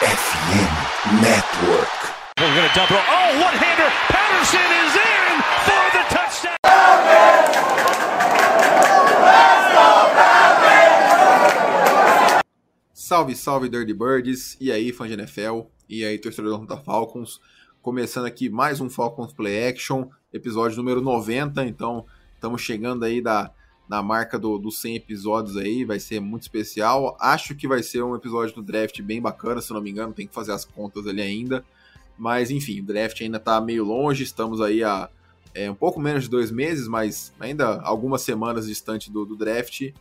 FM 0.00 1.20
Network. 1.20 1.92
We're 2.38 2.54
going 2.56 2.66
to 2.66 2.74
double. 2.74 2.96
Oh, 2.96 3.28
one-hander. 3.36 3.90
Patterson 4.08 4.68
is 4.80 4.96
in 4.96 5.42
for 5.66 5.84
the 5.92 6.04
touchdown. 6.08 6.56
Salve, 12.94 13.36
salve 13.36 13.68
Dirty 13.68 13.92
Birds, 13.92 14.56
e 14.58 14.72
aí 14.72 14.90
fã 14.90 15.06
de 15.06 15.12
NFL, 15.12 15.66
e 15.86 16.02
aí 16.02 16.18
torcedor 16.18 16.64
da 16.64 16.78
Falcons, 16.78 17.38
começando 17.82 18.24
aqui 18.24 18.48
mais 18.48 18.80
um 18.80 18.88
Falcons 18.88 19.34
Play 19.34 19.68
Action, 19.68 20.08
episódio 20.32 20.78
número 20.78 21.02
90, 21.02 21.66
então 21.66 22.06
estamos 22.36 22.62
chegando 22.62 23.04
aí 23.04 23.20
da, 23.20 23.52
na 23.90 24.00
marca 24.00 24.38
dos 24.38 24.62
do 24.62 24.70
100 24.70 24.94
episódios 24.94 25.56
aí, 25.56 25.84
vai 25.84 25.98
ser 25.98 26.20
muito 26.20 26.42
especial, 26.42 27.16
acho 27.20 27.56
que 27.56 27.66
vai 27.66 27.82
ser 27.82 28.04
um 28.04 28.14
episódio 28.14 28.54
do 28.54 28.62
draft 28.62 29.02
bem 29.02 29.20
bacana, 29.20 29.60
se 29.60 29.72
não 29.72 29.80
me 29.80 29.90
engano, 29.90 30.12
tem 30.12 30.28
que 30.28 30.32
fazer 30.32 30.52
as 30.52 30.64
contas 30.64 31.08
ali 31.08 31.20
ainda, 31.20 31.64
mas 32.16 32.52
enfim, 32.52 32.78
o 32.78 32.84
draft 32.84 33.20
ainda 33.20 33.38
está 33.38 33.60
meio 33.60 33.82
longe, 33.84 34.22
estamos 34.22 34.60
aí 34.60 34.84
a 34.84 35.10
é, 35.52 35.68
um 35.68 35.74
pouco 35.74 35.98
menos 35.98 36.22
de 36.22 36.30
dois 36.30 36.52
meses, 36.52 36.86
mas 36.86 37.32
ainda 37.40 37.80
algumas 37.80 38.22
semanas 38.22 38.68
distante 38.68 39.10
do, 39.10 39.26
do 39.26 39.34
draft, 39.34 39.92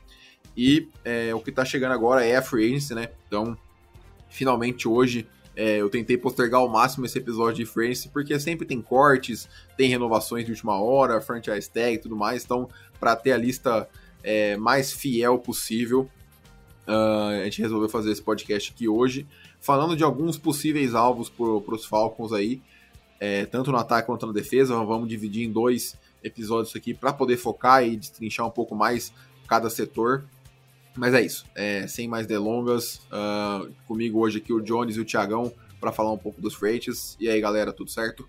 e 0.56 0.88
é, 1.04 1.34
o 1.34 1.40
que 1.40 1.50
está 1.50 1.66
chegando 1.66 1.94
agora 1.94 2.24
é 2.24 2.36
a 2.36 2.44
Free 2.44 2.68
Agency, 2.68 2.94
né? 2.94 3.10
Então, 3.28 3.58
finalmente 4.30 4.88
hoje 4.88 5.28
é, 5.60 5.82
eu 5.82 5.90
tentei 5.90 6.18
postergar 6.18 6.62
ao 6.62 6.70
máximo 6.70 7.06
esse 7.06 7.18
episódio 7.18 7.66
de 7.66 7.70
Agency, 7.70 8.08
porque 8.08 8.40
sempre 8.40 8.66
tem 8.66 8.82
cortes, 8.82 9.50
tem 9.76 9.90
renovações 9.90 10.46
de 10.46 10.52
última 10.52 10.82
hora, 10.82 11.20
franchise 11.20 11.70
tag 11.70 11.96
e 11.96 11.98
tudo 11.98 12.16
mais. 12.16 12.46
Então, 12.46 12.70
para 12.98 13.14
ter 13.14 13.34
a 13.34 13.38
lista 13.38 13.86
é, 14.24 14.56
mais 14.56 14.90
fiel 14.90 15.38
possível, 15.38 16.10
uh, 16.88 17.42
a 17.42 17.44
gente 17.44 17.62
resolveu 17.62 17.90
fazer 17.90 18.10
esse 18.10 18.22
podcast 18.22 18.72
aqui 18.72 18.88
hoje, 18.88 19.28
falando 19.60 19.98
de 19.98 20.04
alguns 20.04 20.38
possíveis 20.38 20.96
alvos 20.96 21.30
para 21.30 21.76
os 21.76 21.84
Falcons 21.84 22.32
aí, 22.32 22.62
é, 23.20 23.46
tanto 23.46 23.70
no 23.70 23.78
ataque 23.78 24.06
quanto 24.06 24.26
na 24.26 24.32
defesa. 24.32 24.74
Vamos 24.86 25.10
dividir 25.10 25.46
em 25.46 25.52
dois 25.52 25.98
episódios 26.24 26.74
aqui 26.74 26.94
para 26.94 27.12
poder 27.12 27.36
focar 27.36 27.86
e 27.86 27.98
destrinchar 27.98 28.48
um 28.48 28.52
pouco 28.52 28.76
mais 28.76 29.12
cada 29.46 29.70
setor. 29.70 30.24
Mas 30.96 31.14
é 31.14 31.22
isso, 31.22 31.46
é, 31.56 31.88
sem 31.88 32.08
mais 32.08 32.28
delongas, 32.28 33.02
uh, 33.08 33.72
comigo 33.88 34.20
hoje 34.20 34.40
aqui 34.40 34.52
o 34.52 34.60
Jones 34.60 34.98
e 34.98 35.00
o 35.00 35.06
Thiagão 35.06 35.54
para 35.80 35.92
falar 35.92 36.12
um 36.12 36.18
pouco 36.18 36.42
dos 36.42 36.54
freights. 36.54 37.16
E 37.20 37.30
aí 37.30 37.40
galera, 37.40 37.72
tudo 37.72 37.90
certo? 37.90 38.28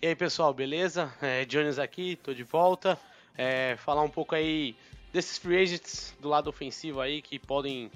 E 0.00 0.06
aí 0.06 0.14
pessoal, 0.14 0.54
beleza? 0.54 1.12
É, 1.20 1.44
Jones 1.44 1.78
aqui, 1.78 2.16
tô 2.22 2.32
de 2.32 2.44
volta. 2.44 2.98
É, 3.36 3.76
falar 3.78 4.02
um 4.02 4.10
pouco 4.10 4.34
aí 4.34 4.76
desses 5.12 5.38
free 5.38 5.62
agents 5.62 6.14
do 6.20 6.28
lado 6.28 6.48
ofensivo 6.48 7.00
aí 7.00 7.20
que 7.20 7.38
podem 7.38 7.90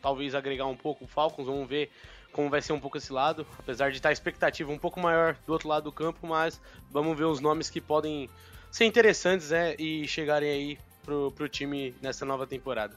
talvez 0.00 0.34
agregar 0.34 0.66
um 0.66 0.76
pouco 0.76 1.04
o 1.04 1.08
Falcons. 1.08 1.46
Vamos 1.46 1.68
ver 1.68 1.90
como 2.32 2.50
vai 2.50 2.62
ser 2.62 2.72
um 2.72 2.80
pouco 2.80 2.98
esse 2.98 3.12
lado, 3.12 3.46
apesar 3.58 3.90
de 3.90 3.96
estar 3.96 4.10
a 4.10 4.12
expectativa 4.12 4.70
um 4.70 4.78
pouco 4.78 5.00
maior 5.00 5.36
do 5.46 5.52
outro 5.52 5.68
lado 5.68 5.84
do 5.84 5.92
campo, 5.92 6.26
mas 6.26 6.60
vamos 6.90 7.16
ver 7.18 7.24
os 7.24 7.40
nomes 7.40 7.70
que 7.70 7.80
podem 7.80 8.28
ser 8.70 8.84
interessantes 8.84 9.50
né, 9.50 9.74
e 9.78 10.06
chegarem 10.06 10.50
aí 10.50 10.78
pro, 11.08 11.32
pro 11.32 11.48
time 11.48 11.94
nessa 12.02 12.26
nova 12.26 12.46
temporada. 12.46 12.94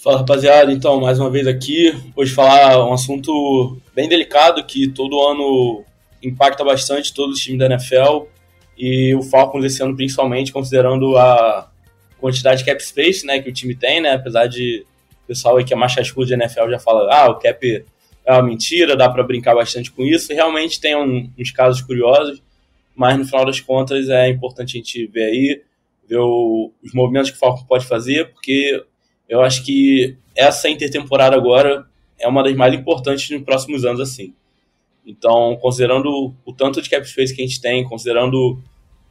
Fala 0.00 0.18
rapaziada, 0.18 0.70
então 0.70 1.00
mais 1.00 1.18
uma 1.18 1.28
vez 1.28 1.48
aqui, 1.48 1.92
hoje 2.14 2.32
falar 2.32 2.86
um 2.86 2.92
assunto 2.92 3.76
bem 3.92 4.08
delicado 4.08 4.64
que 4.64 4.86
todo 4.86 5.20
ano 5.20 5.84
impacta 6.22 6.62
bastante 6.62 7.12
todos 7.12 7.36
os 7.36 7.42
times 7.42 7.58
da 7.58 7.66
NFL 7.66 8.26
e 8.78 9.12
o 9.16 9.22
Falcons 9.24 9.64
esse 9.64 9.82
ano 9.82 9.96
principalmente 9.96 10.52
considerando 10.52 11.16
a 11.16 11.68
quantidade 12.20 12.60
de 12.60 12.64
cap 12.64 12.80
space 12.80 13.26
né, 13.26 13.40
que 13.40 13.50
o 13.50 13.52
time 13.52 13.74
tem, 13.74 14.00
né, 14.00 14.12
apesar 14.12 14.46
de 14.46 14.86
o 15.24 15.26
pessoal 15.26 15.56
aí 15.56 15.64
que 15.64 15.74
é 15.74 15.76
mais 15.76 15.92
cascudo 15.92 16.26
de 16.26 16.34
NFL 16.34 16.70
já 16.70 16.78
fala, 16.78 17.12
ah, 17.12 17.30
o 17.30 17.40
cap 17.40 17.84
é 18.24 18.32
uma 18.32 18.42
mentira, 18.42 18.94
dá 18.94 19.08
para 19.08 19.24
brincar 19.24 19.56
bastante 19.56 19.90
com 19.90 20.04
isso, 20.04 20.32
e 20.32 20.36
realmente 20.36 20.80
tem 20.80 20.96
um, 20.96 21.28
uns 21.36 21.50
casos 21.50 21.82
curiosos, 21.82 22.40
mas 22.96 23.18
no 23.18 23.24
final 23.24 23.44
das 23.44 23.60
contas 23.60 24.08
é 24.08 24.28
importante 24.28 24.76
a 24.76 24.78
gente 24.78 25.06
ver 25.06 25.24
aí, 25.24 25.62
ver 26.08 26.18
o, 26.18 26.72
os 26.82 26.94
movimentos 26.94 27.30
que 27.30 27.36
o 27.36 27.38
Falcon 27.38 27.64
pode 27.66 27.86
fazer, 27.86 28.32
porque 28.32 28.82
eu 29.28 29.42
acho 29.42 29.64
que 29.64 30.16
essa 30.34 30.68
intertemporada 30.68 31.36
agora 31.36 31.86
é 32.18 32.26
uma 32.26 32.42
das 32.42 32.56
mais 32.56 32.74
importantes 32.74 33.28
nos 33.30 33.42
próximos 33.42 33.84
anos, 33.84 34.00
assim. 34.00 34.34
Então, 35.06 35.56
considerando 35.60 36.34
o 36.44 36.52
tanto 36.52 36.80
de 36.80 36.88
cap 36.88 37.06
space 37.06 37.34
que 37.34 37.42
a 37.42 37.46
gente 37.46 37.60
tem, 37.60 37.84
considerando 37.84 38.60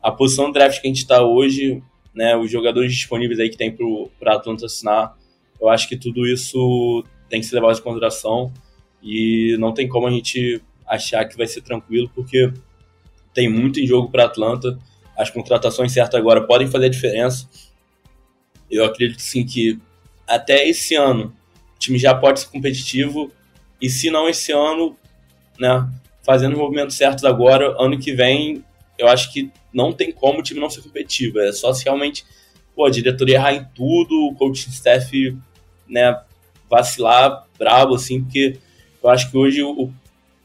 a 0.01 0.11
posição 0.11 0.47
do 0.47 0.53
draft 0.53 0.81
que 0.81 0.87
a 0.87 0.89
gente 0.89 0.99
está 1.01 1.23
hoje, 1.23 1.81
né, 2.13 2.35
os 2.35 2.49
jogadores 2.49 2.93
disponíveis 2.93 3.39
aí 3.39 3.49
que 3.49 3.57
tem 3.57 3.75
para 4.19 4.35
Atlanta 4.35 4.65
assinar, 4.65 5.15
eu 5.59 5.69
acho 5.69 5.87
que 5.87 5.95
tudo 5.95 6.25
isso 6.25 7.03
tem 7.29 7.39
que 7.39 7.45
ser 7.45 7.55
levado 7.55 7.77
em 7.77 7.81
consideração 7.81 8.51
e 9.01 9.55
não 9.59 9.73
tem 9.73 9.87
como 9.87 10.07
a 10.07 10.11
gente 10.11 10.61
achar 10.85 11.25
que 11.25 11.37
vai 11.37 11.47
ser 11.47 11.61
tranquilo, 11.61 12.09
porque 12.13 12.51
tem 13.35 13.47
muito 13.47 13.79
em 13.79 13.85
jogo 13.85 14.09
para 14.09 14.25
Atlanta. 14.25 14.79
As 15.15 15.29
contratações 15.29 15.91
certas 15.91 16.19
agora 16.19 16.47
podem 16.47 16.67
fazer 16.67 16.87
a 16.87 16.89
diferença. 16.89 17.47
Eu 18.71 18.83
acredito 18.85 19.21
sim 19.21 19.45
que 19.45 19.79
até 20.27 20.67
esse 20.67 20.95
ano 20.95 21.35
o 21.75 21.79
time 21.79 21.99
já 21.99 22.15
pode 22.15 22.39
ser 22.39 22.47
competitivo 22.47 23.31
e 23.79 23.89
se 23.89 24.09
não 24.09 24.27
esse 24.27 24.51
ano, 24.51 24.97
né, 25.59 25.87
fazendo 26.23 26.53
os 26.53 26.59
movimentos 26.59 26.95
certos 26.95 27.23
agora, 27.25 27.75
ano 27.77 27.99
que 27.99 28.13
vem, 28.13 28.63
eu 28.97 29.07
acho 29.07 29.31
que 29.31 29.51
não 29.71 29.91
tem 29.91 30.11
como 30.11 30.39
o 30.39 30.41
time 30.41 30.59
não 30.59 30.69
ser 30.69 30.81
competitivo. 30.81 31.39
É 31.39 31.51
só 31.51 31.71
se 31.73 31.83
realmente 31.83 32.25
pô, 32.73 32.85
a 32.85 32.89
diretoria 32.89 33.35
errar 33.35 33.53
em 33.53 33.65
tudo, 33.75 34.27
o 34.27 34.33
coaching 34.33 34.69
staff 34.69 35.37
né, 35.87 36.19
vacilar 36.69 37.45
brabo, 37.59 37.95
assim, 37.95 38.23
porque 38.23 38.57
eu 39.03 39.09
acho 39.09 39.29
que 39.29 39.37
hoje 39.37 39.61
o, 39.61 39.91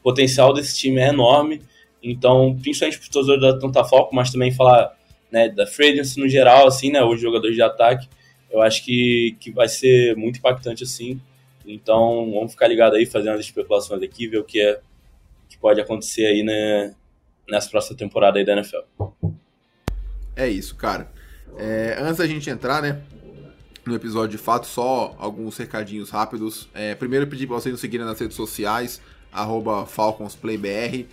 potencial 0.03 0.53
desse 0.53 0.77
time 0.77 0.99
é 0.99 1.09
enorme 1.09 1.61
então, 2.01 2.57
principalmente 2.61 2.97
para 2.97 3.03
os 3.03 3.09
torcedores 3.09 3.41
da 3.41 3.59
Tanta 3.59 3.83
Falco, 3.83 4.15
mas 4.15 4.31
também 4.31 4.51
falar 4.51 4.97
né, 5.31 5.49
da 5.49 5.67
Fragrance 5.67 6.19
no 6.19 6.27
geral, 6.27 6.67
assim, 6.67 6.91
né, 6.91 7.03
os 7.03 7.21
jogadores 7.21 7.55
de 7.55 7.61
ataque, 7.61 8.07
eu 8.49 8.61
acho 8.61 8.83
que, 8.83 9.35
que 9.39 9.51
vai 9.51 9.69
ser 9.69 10.15
muito 10.17 10.39
impactante, 10.39 10.83
assim. 10.83 11.21
Então, 11.65 12.31
vamos 12.33 12.51
ficar 12.51 12.67
ligado 12.67 12.95
aí, 12.95 13.05
fazendo 13.05 13.35
as 13.35 13.41
especulações 13.41 14.01
aqui, 14.01 14.27
ver 14.27 14.39
o 14.39 14.43
que, 14.43 14.59
é, 14.59 14.79
que 15.47 15.57
pode 15.57 15.79
acontecer 15.79 16.25
aí 16.25 16.43
né, 16.43 16.93
nessa 17.47 17.69
próxima 17.69 17.95
temporada 17.95 18.39
aí 18.39 18.45
da 18.45 18.53
NFL. 18.53 18.79
É 20.35 20.47
isso, 20.49 20.75
cara. 20.75 21.09
É, 21.57 21.97
antes 21.99 22.17
da 22.17 22.25
gente 22.25 22.49
entrar, 22.49 22.81
né, 22.81 23.01
no 23.85 23.95
episódio 23.95 24.37
de 24.37 24.43
fato, 24.43 24.65
só 24.65 25.15
alguns 25.19 25.55
recadinhos 25.57 26.09
rápidos. 26.09 26.67
É, 26.73 26.95
primeiro, 26.95 27.27
pedir 27.27 27.47
para 27.47 27.57
vocês 27.57 27.71
nos 27.71 27.81
seguirem 27.81 28.05
nas 28.05 28.19
redes 28.19 28.35
sociais, 28.35 29.01
FalconsPlayBR 29.87 31.07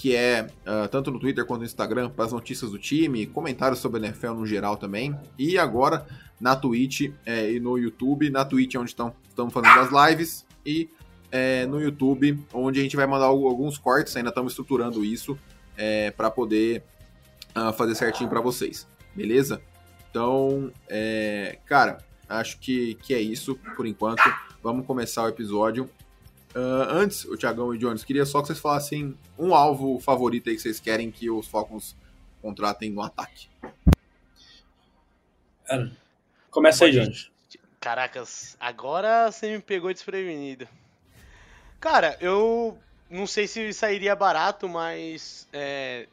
que 0.00 0.16
é 0.16 0.46
uh, 0.66 0.88
tanto 0.88 1.10
no 1.10 1.20
Twitter 1.20 1.44
quanto 1.44 1.60
no 1.60 1.66
Instagram, 1.66 2.08
para 2.08 2.24
as 2.24 2.32
notícias 2.32 2.70
do 2.70 2.78
time, 2.78 3.26
comentários 3.26 3.80
sobre 3.80 4.00
a 4.00 4.08
NFL 4.08 4.32
no 4.32 4.46
geral 4.46 4.78
também. 4.78 5.14
E 5.38 5.58
agora 5.58 6.06
na 6.40 6.56
Twitch 6.56 7.12
é, 7.26 7.52
e 7.52 7.60
no 7.60 7.76
YouTube. 7.76 8.30
Na 8.30 8.42
Twitch 8.42 8.76
é 8.76 8.78
onde 8.78 8.92
estamos 8.92 9.52
fazendo 9.52 9.78
as 9.78 10.08
lives 10.08 10.46
e 10.64 10.88
é, 11.30 11.66
no 11.66 11.78
YouTube, 11.78 12.42
onde 12.50 12.80
a 12.80 12.82
gente 12.82 12.96
vai 12.96 13.06
mandar 13.06 13.26
alguns 13.26 13.76
cortes, 13.76 14.16
ainda 14.16 14.30
estamos 14.30 14.52
estruturando 14.52 15.04
isso 15.04 15.38
é, 15.76 16.10
para 16.10 16.30
poder 16.30 16.82
uh, 17.54 17.70
fazer 17.74 17.94
certinho 17.94 18.30
para 18.30 18.40
vocês, 18.40 18.88
beleza? 19.14 19.60
Então, 20.10 20.72
é, 20.88 21.58
cara, 21.66 21.98
acho 22.26 22.58
que, 22.58 22.94
que 23.02 23.12
é 23.12 23.20
isso 23.20 23.54
por 23.76 23.86
enquanto. 23.86 24.22
Vamos 24.62 24.86
começar 24.86 25.24
o 25.24 25.28
episódio. 25.28 25.90
Uh, 26.54 26.82
antes, 26.90 27.24
o 27.24 27.36
Thiagão 27.36 27.72
e 27.72 27.76
o 27.76 27.78
Jones, 27.78 28.02
queria 28.02 28.24
só 28.24 28.40
que 28.40 28.48
vocês 28.48 28.58
falassem 28.58 29.16
um 29.38 29.54
alvo 29.54 30.00
favorito 30.00 30.48
aí 30.48 30.56
que 30.56 30.62
vocês 30.62 30.80
querem 30.80 31.10
que 31.10 31.30
os 31.30 31.46
Falcons 31.46 31.96
contratem 32.42 32.90
no 32.90 33.02
ataque. 33.02 33.48
começa 36.50 36.84
aí, 36.84 36.92
Jones. 36.92 37.30
Caracas, 37.80 38.56
agora 38.58 39.30
você 39.30 39.52
me 39.52 39.62
pegou 39.62 39.92
desprevenido. 39.92 40.68
Cara, 41.78 42.18
eu 42.20 42.76
não 43.08 43.26
sei 43.26 43.46
se 43.46 43.72
sairia 43.72 44.14
barato, 44.14 44.68
mas 44.68 45.48
é, 45.52 46.06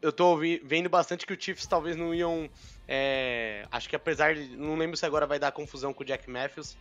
eu 0.00 0.12
tô 0.12 0.36
vendo 0.36 0.88
bastante 0.88 1.26
que 1.26 1.32
o 1.32 1.40
Chiefs 1.40 1.66
talvez 1.66 1.96
não 1.96 2.14
iam. 2.14 2.48
É, 2.88 3.66
acho 3.70 3.88
que 3.88 3.96
apesar 3.96 4.34
de. 4.34 4.56
Não 4.56 4.76
lembro 4.76 4.96
se 4.96 5.04
agora 5.04 5.26
vai 5.26 5.38
dar 5.38 5.52
confusão 5.52 5.92
com 5.92 6.02
o 6.02 6.06
Jack 6.06 6.28
Matthews. 6.30 6.76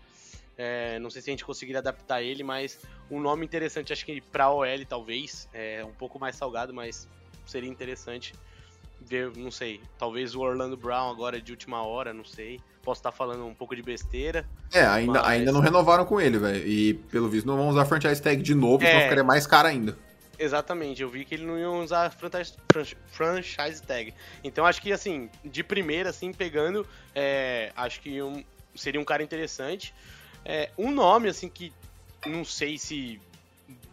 É, 0.61 0.99
não 0.99 1.09
sei 1.09 1.21
se 1.21 1.29
a 1.29 1.31
gente 1.31 1.45
conseguiria 1.45 1.79
adaptar 1.79 2.21
ele, 2.21 2.43
mas 2.43 2.77
um 3.09 3.17
nome 3.17 3.45
interessante, 3.45 3.93
acho 3.93 4.05
que 4.05 4.19
para 4.19 4.51
OL 4.51 4.85
talvez, 4.85 5.47
é 5.53 5.85
um 5.85 5.93
pouco 5.93 6.19
mais 6.19 6.35
salgado, 6.35 6.73
mas 6.73 7.07
seria 7.47 7.69
interessante 7.69 8.33
ver, 8.99 9.31
não 9.37 9.49
sei, 9.49 9.79
talvez 9.97 10.35
o 10.35 10.41
Orlando 10.41 10.75
Brown 10.75 11.09
agora 11.09 11.41
de 11.41 11.53
última 11.53 11.81
hora, 11.81 12.13
não 12.13 12.25
sei. 12.25 12.59
Posso 12.83 12.99
estar 12.99 13.13
falando 13.13 13.45
um 13.45 13.53
pouco 13.53 13.73
de 13.73 13.81
besteira. 13.81 14.45
É, 14.73 14.85
ainda, 14.85 15.21
mas... 15.21 15.31
ainda 15.31 15.51
não 15.53 15.61
renovaram 15.61 16.03
com 16.03 16.19
ele, 16.19 16.37
velho. 16.37 16.67
E 16.67 16.93
pelo 16.93 17.29
visto 17.29 17.45
não 17.45 17.55
vão 17.55 17.69
usar 17.69 17.85
franchise 17.85 18.21
tag 18.21 18.43
de 18.43 18.53
novo, 18.53 18.83
é... 18.83 18.89
então 18.89 19.01
ficaria 19.03 19.23
mais 19.23 19.47
caro 19.47 19.69
ainda. 19.69 19.97
Exatamente, 20.37 21.01
eu 21.01 21.09
vi 21.09 21.23
que 21.23 21.35
ele 21.35 21.45
não 21.45 21.57
ia 21.57 21.69
usar 21.69 22.09
franchise, 22.11 22.57
franchise 23.07 23.81
tag. 23.81 24.13
Então 24.43 24.65
acho 24.65 24.81
que 24.81 24.91
assim, 24.91 25.29
de 25.43 25.63
primeira, 25.63 26.09
assim, 26.09 26.33
pegando, 26.33 26.85
é, 27.15 27.71
acho 27.77 28.01
que 28.01 28.21
um, 28.21 28.43
seria 28.75 28.99
um 28.99 29.05
cara 29.05 29.23
interessante. 29.23 29.93
É, 30.45 30.69
um 30.77 30.91
nome, 30.91 31.29
assim, 31.29 31.49
que 31.49 31.71
não 32.25 32.43
sei 32.43 32.77
se 32.77 33.19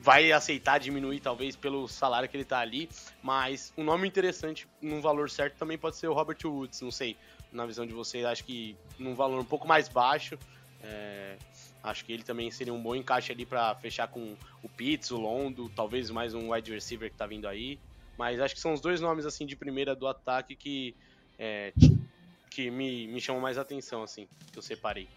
vai 0.00 0.32
aceitar 0.32 0.78
diminuir, 0.78 1.20
talvez, 1.20 1.56
pelo 1.56 1.86
salário 1.88 2.28
que 2.28 2.36
ele 2.36 2.44
tá 2.44 2.60
ali, 2.60 2.88
mas 3.22 3.72
um 3.76 3.84
nome 3.84 4.06
interessante 4.06 4.66
num 4.80 5.00
valor 5.00 5.28
certo 5.28 5.56
também 5.56 5.76
pode 5.76 5.96
ser 5.96 6.08
o 6.08 6.12
Robert 6.12 6.38
Woods, 6.44 6.80
não 6.80 6.90
sei, 6.90 7.16
na 7.52 7.66
visão 7.66 7.86
de 7.86 7.92
vocês, 7.92 8.24
acho 8.24 8.44
que 8.44 8.76
num 8.98 9.14
valor 9.14 9.40
um 9.40 9.44
pouco 9.44 9.66
mais 9.66 9.88
baixo, 9.88 10.38
é, 10.82 11.36
acho 11.82 12.04
que 12.04 12.12
ele 12.12 12.22
também 12.22 12.50
seria 12.50 12.72
um 12.72 12.80
bom 12.80 12.94
encaixe 12.94 13.32
ali 13.32 13.44
para 13.44 13.74
fechar 13.74 14.08
com 14.08 14.36
o 14.62 14.68
Pitts, 14.68 15.10
o 15.10 15.18
Londo, 15.18 15.68
talvez 15.70 16.10
mais 16.10 16.34
um 16.34 16.52
wide 16.52 16.72
receiver 16.72 17.10
que 17.10 17.16
tá 17.16 17.26
vindo 17.26 17.46
aí, 17.46 17.78
mas 18.16 18.40
acho 18.40 18.54
que 18.54 18.60
são 18.60 18.72
os 18.72 18.80
dois 18.80 19.00
nomes, 19.00 19.26
assim, 19.26 19.44
de 19.44 19.56
primeira 19.56 19.94
do 19.94 20.06
ataque 20.06 20.54
que, 20.56 20.94
é, 21.38 21.72
que 22.50 22.70
me, 22.70 23.06
me 23.08 23.20
chamam 23.20 23.42
mais 23.42 23.58
atenção, 23.58 24.02
assim, 24.02 24.26
que 24.52 24.58
eu 24.58 24.62
separei. 24.62 25.08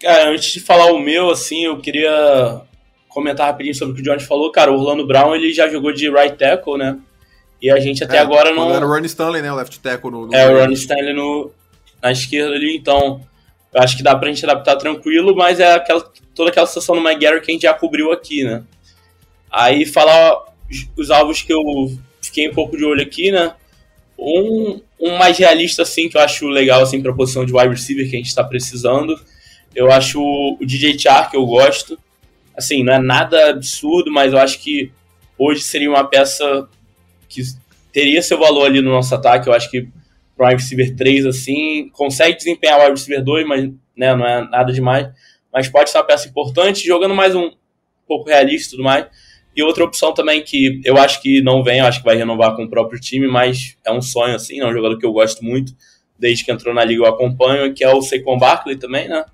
Cara, 0.00 0.30
antes 0.30 0.52
de 0.52 0.60
falar 0.60 0.92
o 0.92 0.98
meu, 0.98 1.30
assim, 1.30 1.64
eu 1.64 1.78
queria 1.80 2.60
comentar 3.08 3.46
rapidinho 3.46 3.74
sobre 3.74 3.92
o 3.92 3.96
que 3.96 4.02
o 4.02 4.04
Johnny 4.04 4.22
falou. 4.22 4.52
Cara, 4.52 4.70
o 4.70 4.78
Orlando 4.78 5.06
Brown, 5.06 5.34
ele 5.34 5.52
já 5.52 5.68
jogou 5.68 5.92
de 5.92 6.08
right 6.08 6.36
tackle, 6.36 6.78
né? 6.78 6.98
E 7.60 7.70
a 7.70 7.80
gente 7.80 8.04
até 8.04 8.18
é, 8.18 8.20
agora 8.20 8.52
não... 8.52 8.72
Era 8.72 8.86
o 8.86 8.88
Ronnie 8.88 9.06
Stanley, 9.06 9.42
né? 9.42 9.52
O 9.52 9.56
left 9.56 9.80
tackle 9.80 10.10
no... 10.10 10.26
no 10.26 10.34
é, 10.34 10.48
o 10.48 10.60
Ronnie 10.60 10.76
Stanley 10.76 11.12
no, 11.12 11.50
na 12.02 12.12
esquerda 12.12 12.54
ali, 12.54 12.76
então... 12.76 13.20
Eu 13.72 13.82
acho 13.82 13.96
que 13.96 14.02
dá 14.02 14.16
pra 14.16 14.28
gente 14.28 14.44
adaptar 14.44 14.76
tranquilo, 14.76 15.36
mas 15.36 15.60
é 15.60 15.74
aquela, 15.74 16.00
toda 16.34 16.50
aquela 16.50 16.66
situação 16.66 16.94
no 16.94 17.06
McGarry 17.06 17.40
que 17.42 17.50
a 17.50 17.54
gente 17.54 17.62
já 17.62 17.74
cobriu 17.74 18.10
aqui, 18.10 18.42
né? 18.42 18.62
Aí 19.50 19.84
falar 19.84 20.42
os 20.96 21.10
alvos 21.10 21.42
que 21.42 21.52
eu 21.52 21.62
fiquei 22.22 22.48
um 22.48 22.54
pouco 22.54 22.76
de 22.76 22.84
olho 22.84 23.02
aqui, 23.02 23.30
né? 23.30 23.52
Um, 24.18 24.80
um 24.98 25.18
mais 25.18 25.36
realista, 25.36 25.82
assim, 25.82 26.08
que 26.08 26.16
eu 26.16 26.20
acho 26.20 26.46
legal, 26.48 26.82
assim, 26.82 27.02
pra 27.02 27.12
posição 27.12 27.44
de 27.44 27.52
wide 27.52 27.68
receiver 27.68 28.08
que 28.08 28.16
a 28.16 28.18
gente 28.18 28.34
tá 28.34 28.42
precisando 28.42 29.20
eu 29.74 29.90
acho 29.90 30.20
o 30.20 30.58
DJ 30.64 30.98
Char, 30.98 31.30
que 31.30 31.36
eu 31.36 31.46
gosto. 31.46 31.98
Assim, 32.56 32.82
não 32.82 32.92
é 32.92 32.98
nada 32.98 33.50
absurdo, 33.50 34.10
mas 34.10 34.32
eu 34.32 34.38
acho 34.38 34.58
que 34.60 34.90
hoje 35.38 35.62
seria 35.62 35.88
uma 35.88 36.04
peça 36.04 36.68
que 37.28 37.42
teria 37.92 38.22
seu 38.22 38.38
valor 38.38 38.66
ali 38.66 38.80
no 38.80 38.90
nosso 38.90 39.14
ataque. 39.14 39.48
Eu 39.48 39.52
acho 39.52 39.70
que 39.70 39.88
o 40.36 40.44
wide 40.44 40.62
receiver 40.62 40.96
3, 40.96 41.26
assim, 41.26 41.88
consegue 41.92 42.36
desempenhar 42.36 42.78
o 42.78 42.82
wide 42.82 42.92
receiver 42.92 43.22
2, 43.22 43.46
mas 43.46 43.70
né, 43.96 44.14
não 44.14 44.26
é 44.26 44.48
nada 44.48 44.72
demais. 44.72 45.08
Mas 45.52 45.68
pode 45.68 45.90
ser 45.90 45.98
uma 45.98 46.04
peça 46.04 46.28
importante, 46.28 46.86
jogando 46.86 47.14
mais 47.14 47.34
um 47.34 47.50
pouco 48.06 48.28
realista 48.28 48.68
e 48.68 48.70
tudo 48.72 48.82
mais. 48.82 49.06
E 49.54 49.62
outra 49.62 49.84
opção 49.84 50.14
também 50.14 50.42
que 50.42 50.80
eu 50.84 50.96
acho 50.96 51.20
que 51.20 51.42
não 51.42 51.64
vem, 51.64 51.80
eu 51.80 51.86
acho 51.86 51.98
que 51.98 52.04
vai 52.04 52.16
renovar 52.16 52.54
com 52.54 52.64
o 52.64 52.70
próprio 52.70 53.00
time, 53.00 53.26
mas 53.26 53.76
é 53.84 53.90
um 53.90 54.00
sonho, 54.00 54.36
assim, 54.36 54.60
é 54.60 54.66
um 54.66 54.72
jogador 54.72 54.96
que 54.98 55.04
eu 55.04 55.12
gosto 55.12 55.44
muito, 55.44 55.72
desde 56.16 56.44
que 56.44 56.52
entrou 56.52 56.72
na 56.72 56.84
liga 56.84 57.02
eu 57.02 57.06
acompanho, 57.06 57.74
que 57.74 57.82
é 57.82 57.92
o 57.92 58.00
Saquon 58.00 58.38
Barkley 58.38 58.76
também, 58.76 59.08
né? 59.08 59.24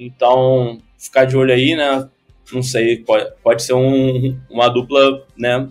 Então, 0.00 0.78
ficar 0.96 1.26
de 1.26 1.36
olho 1.36 1.52
aí, 1.52 1.76
né? 1.76 2.08
Não 2.50 2.62
sei, 2.62 2.96
pode, 2.96 3.30
pode 3.42 3.62
ser 3.62 3.74
um, 3.74 4.34
uma 4.48 4.66
dupla, 4.68 5.26
né? 5.36 5.68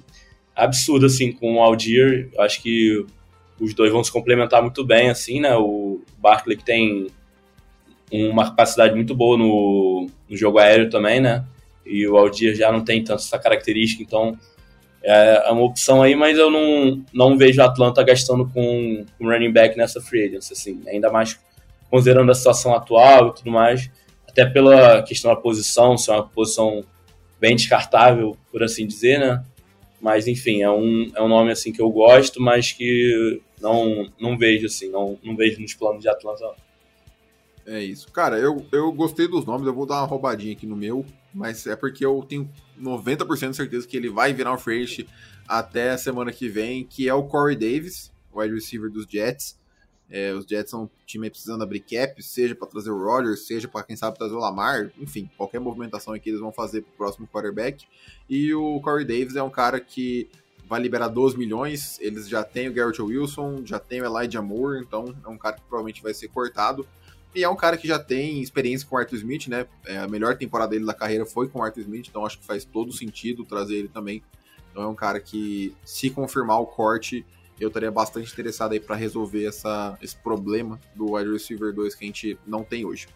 Absurda, 0.56 1.08
assim, 1.08 1.32
com 1.32 1.56
o 1.56 1.62
Aldir. 1.64 2.30
Acho 2.38 2.62
que 2.62 3.04
os 3.60 3.74
dois 3.74 3.92
vão 3.92 4.04
se 4.04 4.12
complementar 4.12 4.62
muito 4.62 4.86
bem, 4.86 5.10
assim, 5.10 5.40
né? 5.40 5.56
O 5.56 6.02
Barkley 6.20 6.56
que 6.56 6.64
tem 6.64 7.08
uma 8.12 8.46
capacidade 8.46 8.94
muito 8.94 9.16
boa 9.16 9.36
no, 9.36 10.08
no 10.30 10.38
jogo 10.38 10.60
aéreo 10.60 10.92
também, 10.92 11.20
né? 11.20 11.44
E 11.84 12.08
o 12.08 12.16
Aldir 12.16 12.56
já 12.56 12.72
não 12.72 12.82
tem 12.82 13.04
tanto 13.04 13.24
essa 13.24 13.40
característica, 13.40 14.04
então 14.04 14.38
é, 15.02 15.48
é 15.48 15.52
uma 15.52 15.64
opção 15.64 16.04
aí, 16.04 16.16
mas 16.16 16.38
eu 16.38 16.52
não, 16.52 17.04
não 17.12 17.36
vejo 17.36 17.62
a 17.64 17.66
Atlanta 17.66 18.04
gastando 18.04 18.48
com, 18.48 19.06
com 19.18 19.26
running 19.26 19.52
back 19.52 19.76
nessa 19.76 20.00
free 20.00 20.28
agency, 20.28 20.54
assim, 20.54 20.82
ainda 20.88 21.12
mais 21.12 21.40
considerando 21.90 22.32
a 22.32 22.36
situação 22.36 22.76
atual 22.76 23.30
e 23.30 23.34
tudo 23.34 23.50
mais 23.50 23.90
até 24.30 24.46
pela 24.46 25.02
questão 25.04 25.34
da 25.34 25.40
posição, 25.40 25.98
ser 25.98 26.12
uma 26.12 26.28
posição 26.28 26.84
bem 27.40 27.56
descartável, 27.56 28.38
por 28.52 28.64
assim 28.64 28.86
dizer, 28.86 29.20
né? 29.20 29.44
Mas 30.00 30.28
enfim, 30.28 30.62
é 30.62 30.72
um, 30.72 31.12
é 31.16 31.22
um 31.22 31.28
nome 31.28 31.52
assim 31.52 31.74
que 31.74 31.82
eu 31.82 31.90
gosto, 31.90 32.42
mas 32.42 32.72
que 32.72 33.42
não, 33.60 34.08
não 34.20 34.38
vejo 34.38 34.68
assim, 34.68 34.90
não, 34.90 35.18
não 35.24 35.36
vejo 35.36 35.62
nos 35.62 35.74
planos 35.74 36.02
de 36.02 36.10
Atlanta. 36.10 36.54
É 37.66 37.84
isso. 37.84 38.12
Cara, 38.12 38.38
eu, 38.38 38.66
eu 38.72 38.92
gostei 38.92 39.28
dos 39.28 39.46
nomes, 39.46 39.68
eu 39.68 39.74
vou 39.74 39.86
dar 39.86 39.98
uma 39.98 40.08
roubadinha 40.08 40.54
aqui 40.54 40.66
no 40.66 40.76
meu, 40.76 41.06
mas 41.34 41.68
é 41.68 41.76
porque 41.76 42.06
eu 42.06 42.24
tenho 42.28 42.50
90% 42.80 43.50
de 43.50 43.56
certeza 43.56 43.88
que 43.88 43.98
ele 43.98 44.10
vai 44.10 44.34
virar 44.34 44.54
um 44.54 44.58
free 44.58 45.08
até 45.48 45.92
a 45.92 45.98
semana 45.98 46.32
que 46.32 46.48
vem, 46.48 46.86
que 46.86 47.10
é 47.10 47.14
o 47.14 47.24
Corey 47.24 47.56
Davis, 47.56 48.12
wide 48.34 48.54
receiver 48.54 48.90
dos 48.90 49.06
Jets. 49.06 49.59
É, 50.12 50.34
os 50.34 50.46
Jets 50.46 50.72
são 50.72 50.84
um 50.84 50.90
time 51.06 51.30
precisando 51.30 51.64
abrir 51.64 51.82
cap, 51.82 52.22
seja 52.24 52.56
para 52.56 52.68
trazer 52.68 52.90
o 52.90 52.98
Rodgers, 52.98 53.46
seja 53.46 53.68
para 53.68 53.84
quem 53.84 53.96
sabe 53.96 54.18
trazer 54.18 54.34
o 54.34 54.40
Lamar, 54.40 54.92
enfim, 54.98 55.30
qualquer 55.38 55.60
movimentação 55.60 56.18
que 56.18 56.30
eles 56.30 56.42
vão 56.42 56.52
fazer 56.52 56.82
para 56.82 56.92
o 56.92 56.98
próximo 56.98 57.28
quarterback. 57.28 57.86
E 58.28 58.54
o 58.54 58.80
Corey 58.82 59.06
Davis 59.06 59.36
é 59.36 59.44
um 59.44 59.50
cara 59.50 59.80
que 59.80 60.28
vai 60.68 60.80
liberar 60.80 61.08
12 61.08 61.38
milhões, 61.38 62.00
eles 62.00 62.28
já 62.28 62.44
têm 62.44 62.70
o 62.70 62.74
Garrett 62.74 63.02
Wilson, 63.02 63.62
já 63.66 63.80
tem 63.80 64.02
o 64.02 64.06
Elijah 64.06 64.42
Moore, 64.42 64.82
então 64.82 65.16
é 65.24 65.28
um 65.28 65.38
cara 65.38 65.56
que 65.56 65.62
provavelmente 65.62 66.02
vai 66.02 66.14
ser 66.14 66.28
cortado. 66.28 66.88
E 67.34 67.44
é 67.44 67.50
um 67.50 67.56
cara 67.56 67.78
que 67.78 67.88
já 67.88 68.00
tem 68.00 68.42
experiência 68.42 68.88
com 68.88 68.96
o 68.96 69.00
Arthur 69.00 69.18
Smith, 69.18 69.48
né? 69.48 69.68
É, 69.86 69.98
a 70.00 70.08
melhor 70.08 70.36
temporada 70.36 70.72
dele 70.72 70.86
da 70.86 70.94
carreira 70.94 71.26
foi 71.26 71.48
com 71.48 71.60
o 71.60 71.64
Arthur 71.64 71.82
Smith, 71.82 72.08
então 72.08 72.26
acho 72.26 72.40
que 72.40 72.46
faz 72.46 72.66
todo 72.66 72.92
sentido 72.92 73.46
trazer 73.46 73.76
ele 73.76 73.88
também. 73.88 74.24
Então 74.72 74.84
é 74.84 74.88
um 74.88 74.96
cara 74.96 75.20
que, 75.20 75.76
se 75.84 76.10
confirmar 76.10 76.60
o 76.60 76.66
corte, 76.66 77.26
eu 77.60 77.68
estaria 77.68 77.92
bastante 77.92 78.32
interessado 78.32 78.72
aí 78.72 78.80
para 78.80 78.96
resolver 78.96 79.46
essa, 79.46 79.98
esse 80.02 80.16
problema 80.16 80.80
do 80.96 81.16
wide 81.16 81.32
receiver 81.32 81.74
2 81.74 81.96
que 81.96 82.06
a 82.06 82.08
gente 82.08 82.38
não 82.48 82.64
tem 82.64 82.86
hoje. 82.86 83.08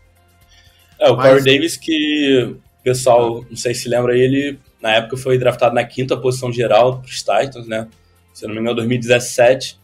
É, 0.99 1.09
o 1.09 1.15
Mas... 1.15 1.29
Corey 1.29 1.43
Davis 1.43 1.77
que 1.77 2.55
o 2.79 2.83
pessoal, 2.83 3.45
não 3.49 3.55
sei 3.55 3.73
se 3.73 3.87
lembra, 3.87 4.17
ele 4.17 4.59
na 4.81 4.95
época 4.95 5.15
foi 5.15 5.37
draftado 5.37 5.73
na 5.73 5.83
quinta 5.85 6.17
posição 6.17 6.51
geral 6.51 6.99
para 6.99 7.07
os 7.07 7.19
Titans, 7.19 7.67
né? 7.67 7.87
Se 8.33 8.43
eu 8.43 8.49
não 8.49 8.55
me 8.55 8.61
engano, 8.61 8.75
2017. 8.77 9.79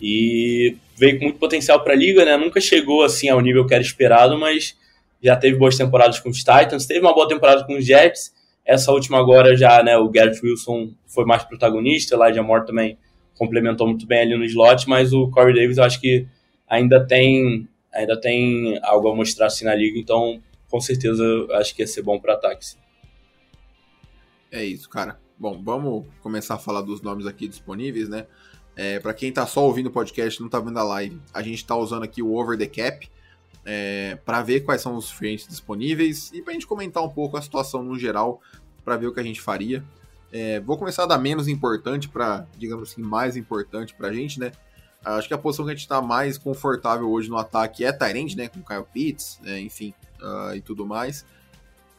E 0.00 0.76
veio 0.96 1.18
com 1.18 1.24
muito 1.24 1.38
potencial 1.38 1.82
para 1.84 1.92
a 1.92 1.96
liga, 1.96 2.24
né? 2.24 2.36
Nunca 2.38 2.60
chegou 2.60 3.02
assim 3.02 3.28
ao 3.28 3.40
nível 3.40 3.66
que 3.66 3.74
era 3.74 3.82
esperado, 3.82 4.38
mas 4.38 4.74
já 5.22 5.36
teve 5.36 5.58
boas 5.58 5.76
temporadas 5.76 6.18
com 6.18 6.30
os 6.30 6.38
Titans, 6.38 6.86
teve 6.86 7.00
uma 7.00 7.14
boa 7.14 7.28
temporada 7.28 7.64
com 7.64 7.76
os 7.76 7.84
Jets. 7.84 8.32
Essa 8.64 8.92
última 8.92 9.18
agora 9.18 9.54
já, 9.56 9.82
né, 9.82 9.96
o 9.96 10.08
Garrett 10.08 10.40
Wilson 10.44 10.92
foi 11.06 11.24
mais 11.24 11.42
protagonista, 11.42 12.14
Elijah 12.14 12.42
Moore 12.42 12.66
também 12.66 12.96
complementou 13.40 13.86
muito 13.86 14.06
bem 14.06 14.20
ali 14.20 14.36
no 14.36 14.44
slot, 14.44 14.86
mas 14.86 15.14
o 15.14 15.30
Corey 15.30 15.54
Davis 15.54 15.78
eu 15.78 15.84
acho 15.84 15.98
que 15.98 16.26
ainda 16.68 17.02
tem 17.06 17.66
ainda 17.90 18.20
tem 18.20 18.78
algo 18.82 19.08
a 19.08 19.16
mostrar 19.16 19.46
assim 19.46 19.64
na 19.64 19.74
liga, 19.74 19.98
então 19.98 20.42
com 20.68 20.78
certeza 20.78 21.24
acho 21.52 21.74
que 21.74 21.80
ia 21.80 21.86
ser 21.86 22.02
bom 22.02 22.20
para 22.20 22.34
ataque. 22.34 22.76
É 24.52 24.62
isso, 24.62 24.90
cara. 24.90 25.18
Bom, 25.38 25.58
vamos 25.64 26.04
começar 26.20 26.56
a 26.56 26.58
falar 26.58 26.82
dos 26.82 27.00
nomes 27.00 27.26
aqui 27.26 27.48
disponíveis, 27.48 28.10
né? 28.10 28.26
É, 28.76 29.00
para 29.00 29.14
quem 29.14 29.32
tá 29.32 29.46
só 29.46 29.64
ouvindo 29.64 29.86
o 29.86 29.90
podcast 29.90 30.38
não 30.40 30.48
tá 30.50 30.60
vendo 30.60 30.78
a 30.78 30.82
live, 30.82 31.18
a 31.32 31.40
gente 31.40 31.64
tá 31.64 31.74
usando 31.74 32.02
aqui 32.02 32.22
o 32.22 32.34
Over 32.34 32.58
the 32.58 32.66
Cap 32.66 33.08
é, 33.64 34.18
para 34.22 34.42
ver 34.42 34.60
quais 34.60 34.82
são 34.82 34.96
os 34.96 35.10
frentes 35.10 35.48
disponíveis 35.48 36.30
e 36.34 36.42
pra 36.42 36.52
gente 36.52 36.66
comentar 36.66 37.02
um 37.02 37.08
pouco 37.08 37.38
a 37.38 37.42
situação 37.42 37.82
no 37.82 37.98
geral, 37.98 38.40
para 38.84 38.98
ver 38.98 39.06
o 39.06 39.14
que 39.14 39.20
a 39.20 39.24
gente 39.24 39.40
faria. 39.40 39.82
É, 40.32 40.60
vou 40.60 40.78
começar 40.78 41.06
da 41.06 41.18
menos 41.18 41.48
importante 41.48 42.08
para, 42.08 42.46
digamos 42.56 42.90
assim, 42.90 43.02
mais 43.02 43.36
importante 43.36 43.94
para 43.94 44.08
a 44.08 44.12
gente, 44.12 44.38
né? 44.38 44.52
Acho 45.04 45.28
que 45.28 45.34
a 45.34 45.38
posição 45.38 45.64
que 45.64 45.70
a 45.70 45.74
gente 45.74 45.82
está 45.82 46.02
mais 46.02 46.36
confortável 46.36 47.10
hoje 47.10 47.30
no 47.30 47.38
ataque 47.38 47.84
é 47.84 47.92
Tyrande, 47.92 48.36
né? 48.36 48.48
Com 48.48 48.62
Kyle 48.62 48.84
Pitts, 48.92 49.40
é, 49.44 49.58
enfim, 49.58 49.94
uh, 50.20 50.54
e 50.54 50.60
tudo 50.60 50.86
mais. 50.86 51.24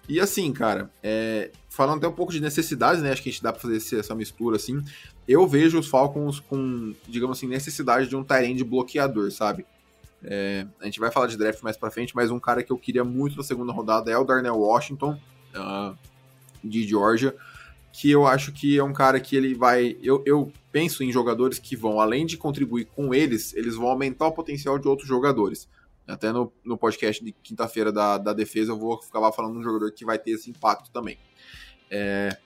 E 0.08 0.20
assim, 0.20 0.52
cara, 0.54 0.90
é, 1.02 1.52
falando 1.70 1.98
até 1.98 2.08
um 2.08 2.14
pouco 2.14 2.32
de 2.32 2.40
necessidades, 2.40 3.02
né? 3.02 3.12
Acho 3.12 3.24
que 3.24 3.30
a 3.30 3.32
gente 3.32 3.42
dá 3.42 3.52
para 3.52 3.62
fazer 3.62 4.00
essa 4.00 4.14
mistura 4.14 4.56
assim. 4.56 4.84
Eu 5.28 5.48
vejo 5.48 5.80
os 5.80 5.88
Falcons 5.88 6.40
com, 6.40 6.94
digamos 7.08 7.38
assim, 7.38 7.48
necessidade 7.48 8.08
de 8.08 8.16
um 8.16 8.24
Tyrande 8.24 8.64
bloqueador, 8.64 9.32
sabe? 9.32 9.66
É, 10.24 10.68
a 10.80 10.86
gente 10.86 11.00
vai 11.00 11.10
falar 11.12 11.28
de 11.28 11.38
draft 11.38 11.64
mais 11.64 11.76
para 11.76 11.90
frente, 11.90 12.16
mas 12.16 12.30
um 12.30 12.40
cara 12.40 12.62
que 12.62 12.72
eu 12.72 12.78
queria 12.78 13.04
muito 13.04 13.36
na 13.36 13.44
segunda 13.44 13.74
rodada 13.74 14.12
é 14.12 14.18
o 14.18 14.24
Darnell 14.24 14.60
Washington, 14.60 15.20
uh, 15.56 15.98
de 16.64 16.88
Georgia 16.88 17.36
que 17.92 18.10
eu 18.10 18.26
acho 18.26 18.52
que 18.52 18.78
é 18.78 18.84
um 18.84 18.94
cara 18.94 19.20
que 19.20 19.36
ele 19.36 19.54
vai. 19.54 19.98
Eu, 20.02 20.24
eu 20.26 20.52
penso 20.72 21.04
em 21.04 21.12
jogadores 21.12 21.60
que 21.60 21.76
vão, 21.76 22.00
além 22.00 22.26
de 22.26 22.38
contribuir 22.38 22.86
com 22.86 23.14
eles, 23.14 23.54
eles 23.54 23.76
vão 23.76 23.88
aumentar 23.88 24.28
o 24.28 24.32
potencial 24.32 24.80
de 24.80 24.88
outros 24.88 25.08
jogadores. 25.08 25.68
Até 26.08 26.32
no, 26.32 26.52
no 26.64 26.78
podcast 26.78 27.24
de 27.24 27.32
quinta-feira 27.32 27.92
da, 27.92 28.18
da 28.18 28.34
defesa 28.34 28.72
eu 28.72 28.78
vou 28.78 29.02
ficar 29.02 29.20
lá 29.20 29.32
falando 29.32 29.54
de 29.54 29.60
um 29.60 29.64
jogador 29.64 29.92
que 29.92 30.04
vai 30.04 30.18
ter 30.18 30.32
esse 30.32 30.50
impacto 30.50 30.90
também. 30.92 31.18
É, 31.90 32.38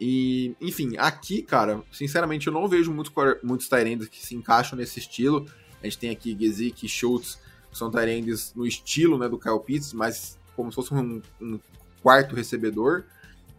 e, 0.00 0.56
enfim, 0.60 0.96
aqui, 0.96 1.42
cara, 1.42 1.82
sinceramente 1.92 2.46
eu 2.46 2.52
não 2.52 2.66
vejo 2.66 2.90
muito, 2.90 3.12
muitos 3.42 3.68
Tyrands 3.68 4.08
que 4.08 4.24
se 4.24 4.34
encaixam 4.34 4.78
nesse 4.78 4.98
estilo. 4.98 5.46
A 5.82 5.84
gente 5.84 5.98
tem 5.98 6.10
aqui 6.10 6.36
Gesick 6.38 6.86
e 6.86 6.88
Schultz, 6.88 7.38
que 7.70 7.76
são 7.76 7.90
Tyrands 7.90 8.54
no 8.54 8.66
estilo 8.66 9.18
né, 9.18 9.28
do 9.28 9.38
Kyle 9.38 9.60
Pitts, 9.60 9.92
mas 9.92 10.38
como 10.56 10.70
se 10.70 10.76
fosse 10.76 10.94
um, 10.94 11.20
um 11.40 11.60
quarto 12.02 12.34
recebedor. 12.34 13.04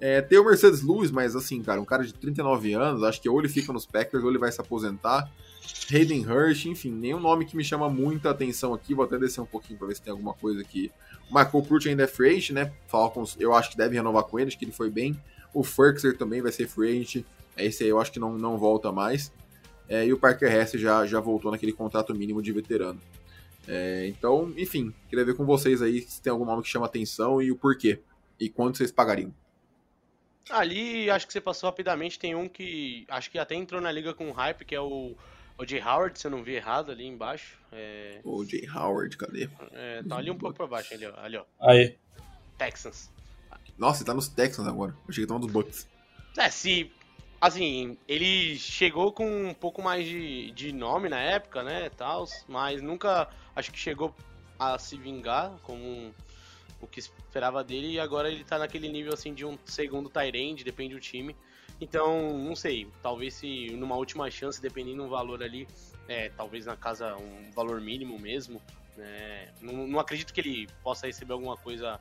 É, 0.01 0.19
tem 0.19 0.39
o 0.39 0.43
Mercedes 0.43 0.81
Lewis, 0.81 1.11
mas 1.11 1.35
assim, 1.35 1.61
cara, 1.61 1.79
um 1.79 1.85
cara 1.85 2.03
de 2.03 2.11
39 2.11 2.73
anos, 2.73 3.03
acho 3.03 3.21
que 3.21 3.29
ou 3.29 3.37
ele 3.39 3.47
fica 3.47 3.71
nos 3.71 3.85
Packers 3.85 4.23
ou 4.23 4.31
ele 4.31 4.39
vai 4.39 4.51
se 4.51 4.59
aposentar. 4.59 5.31
Hayden 5.93 6.25
Hurst, 6.25 6.65
enfim, 6.65 6.89
nenhum 6.91 7.19
nome 7.19 7.45
que 7.45 7.55
me 7.55 7.63
chama 7.63 7.87
muita 7.87 8.31
atenção 8.31 8.73
aqui. 8.73 8.95
Vou 8.95 9.05
até 9.05 9.19
descer 9.19 9.41
um 9.41 9.45
pouquinho 9.45 9.77
para 9.77 9.87
ver 9.87 9.95
se 9.95 10.01
tem 10.01 10.09
alguma 10.09 10.33
coisa 10.33 10.59
aqui. 10.59 10.91
O 11.29 11.35
Michael 11.35 11.63
Pruitt 11.63 11.87
ainda 11.87 12.03
é 12.03 12.07
free 12.07 12.35
agent, 12.35 12.51
né? 12.55 12.73
Falcons, 12.87 13.37
eu 13.39 13.53
acho 13.53 13.69
que 13.69 13.77
deve 13.77 13.95
renovar 13.95 14.23
com 14.23 14.39
ele, 14.39 14.47
acho 14.47 14.57
que 14.57 14.65
ele 14.65 14.71
foi 14.71 14.89
bem. 14.89 15.15
O 15.53 15.63
Furkser 15.63 16.17
também 16.17 16.41
vai 16.41 16.51
ser 16.51 16.67
free 16.67 16.99
agent. 16.99 17.23
Esse 17.55 17.83
aí 17.83 17.89
eu 17.89 17.99
acho 17.99 18.11
que 18.11 18.19
não, 18.19 18.35
não 18.35 18.57
volta 18.57 18.91
mais. 18.91 19.31
É, 19.87 20.03
e 20.03 20.11
o 20.11 20.17
Parker 20.17 20.51
Hess 20.51 20.71
já, 20.71 21.05
já 21.05 21.19
voltou 21.19 21.51
naquele 21.51 21.73
contrato 21.73 22.15
mínimo 22.15 22.41
de 22.41 22.51
veterano. 22.51 22.99
É, 23.67 24.07
então, 24.07 24.51
enfim, 24.57 24.91
queria 25.09 25.25
ver 25.25 25.35
com 25.35 25.45
vocês 25.45 25.79
aí 25.81 26.01
se 26.01 26.21
tem 26.21 26.31
algum 26.31 26.45
nome 26.45 26.63
que 26.63 26.69
chama 26.69 26.87
atenção 26.87 27.39
e 27.39 27.51
o 27.51 27.55
porquê. 27.55 27.99
E 28.39 28.49
quanto 28.49 28.77
vocês 28.77 28.91
pagariam. 28.91 29.31
Ali, 30.49 31.09
acho 31.09 31.27
que 31.27 31.33
você 31.33 31.41
passou 31.41 31.69
rapidamente, 31.69 32.19
tem 32.19 32.35
um 32.35 32.49
que 32.49 33.05
acho 33.07 33.29
que 33.29 33.37
até 33.37 33.55
entrou 33.55 33.79
na 33.79 33.91
liga 33.91 34.13
com 34.13 34.31
hype, 34.31 34.65
que 34.65 34.75
é 34.75 34.81
o 34.81 35.15
o 35.61 35.67
Jay 35.67 35.79
Howard, 35.79 36.17
se 36.17 36.25
eu 36.25 36.31
não 36.31 36.43
vi 36.43 36.55
errado, 36.55 36.91
ali 36.91 37.05
embaixo. 37.05 37.59
É... 37.71 38.19
O 38.23 38.43
Jay 38.43 38.67
Howard, 38.67 39.15
cadê? 39.15 39.47
É, 39.73 40.01
tá 40.01 40.17
ali 40.17 40.31
um 40.31 40.37
pouco 40.37 40.57
pra 40.57 40.65
baixo, 40.65 40.91
ali, 40.93 41.05
ó. 41.05 41.19
Ali, 41.19 41.37
ó. 41.37 41.45
Aí. 41.59 41.97
Texans. 42.57 43.11
Nossa, 43.77 43.99
ele 43.99 44.07
tá 44.07 44.13
nos 44.13 44.27
Texans 44.27 44.67
agora. 44.67 44.91
Eu 44.91 45.09
achei 45.09 45.23
que 45.23 45.27
tava 45.27 45.39
nos 45.39 45.51
Bucks. 45.51 45.87
É, 46.37 46.49
se. 46.49 46.91
Assim, 47.39 47.97
ele 48.07 48.57
chegou 48.57 49.11
com 49.11 49.49
um 49.49 49.53
pouco 49.53 49.81
mais 49.81 50.05
de, 50.05 50.51
de 50.51 50.71
nome 50.71 51.09
na 51.09 51.19
época, 51.19 51.63
né, 51.63 51.89
tal, 51.89 52.27
mas 52.47 52.83
nunca 52.83 53.29
acho 53.55 53.71
que 53.71 53.79
chegou 53.79 54.15
a 54.59 54.77
se 54.77 54.95
vingar 54.95 55.51
como 55.63 56.13
o 56.81 56.87
que 56.87 56.99
esperava 56.99 57.63
dele 57.63 57.93
e 57.93 57.99
agora 57.99 58.29
ele 58.29 58.43
tá 58.43 58.57
naquele 58.57 58.89
nível 58.89 59.13
assim 59.13 59.33
de 59.33 59.45
um 59.45 59.57
segundo 59.65 60.09
Tyrande, 60.09 60.63
depende 60.63 60.95
do 60.95 60.99
time. 60.99 61.35
Então, 61.79 62.37
não 62.37 62.55
sei, 62.55 62.87
talvez 63.01 63.33
se 63.33 63.71
numa 63.71 63.95
última 63.95 64.29
chance, 64.29 64.61
dependendo 64.61 65.03
do 65.03 65.09
valor 65.09 65.41
ali, 65.41 65.67
é, 66.07 66.29
talvez 66.29 66.65
na 66.65 66.75
casa 66.75 67.15
um 67.15 67.51
valor 67.51 67.81
mínimo 67.81 68.19
mesmo. 68.19 68.61
Né? 68.95 69.51
Não, 69.61 69.87
não, 69.87 69.99
acredito 69.99 70.33
que 70.33 70.41
ele 70.41 70.67
possa 70.83 71.07
receber 71.07 71.33
alguma 71.33 71.57
coisa 71.57 71.99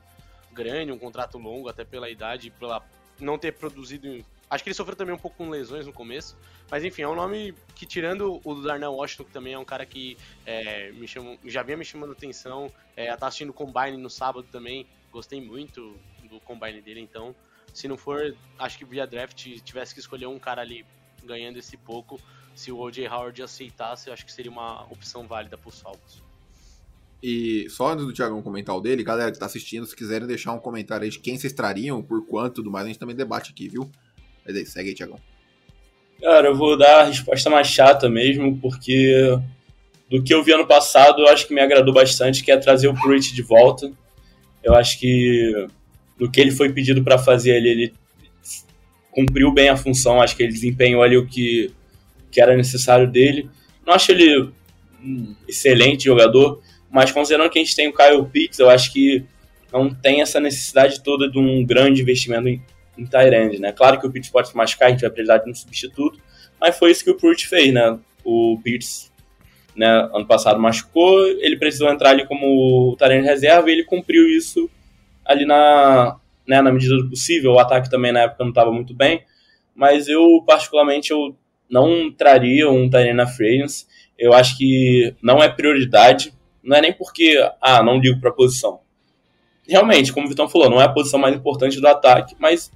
grande, 0.51 0.91
um 0.91 0.99
contrato 0.99 1.37
longo, 1.37 1.69
até 1.69 1.83
pela 1.83 2.09
idade, 2.09 2.51
pela 2.51 2.85
não 3.19 3.37
ter 3.37 3.53
produzido. 3.53 4.23
Acho 4.51 4.65
que 4.65 4.69
ele 4.69 4.75
sofreu 4.75 4.97
também 4.97 5.15
um 5.15 5.17
pouco 5.17 5.37
com 5.37 5.49
lesões 5.49 5.85
no 5.85 5.93
começo, 5.93 6.37
mas 6.69 6.83
enfim, 6.83 7.03
é 7.03 7.07
um 7.07 7.15
nome 7.15 7.55
que, 7.73 7.85
tirando 7.85 8.41
o 8.43 8.53
do 8.53 8.61
Darnell 8.61 8.91
Washington, 8.91 9.23
que 9.23 9.31
também 9.31 9.53
é 9.53 9.57
um 9.57 9.63
cara 9.63 9.85
que 9.85 10.17
é, 10.45 10.91
me 10.91 11.07
chamou, 11.07 11.39
já 11.45 11.63
vinha 11.63 11.77
me 11.77 11.85
chamando 11.85 12.11
atenção, 12.11 12.69
é, 12.93 13.15
tá 13.15 13.27
assistindo 13.27 13.51
o 13.51 13.53
Combine 13.53 13.95
no 13.95 14.09
sábado 14.09 14.45
também, 14.51 14.85
gostei 15.09 15.39
muito 15.39 15.95
do 16.29 16.37
Combine 16.41 16.81
dele, 16.81 16.99
então 16.99 17.33
se 17.73 17.87
não 17.87 17.95
for, 17.95 18.35
acho 18.59 18.77
que 18.77 18.83
via 18.83 19.07
draft 19.07 19.41
tivesse 19.61 19.93
que 19.93 20.01
escolher 20.01 20.25
um 20.25 20.37
cara 20.37 20.61
ali 20.61 20.85
ganhando 21.23 21.57
esse 21.57 21.77
pouco, 21.77 22.19
se 22.53 22.73
o 22.73 22.77
O.J. 22.77 23.07
Howard 23.07 23.41
aceitasse, 23.41 24.11
acho 24.11 24.25
que 24.25 24.33
seria 24.33 24.51
uma 24.51 24.83
opção 24.91 25.25
válida 25.29 25.57
para 25.57 25.69
os 25.69 25.79
Falcons. 25.79 26.21
E 27.23 27.69
só 27.69 27.91
antes 27.91 28.05
do 28.05 28.11
Thiagão 28.11 28.41
comentar 28.41 28.75
o 28.75 28.81
dele, 28.81 29.03
galera 29.03 29.31
que 29.31 29.37
tá 29.37 29.45
assistindo, 29.45 29.85
se 29.85 29.95
quiserem 29.95 30.27
deixar 30.27 30.53
um 30.53 30.59
comentário 30.59 31.05
aí 31.05 31.09
de 31.09 31.19
quem 31.19 31.37
vocês 31.37 31.53
trariam, 31.53 32.01
por 32.01 32.25
quanto 32.25 32.55
tudo 32.55 32.71
mais, 32.71 32.85
a 32.85 32.87
gente 32.87 32.99
também 32.99 33.15
debate 33.15 33.51
aqui, 33.51 33.69
viu? 33.69 33.89
Mas 34.45 34.55
aí, 34.55 34.65
segue 34.65 34.89
aí, 34.89 34.95
Thiagão. 34.95 35.19
Cara, 36.21 36.47
eu 36.47 36.55
vou 36.55 36.77
dar 36.77 37.01
a 37.01 37.03
resposta 37.05 37.49
mais 37.49 37.67
chata 37.67 38.07
mesmo, 38.07 38.57
porque 38.57 39.37
do 40.09 40.21
que 40.21 40.33
eu 40.33 40.43
vi 40.43 40.51
ano 40.51 40.67
passado, 40.67 41.21
eu 41.21 41.27
acho 41.29 41.47
que 41.47 41.53
me 41.53 41.61
agradou 41.61 41.93
bastante, 41.93 42.43
que 42.43 42.51
é 42.51 42.57
trazer 42.57 42.87
o 42.87 42.93
Pruitt 42.93 43.33
de 43.33 43.41
volta. 43.41 43.91
Eu 44.63 44.75
acho 44.75 44.99
que 44.99 45.67
do 46.19 46.29
que 46.29 46.39
ele 46.39 46.51
foi 46.51 46.71
pedido 46.71 47.03
para 47.03 47.17
fazer 47.17 47.55
ali, 47.55 47.69
ele 47.69 47.93
cumpriu 49.11 49.51
bem 49.51 49.69
a 49.69 49.77
função, 49.77 50.21
acho 50.21 50.35
que 50.35 50.43
ele 50.43 50.51
desempenhou 50.51 51.01
ali 51.01 51.17
o 51.17 51.25
que, 51.25 51.71
que 52.29 52.39
era 52.39 52.55
necessário 52.55 53.09
dele. 53.09 53.49
Não 53.85 53.93
acho 53.93 54.11
ele 54.11 54.49
um 55.03 55.35
excelente 55.47 56.05
jogador, 56.05 56.61
mas 56.91 57.11
considerando 57.11 57.49
que 57.49 57.57
a 57.57 57.63
gente 57.63 57.75
tem 57.75 57.87
o 57.87 57.93
Kyle 57.93 58.25
Pitts, 58.25 58.59
eu 58.59 58.69
acho 58.69 58.93
que 58.93 59.25
não 59.73 59.93
tem 59.93 60.21
essa 60.21 60.39
necessidade 60.39 61.01
toda 61.01 61.29
de 61.29 61.39
um 61.39 61.65
grande 61.65 62.01
investimento 62.01 62.47
em, 62.47 62.61
em 62.97 63.05
Tyrande, 63.05 63.59
né? 63.59 63.71
Claro 63.71 63.99
que 63.99 64.07
o 64.07 64.11
Pitts 64.11 64.29
pode 64.29 64.49
se 64.49 64.55
machucar, 64.55 64.87
a 64.87 64.91
gente 64.91 65.01
vai 65.01 65.09
precisar 65.09 65.37
de 65.37 65.49
um 65.49 65.55
substituto, 65.55 66.19
mas 66.59 66.77
foi 66.77 66.91
isso 66.91 67.03
que 67.03 67.11
o 67.11 67.17
Pruitt 67.17 67.47
fez, 67.47 67.73
né? 67.73 67.97
O 68.23 68.59
Pitts, 68.63 69.11
né, 69.75 69.87
ano 70.13 70.25
passado 70.25 70.59
machucou, 70.59 71.25
ele 71.25 71.57
precisou 71.57 71.89
entrar 71.89 72.09
ali 72.11 72.27
como 72.27 72.95
Tyrande 72.97 73.25
reserva 73.25 73.69
e 73.69 73.73
ele 73.73 73.83
cumpriu 73.83 74.29
isso 74.29 74.69
ali 75.25 75.45
na, 75.45 76.19
né, 76.47 76.61
na 76.61 76.71
medida 76.71 76.97
do 76.97 77.09
possível. 77.09 77.53
O 77.53 77.59
ataque 77.59 77.89
também 77.89 78.11
na 78.11 78.21
época 78.21 78.43
não 78.43 78.49
estava 78.49 78.71
muito 78.71 78.93
bem, 78.93 79.23
mas 79.73 80.07
eu, 80.07 80.43
particularmente, 80.45 81.11
eu 81.11 81.35
não 81.69 82.11
traria 82.11 82.69
um 82.69 82.89
Tyrene 82.89 83.13
na 83.13 83.25
Fragrance. 83.25 83.87
Eu 84.19 84.33
acho 84.33 84.57
que 84.57 85.15
não 85.23 85.41
é 85.41 85.47
prioridade. 85.47 86.33
Não 86.61 86.75
é 86.75 86.81
nem 86.81 86.93
porque, 86.93 87.37
ah, 87.61 87.81
não 87.81 87.97
ligo 87.97 88.19
para 88.19 88.29
a 88.29 88.33
posição. 88.33 88.81
Realmente, 89.67 90.11
como 90.11 90.25
o 90.25 90.29
Vitão 90.29 90.49
falou, 90.49 90.69
não 90.69 90.81
é 90.81 90.85
a 90.85 90.89
posição 90.89 91.19
mais 91.19 91.33
importante 91.33 91.79
do 91.79 91.87
ataque, 91.87 92.35
mas 92.37 92.71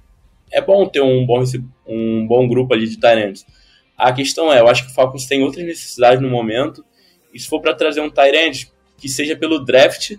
é 0.50 0.60
bom 0.60 0.86
ter 0.86 1.00
um 1.00 1.24
bom, 1.26 1.42
um 1.86 2.26
bom 2.26 2.48
grupo 2.48 2.74
ali 2.74 2.88
de 2.88 2.98
Tyrants. 2.98 3.46
A 3.96 4.12
questão 4.12 4.52
é, 4.52 4.60
eu 4.60 4.68
acho 4.68 4.84
que 4.84 4.90
o 4.90 4.94
Falcons 4.94 5.26
tem 5.26 5.42
outras 5.42 5.64
necessidades 5.64 6.20
no 6.20 6.28
momento, 6.28 6.84
e 7.32 7.38
se 7.38 7.48
for 7.48 7.60
para 7.60 7.74
trazer 7.74 8.00
um 8.00 8.10
Tyrant 8.10 8.64
que 8.98 9.08
seja 9.08 9.36
pelo 9.36 9.64
draft, 9.64 10.16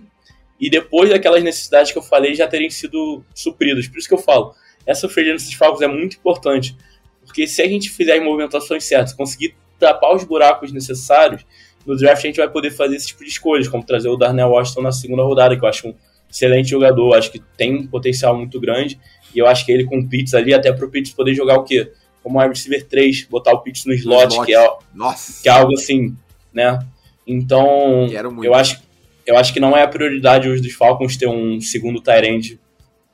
e 0.60 0.68
depois 0.68 1.10
daquelas 1.10 1.42
necessidades 1.42 1.92
que 1.92 1.98
eu 1.98 2.02
falei 2.02 2.34
já 2.34 2.46
terem 2.48 2.68
sido 2.70 3.24
supridas. 3.34 3.86
Por 3.86 3.98
isso 3.98 4.08
que 4.08 4.14
eu 4.14 4.18
falo, 4.18 4.54
essa 4.84 5.08
free 5.08 5.32
dos 5.32 5.52
Falcons 5.54 5.82
é 5.82 5.86
muito 5.86 6.16
importante, 6.16 6.76
porque 7.24 7.46
se 7.46 7.62
a 7.62 7.68
gente 7.68 7.90
fizer 7.90 8.14
as 8.14 8.24
movimentações 8.24 8.84
certas, 8.84 9.12
conseguir 9.12 9.54
tapar 9.78 10.14
os 10.14 10.24
buracos 10.24 10.72
necessários, 10.72 11.44
no 11.86 11.96
draft 11.96 12.24
a 12.24 12.26
gente 12.26 12.36
vai 12.36 12.50
poder 12.50 12.70
fazer 12.70 12.96
esse 12.96 13.08
tipo 13.08 13.22
de 13.22 13.30
escolhas, 13.30 13.68
como 13.68 13.84
trazer 13.84 14.08
o 14.08 14.16
Darnell 14.16 14.48
Washington 14.48 14.82
na 14.82 14.92
segunda 14.92 15.22
rodada, 15.22 15.56
que 15.56 15.64
eu 15.64 15.68
acho 15.68 15.88
um 15.88 15.94
excelente 16.30 16.70
jogador, 16.70 17.14
acho 17.14 17.30
que 17.30 17.38
tem 17.56 17.76
um 17.76 17.86
potencial 17.86 18.36
muito 18.36 18.60
grande, 18.60 18.98
e 19.34 19.38
eu 19.38 19.46
acho 19.46 19.64
que 19.64 19.72
ele 19.72 19.84
com 19.84 19.98
o 19.98 20.08
Pitts 20.08 20.34
ali, 20.34 20.54
até 20.54 20.72
pro 20.72 20.90
Pitts 20.90 21.12
poder 21.12 21.34
jogar 21.34 21.56
o 21.56 21.64
quê? 21.64 21.92
Como 22.22 22.38
wide 22.38 22.50
receiver 22.50 22.86
3, 22.86 23.26
botar 23.30 23.52
o 23.52 23.60
Pitts 23.60 23.84
no 23.84 23.92
slot, 23.92 24.32
slot. 24.32 24.46
Que, 24.46 24.54
é, 24.54 24.76
Nossa. 24.94 25.42
que 25.42 25.48
é 25.48 25.52
algo 25.52 25.74
assim, 25.74 26.16
né? 26.52 26.78
Então, 27.26 28.06
eu 28.42 28.54
acho 28.54 28.80
eu 29.28 29.36
acho 29.36 29.52
que 29.52 29.60
não 29.60 29.76
é 29.76 29.82
a 29.82 29.88
prioridade 29.88 30.48
hoje 30.48 30.62
dos 30.62 30.72
Falcons 30.72 31.18
ter 31.18 31.28
um 31.28 31.60
segundo 31.60 32.00
Tyrande 32.00 32.58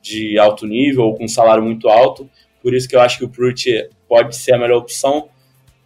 de 0.01 0.39
alto 0.39 0.65
nível 0.65 1.03
ou 1.03 1.15
com 1.15 1.25
um 1.25 1.27
salário 1.27 1.61
muito 1.61 1.89
alto. 1.89 2.29
Por 2.61 2.73
isso 2.73 2.87
que 2.87 2.95
eu 2.95 3.01
acho 3.01 3.17
que 3.17 3.25
o 3.25 3.29
Pruitt 3.29 3.89
pode 4.07 4.33
ser 4.33 4.53
a 4.53 4.57
melhor 4.57 4.77
opção. 4.77 5.27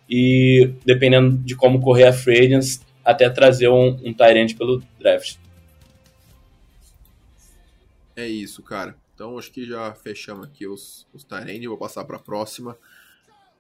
E 0.07 0.71
dependendo 0.86 1.36
de 1.36 1.55
como 1.55 1.81
correr 1.81 2.05
a 2.05 2.13
free 2.13 2.45
agents, 2.45 2.79
até 3.03 3.27
trazer 3.27 3.69
um, 3.69 3.98
um 4.05 4.13
pelo 4.55 4.83
draft. 5.00 5.38
É 8.15 8.27
isso, 8.27 8.62
cara. 8.62 8.95
Então 9.19 9.38
acho 9.38 9.51
que 9.51 9.65
já 9.65 9.93
fechamos 9.93 10.47
aqui 10.47 10.65
os, 10.65 11.05
os 11.13 11.25
Tyrande. 11.25 11.67
Vou 11.67 11.77
passar 11.77 12.05
para 12.05 12.15
a 12.15 12.21
próxima. 12.21 12.77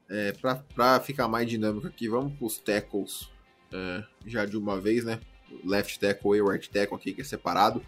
É, 0.07 0.31
para 0.73 1.01
ficar 1.01 1.27
mais 1.27 1.49
dinâmico 1.49 1.85
aqui, 1.85 2.07
vamos 2.07 2.31
para 2.37 2.47
os 2.47 2.57
tackles 2.57 3.29
é, 3.73 4.03
já 4.25 4.45
de 4.45 4.55
uma 4.55 4.79
vez, 4.79 5.03
né? 5.03 5.19
left 5.65 5.99
tackle 5.99 6.37
e 6.37 6.41
right 6.41 6.69
tackle 6.69 6.95
aqui, 6.95 7.11
que 7.11 7.19
é 7.19 7.23
separado. 7.25 7.79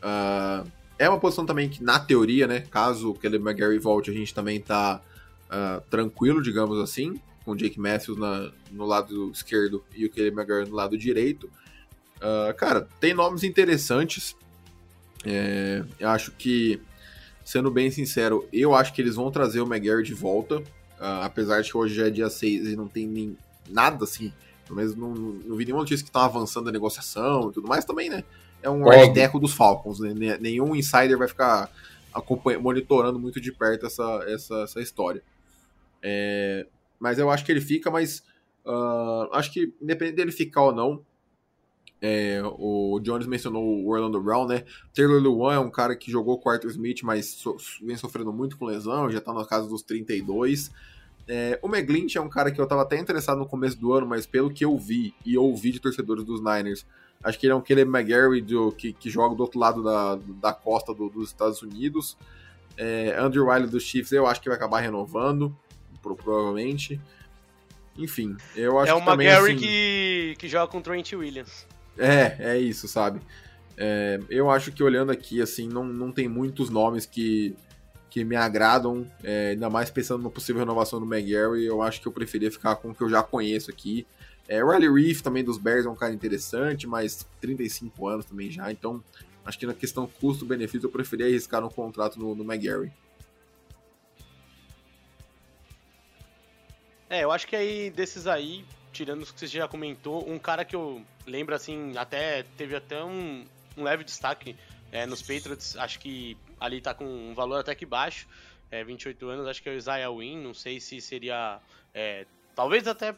Uh, 0.00 0.66
é 0.98 1.06
uma 1.06 1.20
posição 1.20 1.44
também 1.44 1.68
que, 1.68 1.82
na 1.82 2.00
teoria, 2.00 2.46
né, 2.46 2.60
caso 2.70 3.10
o 3.10 3.14
Caleb 3.14 3.44
McGarry 3.44 3.78
volte, 3.78 4.10
a 4.10 4.14
gente 4.14 4.32
também 4.32 4.58
tá 4.58 5.02
uh, 5.50 5.80
tranquilo, 5.90 6.40
digamos 6.40 6.78
assim, 6.78 7.20
com 7.44 7.50
o 7.50 7.56
Jake 7.56 7.78
Matthews 7.78 8.18
na, 8.18 8.50
no 8.70 8.86
lado 8.86 9.30
esquerdo 9.30 9.84
e 9.94 10.06
o 10.06 10.10
Caleb 10.10 10.36
McGarry 10.36 10.70
no 10.70 10.74
lado 10.74 10.96
direito. 10.96 11.50
Uh, 12.16 12.54
cara, 12.56 12.88
tem 12.98 13.12
nomes 13.12 13.42
interessantes. 13.42 14.34
É, 15.26 15.84
eu 15.98 16.08
acho 16.08 16.30
que, 16.32 16.80
sendo 17.44 17.70
bem 17.70 17.90
sincero, 17.90 18.48
eu 18.52 18.74
acho 18.74 18.92
que 18.92 19.02
eles 19.02 19.16
vão 19.16 19.30
trazer 19.30 19.60
o 19.60 19.66
McGarry 19.66 20.02
de 20.02 20.14
volta. 20.14 20.58
Uh, 20.58 21.22
apesar 21.22 21.60
de 21.60 21.70
que 21.70 21.76
hoje 21.76 21.94
já 21.94 22.06
é 22.06 22.10
dia 22.10 22.30
6 22.30 22.68
e 22.68 22.76
não 22.76 22.88
tem 22.88 23.06
nem 23.06 23.36
nada 23.68 24.04
assim 24.04 24.32
pelo 24.64 24.76
menos 24.76 24.96
não, 24.96 25.14
não 25.14 25.56
vi 25.56 25.64
nenhuma 25.64 25.82
notícia 25.82 26.02
que 26.02 26.08
estão 26.08 26.22
avançando 26.22 26.68
a 26.68 26.72
negociação 26.72 27.50
e 27.50 27.52
tudo 27.52 27.68
mais 27.68 27.84
também, 27.84 28.08
né? 28.08 28.24
É 28.62 28.70
um 28.70 28.88
arquiteto 28.88 29.38
dos 29.38 29.52
Falcons, 29.52 30.00
né? 30.00 30.38
Nenhum 30.40 30.74
insider 30.74 31.18
vai 31.18 31.28
ficar 31.28 31.70
monitorando 32.60 33.18
muito 33.18 33.40
de 33.40 33.52
perto 33.52 33.86
essa, 33.86 34.24
essa, 34.26 34.62
essa 34.62 34.80
história. 34.80 35.22
É, 36.02 36.66
mas 36.98 37.18
eu 37.18 37.30
acho 37.30 37.44
que 37.44 37.52
ele 37.52 37.60
fica, 37.60 37.90
mas 37.90 38.20
uh, 38.64 39.28
acho 39.32 39.52
que 39.52 39.74
independente 39.80 40.16
dele 40.16 40.32
ficar 40.32 40.62
ou 40.62 40.72
não, 40.72 41.04
é, 42.06 42.42
o 42.58 43.00
Jones 43.00 43.26
mencionou 43.26 43.64
o 43.64 43.88
Orlando 43.88 44.20
Brown, 44.20 44.46
né? 44.46 44.64
Taylor 44.94 45.22
Lewan 45.22 45.54
é 45.54 45.58
um 45.58 45.70
cara 45.70 45.96
que 45.96 46.10
jogou 46.10 46.38
com 46.38 46.50
o 46.50 46.52
Arthur 46.52 46.68
Smith, 46.68 47.02
mas 47.02 47.24
so, 47.24 47.56
vem 47.82 47.96
sofrendo 47.96 48.30
muito 48.30 48.58
com 48.58 48.66
lesão, 48.66 49.10
já 49.10 49.22
tá 49.22 49.32
na 49.32 49.42
casa 49.46 49.66
dos 49.66 49.80
32. 49.80 50.70
É, 51.26 51.58
o 51.62 51.66
McGlinch 51.66 52.18
é 52.18 52.20
um 52.20 52.28
cara 52.28 52.52
que 52.52 52.60
eu 52.60 52.66
tava 52.66 52.82
até 52.82 52.98
interessado 52.98 53.38
no 53.38 53.46
começo 53.46 53.78
do 53.78 53.94
ano, 53.94 54.06
mas 54.06 54.26
pelo 54.26 54.52
que 54.52 54.66
eu 54.66 54.76
vi 54.76 55.14
e 55.24 55.38
ouvi 55.38 55.72
de 55.72 55.80
torcedores 55.80 56.24
dos 56.24 56.40
Niners, 56.40 56.84
acho 57.22 57.38
que 57.38 57.46
ele 57.46 57.54
é 57.54 57.56
um 57.56 57.62
Caleb 57.62 57.90
McGarry 57.90 58.42
do, 58.42 58.70
que, 58.70 58.92
que 58.92 59.08
joga 59.08 59.34
do 59.34 59.42
outro 59.42 59.58
lado 59.58 59.82
da, 59.82 60.18
da 60.42 60.52
costa 60.52 60.92
do, 60.92 61.08
dos 61.08 61.30
Estados 61.30 61.62
Unidos. 61.62 62.18
É, 62.76 63.16
Andrew 63.18 63.46
Wiley 63.46 63.66
dos 63.66 63.82
Chiefs 63.82 64.12
eu 64.12 64.26
acho 64.26 64.42
que 64.42 64.50
vai 64.50 64.58
acabar 64.58 64.80
renovando, 64.80 65.56
provavelmente. 66.02 67.00
enfim, 67.96 68.36
eu 68.54 68.78
acho 68.78 68.92
é 68.92 68.94
que 68.94 69.00
uma 69.00 69.12
também, 69.12 69.26
Gary 69.26 69.52
assim, 69.52 69.56
que, 69.56 70.36
que 70.38 70.48
joga 70.48 70.70
com 70.70 70.76
o 70.76 70.82
Trent 70.82 71.10
Williams. 71.14 71.66
É, 71.98 72.36
é 72.38 72.58
isso, 72.58 72.88
sabe? 72.88 73.20
É, 73.76 74.20
eu 74.28 74.50
acho 74.50 74.72
que 74.72 74.82
olhando 74.82 75.10
aqui, 75.10 75.40
assim, 75.40 75.68
não, 75.68 75.84
não 75.84 76.12
tem 76.12 76.28
muitos 76.28 76.70
nomes 76.70 77.06
que, 77.06 77.56
que 78.08 78.24
me 78.24 78.36
agradam, 78.36 79.06
é, 79.22 79.50
ainda 79.50 79.68
mais 79.68 79.90
pensando 79.90 80.22
na 80.22 80.30
possível 80.30 80.60
renovação 80.60 81.00
do 81.00 81.12
McGarry, 81.12 81.64
eu 81.64 81.82
acho 81.82 82.00
que 82.00 82.06
eu 82.06 82.12
preferia 82.12 82.50
ficar 82.50 82.76
com 82.76 82.90
o 82.90 82.94
que 82.94 83.02
eu 83.02 83.08
já 83.08 83.22
conheço 83.22 83.70
aqui. 83.70 84.06
É, 84.48 84.62
Riley 84.62 84.92
Reef 84.92 85.22
também 85.22 85.42
dos 85.42 85.58
Bears 85.58 85.86
é 85.86 85.88
um 85.88 85.94
cara 85.96 86.12
interessante, 86.12 86.86
mas 86.86 87.26
35 87.40 88.06
anos 88.06 88.26
também 88.26 88.50
já, 88.50 88.70
então 88.70 89.02
acho 89.44 89.58
que 89.58 89.66
na 89.66 89.74
questão 89.74 90.06
custo-benefício 90.06 90.86
eu 90.86 90.90
preferia 90.90 91.26
arriscar 91.26 91.64
um 91.64 91.68
contrato 91.68 92.18
no, 92.18 92.34
no 92.34 92.44
McGarry. 92.44 92.92
É, 97.08 97.22
eu 97.22 97.30
acho 97.30 97.46
que 97.46 97.54
aí 97.54 97.90
desses 97.90 98.26
aí, 98.26 98.64
tirando 98.92 99.22
os 99.22 99.30
que 99.30 99.38
você 99.38 99.46
já 99.46 99.68
comentou, 99.68 100.28
um 100.28 100.38
cara 100.38 100.64
que 100.64 100.74
eu 100.74 101.02
lembro 101.26 101.54
assim, 101.54 101.96
até 101.96 102.42
teve 102.56 102.76
até 102.76 103.02
um, 103.02 103.44
um 103.76 103.82
leve 103.82 104.04
destaque 104.04 104.56
é, 104.92 105.06
nos 105.06 105.22
Patriots, 105.22 105.76
acho 105.76 105.98
que 105.98 106.36
ali 106.60 106.80
tá 106.80 106.94
com 106.94 107.04
um 107.04 107.34
valor 107.34 107.60
até 107.60 107.74
que 107.74 107.84
baixo, 107.84 108.26
é, 108.70 108.84
28 108.84 109.28
anos, 109.28 109.46
acho 109.46 109.62
que 109.62 109.68
é 109.68 109.72
o 109.72 109.76
Isaiah 109.76 110.10
Wynn, 110.10 110.42
não 110.42 110.54
sei 110.54 110.80
se 110.80 111.00
seria, 111.00 111.60
é, 111.92 112.26
talvez 112.54 112.86
até 112.86 113.14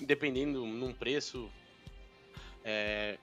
dependendo 0.00 0.64
num 0.64 0.92
preço, 0.92 1.50
é, 2.64 3.18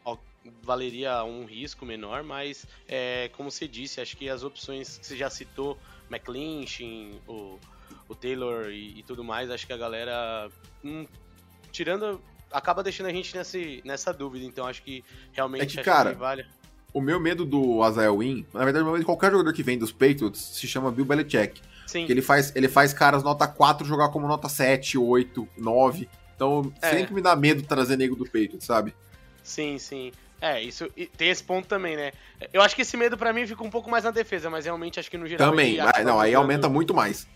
valeria 0.61 1.23
um 1.23 1.45
risco 1.45 1.85
menor, 1.85 2.23
mas 2.23 2.65
é, 2.87 3.29
como 3.33 3.51
você 3.51 3.67
disse, 3.67 4.01
acho 4.01 4.15
que 4.15 4.29
as 4.29 4.43
opções 4.43 4.97
que 4.97 5.05
você 5.05 5.17
já 5.17 5.29
citou, 5.29 5.77
McClinchin, 6.09 7.19
o, 7.27 7.59
o 8.07 8.15
Taylor 8.15 8.69
e, 8.69 8.99
e 8.99 9.03
tudo 9.03 9.23
mais, 9.23 9.49
acho 9.49 9.65
que 9.65 9.73
a 9.73 9.77
galera, 9.77 10.49
hum, 10.83 11.05
tirando, 11.71 12.21
acaba 12.51 12.83
deixando 12.83 13.07
a 13.07 13.11
gente 13.11 13.35
nesse, 13.35 13.81
nessa 13.85 14.13
dúvida, 14.13 14.45
então 14.45 14.65
acho 14.65 14.81
que 14.83 15.03
realmente 15.33 15.63
É 15.63 15.65
que, 15.65 15.89
cara, 15.89 16.11
que 16.13 16.19
vale. 16.19 16.45
O 16.93 17.01
meu 17.01 17.19
medo 17.19 17.45
do 17.45 17.87
Isaiah 17.87 18.11
Wynn, 18.11 18.45
na 18.53 18.63
verdade, 18.63 18.81
o 18.81 18.85
meu 18.85 18.93
medo 18.93 19.01
de 19.01 19.05
qualquer 19.05 19.31
jogador 19.31 19.53
que 19.53 19.61
vem 19.61 19.77
dos 19.77 19.91
Patriots 19.91 20.39
se 20.41 20.67
chama 20.67 20.91
Bill 20.91 21.05
Belichick. 21.05 21.61
Sim, 21.85 22.05
Que 22.05 22.11
ele 22.11 22.21
faz, 22.21 22.53
ele 22.55 22.67
faz 22.67 22.93
caras 22.93 23.23
nota 23.23 23.47
4 23.47 23.85
jogar 23.85 24.09
como 24.09 24.27
nota 24.27 24.49
7, 24.49 24.97
8, 24.97 25.47
9. 25.57 26.09
Então 26.35 26.71
É. 26.81 26.89
sempre 26.89 27.13
me 27.13 27.21
dá 27.21 27.35
medo 27.35 27.61
trazer 27.63 27.97
nego 27.97 28.15
do 28.15 28.25
Patriots, 28.25 28.65
sabe? 28.65 28.93
sim, 29.43 29.77
sim. 29.77 30.11
É, 30.39 30.61
isso 30.61 30.87
e 30.95 31.07
tem 31.07 31.29
esse 31.29 31.43
ponto 31.43 31.67
também, 31.67 31.95
né? 31.95 32.11
Eu 32.53 32.61
acho 32.61 32.75
que 32.75 32.83
esse 32.83 32.95
medo 32.95 33.17
pra 33.17 33.33
mim 33.33 33.47
fica 33.47 33.63
um 33.63 33.71
pouco 33.71 33.89
mais 33.89 34.03
na 34.03 34.11
defesa, 34.11 34.49
mas 34.51 34.65
realmente 34.65 34.99
acho 34.99 35.09
que 35.09 35.17
no 35.17 35.25
geral. 35.25 35.49
Também, 35.49 35.77
não, 36.05 36.19
aí 36.19 36.33
aumenta 36.35 36.69
muito 36.69 36.93
mais. 36.93 37.27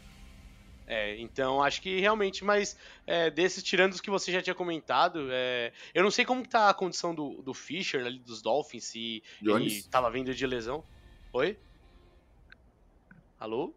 É, 0.94 1.18
então 1.22 1.64
acho 1.64 1.82
que 1.82 2.02
realmente, 2.02 2.44
mas 2.44 2.76
é, 3.08 3.30
desses, 3.32 3.64
tirando 3.64 3.94
os 3.94 4.02
que 4.02 4.10
você 4.10 4.30
já 4.30 4.42
tinha 4.42 4.54
comentado, 4.54 5.30
é, 5.32 5.72
eu 5.94 6.04
não 6.04 6.12
sei 6.12 6.26
como 6.26 6.46
tá 6.46 6.70
a 6.70 6.74
condição 6.74 7.16
do, 7.16 7.42
do 7.42 7.54
Fischer 7.54 8.06
ali 8.06 8.20
dos 8.20 8.42
Dolphins, 8.42 8.84
se 8.84 9.24
ele 9.42 9.52
Jones? 9.54 9.88
tava 9.88 10.12
vindo 10.12 10.36
de 10.36 10.46
lesão. 10.46 10.84
Oi? 11.32 11.58
Alô? 13.40 13.74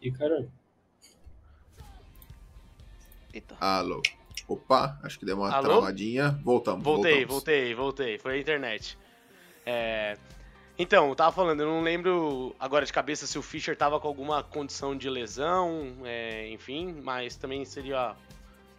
E, 0.00 0.10
cara, 0.10 0.48
Eita. 3.34 3.58
Alô. 3.60 4.00
Opa, 4.48 4.98
acho 5.02 5.18
que 5.18 5.26
deu 5.26 5.36
uma 5.36 5.52
Alô? 5.52 5.68
travadinha. 5.68 6.40
Voltamos. 6.42 6.82
Voltei, 6.82 7.12
voltamos. 7.12 7.34
voltei, 7.34 7.74
voltei. 7.74 8.18
Foi 8.18 8.36
a 8.36 8.40
internet. 8.40 8.96
É, 9.66 10.16
Então, 10.78 11.08
eu 11.08 11.14
tava 11.16 11.32
falando, 11.32 11.60
eu 11.60 11.66
não 11.66 11.82
lembro 11.82 12.54
agora 12.58 12.86
de 12.86 12.92
cabeça 12.92 13.26
se 13.26 13.36
o 13.36 13.42
Fischer 13.42 13.76
tava 13.76 13.98
com 13.98 14.06
alguma 14.06 14.42
condição 14.44 14.96
de 14.96 15.10
lesão, 15.10 15.92
é, 16.04 16.48
enfim, 16.50 16.94
mas 17.02 17.34
também 17.36 17.64
seria. 17.64 18.14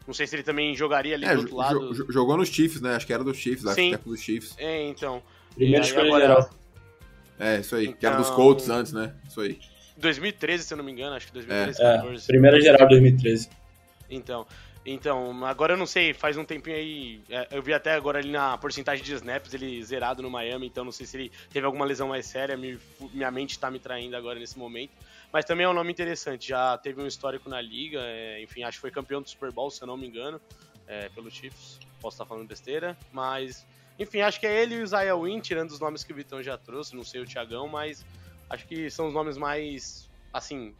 Não 0.08 0.13
sei 0.13 0.25
se 0.25 0.36
ele 0.36 0.44
também 0.44 0.74
jogaria 0.75 1.15
ali 1.15 1.25
É, 1.25 1.34
do 1.36 1.41
outro 1.41 1.56
lado. 1.58 1.94
jo- 1.94 2.12
jogou 2.12 2.38
nos 2.38 2.48
Chiefs, 2.50 2.79
né? 2.82 2.96
Acho 2.96 3.06
que 3.06 3.13
era 3.13 3.24
dos 3.24 3.38
Chiefs, 3.38 3.65
acho 3.65 3.75
Sim. 3.75 3.89
que 3.89 3.96
é 3.96 3.98
dos 3.98 4.20
Chiefs. 4.22 4.56
É, 4.58 4.88
então. 4.88 5.22
escolha 5.58 6.06
agora- 6.08 6.22
geral. 6.22 6.50
É, 7.38 7.60
isso 7.60 7.75
aí. 7.75 7.94
Que 7.94 8.06
era 8.06 8.15
dos 8.15 8.27
Então- 8.27 8.36
Colts 8.38 8.70
antes, 8.70 8.93
né? 8.93 9.13
Isso 9.28 9.41
aí. 9.41 9.60
2013, 9.97 10.63
se 10.63 10.73
eu 10.73 10.78
não 10.78 10.84
me 10.86 10.91
engano, 10.93 11.15
acho 11.15 11.28
que 11.28 11.34
2013, 11.34 11.82
É, 11.82 11.95
14. 11.97 12.26
primeira 12.28 12.62
geral 12.62 12.88
2013. 12.88 13.50
Então, 14.10 14.47
então, 14.91 15.45
agora 15.45 15.73
eu 15.73 15.78
não 15.78 15.86
sei, 15.86 16.13
faz 16.13 16.38
um 16.38 16.45
tempinho 16.45 16.75
aí, 16.75 17.23
é, 17.30 17.47
eu 17.52 17.62
vi 17.62 17.73
até 17.73 17.93
agora 17.93 18.19
ali 18.19 18.32
na 18.32 18.58
porcentagem 18.58 19.04
de 19.04 19.13
snaps, 19.13 19.54
ele 19.54 19.84
zerado 19.84 20.21
no 20.23 20.30
Miami, 20.30 20.67
então 20.67 20.86
não 20.86 20.91
sei 20.91 21.06
se 21.06 21.17
ele 21.17 21.30
teve 21.52 21.65
alguma 21.65 21.86
lesão 21.86 22.08
mais 22.08 22.25
séria, 22.28 22.56
me- 22.56 22.80
minha 23.13 23.30
mente 23.30 23.60
tá 23.60 23.69
me 23.69 23.80
traindo 23.80 24.15
agora 24.15 24.39
nesse 24.39 24.58
momento. 24.58 24.93
Mas 25.32 25.45
também 25.45 25.65
é 25.65 25.69
um 25.69 25.73
nome 25.73 25.91
interessante, 25.91 26.47
já 26.47 26.78
teve 26.78 27.02
um 27.02 27.08
histórico 27.08 27.49
na 27.49 27.62
liga, 27.62 27.99
é, 28.02 28.41
enfim, 28.41 28.63
acho 28.63 28.78
que 28.78 28.82
foi 28.82 28.91
campeão 28.91 29.21
do 29.21 29.30
Super 29.30 29.52
Bowl, 29.52 29.69
se 29.69 29.84
eu 29.84 29.88
não 29.88 29.97
me 29.97 30.08
engano, 30.08 30.41
é, 30.88 31.10
pelo 31.10 31.30
Chiefs, 31.30 31.78
posso 32.02 32.15
estar 32.15 32.25
falando 32.25 32.47
besteira, 32.47 32.97
mas, 33.12 33.67
enfim, 33.99 34.21
acho 34.21 34.39
que 34.39 34.47
é 34.47 34.62
ele 34.62 34.75
e 34.75 34.80
o 34.80 34.84
Isaiah 34.84 35.15
Wynn, 35.15 35.41
tirando 35.41 35.71
os 35.71 35.80
nomes 35.80 36.04
que 36.04 36.13
o 36.13 36.15
Vitão 36.15 36.41
já 36.41 36.58
trouxe, 36.58 36.95
não 36.95 37.04
sei 37.04 37.21
o 37.21 37.25
Thiagão, 37.25 37.67
mas 37.67 38.06
acho 38.49 38.65
que 38.67 38.89
são 38.89 39.08
os 39.08 39.13
nomes 39.13 39.38
mais, 39.38 40.10
assim, 40.34 40.75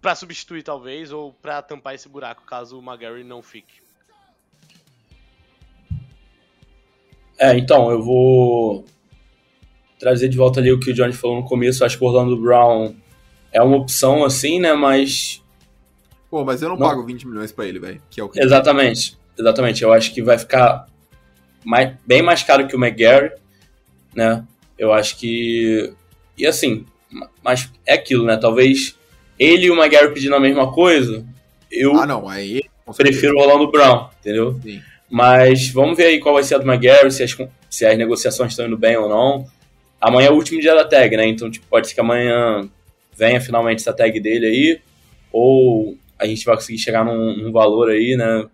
Pra 0.00 0.14
substituir 0.14 0.62
talvez 0.62 1.12
ou 1.12 1.32
pra 1.34 1.60
tampar 1.60 1.94
esse 1.94 2.08
buraco 2.08 2.42
caso 2.46 2.78
o 2.78 2.82
McGarry 2.82 3.22
não 3.22 3.42
fique. 3.42 3.80
É, 7.38 7.56
então, 7.56 7.90
eu 7.90 8.02
vou 8.02 8.84
trazer 9.98 10.28
de 10.28 10.36
volta 10.36 10.60
ali 10.60 10.72
o 10.72 10.78
que 10.80 10.90
o 10.90 10.94
Johnny 10.94 11.12
falou 11.12 11.36
no 11.36 11.44
começo. 11.44 11.84
Acho 11.84 11.96
que 11.98 12.04
o 12.04 12.06
Orlando 12.06 12.36
Brown 12.36 12.94
é 13.52 13.62
uma 13.62 13.76
opção, 13.76 14.24
assim, 14.24 14.58
né? 14.60 14.72
Mas. 14.74 15.42
Pô, 16.30 16.44
mas 16.44 16.62
eu 16.62 16.68
não, 16.68 16.76
Não. 16.76 16.86
pago 16.88 17.04
20 17.04 17.26
milhões 17.26 17.50
pra 17.50 17.66
ele, 17.66 17.78
velho. 17.78 18.02
Que 18.10 18.20
é 18.20 18.24
o 18.24 18.28
que. 18.28 18.40
Exatamente. 18.40 19.18
Exatamente. 19.38 19.82
Eu 19.82 19.92
acho 19.92 20.12
que 20.12 20.22
vai 20.22 20.38
ficar 20.38 20.86
mais- 21.64 21.96
bem 22.06 22.22
mais 22.22 22.42
caro 22.42 22.66
que 22.68 22.76
o 22.76 22.82
McGarry, 22.82 23.32
né? 24.14 24.46
Eu 24.78 24.92
acho 24.92 25.16
que. 25.18 25.92
E 26.36 26.46
assim, 26.46 26.84
mas 27.42 27.70
é 27.86 27.94
aquilo, 27.94 28.24
né? 28.26 28.36
Talvez 28.36 28.96
ele 29.40 29.66
e 29.66 29.70
o 29.70 29.74
McGarry 29.74 30.12
pedindo 30.12 30.34
a 30.36 30.40
mesma 30.40 30.70
coisa, 30.70 31.24
eu 31.72 31.96
Ah, 31.96 32.06
não. 32.06 32.28
Aí. 32.28 32.62
prefiro 32.94 33.34
o 33.36 33.40
Orlando 33.40 33.70
Brown, 33.70 34.10
entendeu? 34.20 34.60
Sim. 34.62 34.82
Mas 35.08 35.70
vamos 35.70 35.96
ver 35.96 36.04
aí 36.06 36.20
qual 36.20 36.34
vai 36.34 36.42
ser 36.44 36.56
a 36.56 36.58
do 36.58 36.70
McGarry, 36.70 37.10
se 37.10 37.22
as, 37.22 37.34
se 37.70 37.86
as 37.86 37.96
negociações 37.96 38.52
estão 38.52 38.66
indo 38.66 38.76
bem 38.76 38.96
ou 38.98 39.08
não. 39.08 39.46
Amanhã 39.98 40.28
é 40.28 40.30
o 40.30 40.34
último 40.34 40.60
dia 40.60 40.74
da 40.74 40.84
tag, 40.84 41.16
né? 41.16 41.26
Então 41.26 41.50
tipo, 41.50 41.66
pode 41.68 41.88
ser 41.88 41.94
que 41.94 42.00
amanhã 42.00 42.68
venha 43.16 43.40
finalmente 43.40 43.80
essa 43.80 43.92
tag 43.92 44.20
dele 44.20 44.46
aí, 44.46 44.80
ou 45.32 45.96
a 46.18 46.26
gente 46.26 46.44
vai 46.44 46.54
conseguir 46.54 46.78
chegar 46.78 47.02
num, 47.04 47.36
num 47.36 47.50
valor 47.50 47.90
aí, 47.90 48.16
né? 48.16 48.46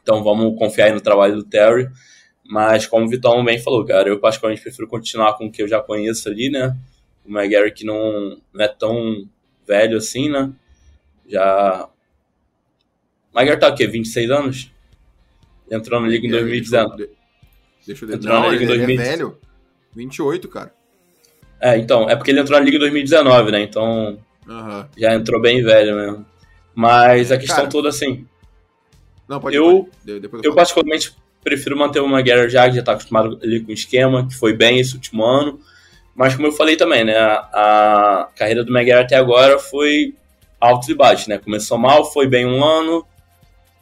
Então 0.00 0.22
vamos 0.22 0.56
confiar 0.56 0.86
aí 0.86 0.92
no 0.92 1.00
trabalho 1.00 1.34
do 1.34 1.42
Terry. 1.44 1.88
Mas 2.48 2.86
como 2.86 3.04
o 3.06 3.08
Vitão 3.08 3.44
bem 3.44 3.58
falou, 3.58 3.84
cara, 3.84 4.08
eu 4.08 4.20
particularmente 4.20 4.62
prefiro 4.62 4.86
continuar 4.86 5.34
com 5.34 5.46
o 5.46 5.50
que 5.50 5.60
eu 5.60 5.66
já 5.66 5.80
conheço 5.80 6.28
ali, 6.28 6.48
né? 6.48 6.76
O 7.24 7.30
McGarry 7.36 7.72
que 7.72 7.84
não, 7.84 8.38
não 8.54 8.64
é 8.64 8.68
tão 8.68 9.26
velho 9.66 9.96
assim, 9.98 10.28
né? 10.28 10.50
Já. 11.28 11.88
McGarry 13.34 13.60
tá 13.60 13.68
o 13.68 13.74
quê? 13.74 13.86
26 13.86 14.30
anos? 14.30 14.70
Entrou 15.70 16.00
na 16.00 16.08
liga 16.08 16.26
em 16.26 16.30
Deixa 16.30 16.44
2019. 16.44 17.02
eu- 17.02 17.10
Deixa 17.86 18.04
eu 18.04 18.08
ver. 18.08 18.14
Entrou 18.16 18.40
na 18.40 18.48
liga 18.48 18.64
em 18.64 18.68
ele 18.70 18.72
é 18.82 18.86
2000. 18.86 18.96
velho. 19.04 19.38
28, 19.94 20.48
cara. 20.48 20.72
É, 21.60 21.76
então, 21.78 22.08
é 22.08 22.14
porque 22.16 22.30
ele 22.30 22.40
entrou 22.40 22.58
na 22.58 22.64
liga 22.64 22.76
em 22.76 22.80
2019, 22.80 23.50
né? 23.50 23.62
Então 23.62 24.18
Aham. 24.48 24.88
já 24.96 25.14
entrou 25.14 25.40
bem 25.40 25.62
velho 25.62 25.96
mesmo. 25.96 26.26
Mas 26.74 27.32
a 27.32 27.38
questão 27.38 27.56
Cara, 27.56 27.68
toda 27.68 27.88
assim, 27.88 28.26
Não, 29.28 29.40
pode 29.40 29.56
Eu- 29.56 29.90
eu 30.06 30.30
falo. 30.30 30.54
particularmente 30.54 31.16
prefiro 31.42 31.76
manter 31.76 31.98
o 32.00 32.06
McGarry 32.06 32.48
já, 32.48 32.68
que 32.68 32.76
já 32.76 32.82
tá 32.82 32.92
acostumado 32.92 33.40
ali 33.42 33.60
com 33.60 33.70
o 33.70 33.74
esquema, 33.74 34.26
que 34.28 34.34
foi 34.36 34.52
bem 34.52 34.78
esse 34.78 34.94
último 34.94 35.24
ano. 35.24 35.60
Mas 36.16 36.34
como 36.34 36.48
eu 36.48 36.52
falei 36.52 36.76
também, 36.76 37.04
né? 37.04 37.14
A, 37.14 38.28
carreira 38.34 38.64
do 38.64 38.74
McGarry 38.74 39.04
até 39.04 39.16
agora 39.16 39.58
foi 39.58 40.14
altos 40.58 40.88
e 40.88 40.94
baixos, 40.94 41.26
né? 41.28 41.36
Começou 41.36 41.76
mal, 41.76 42.10
foi 42.10 42.26
bem 42.26 42.46
um 42.46 42.64
ano, 42.64 43.06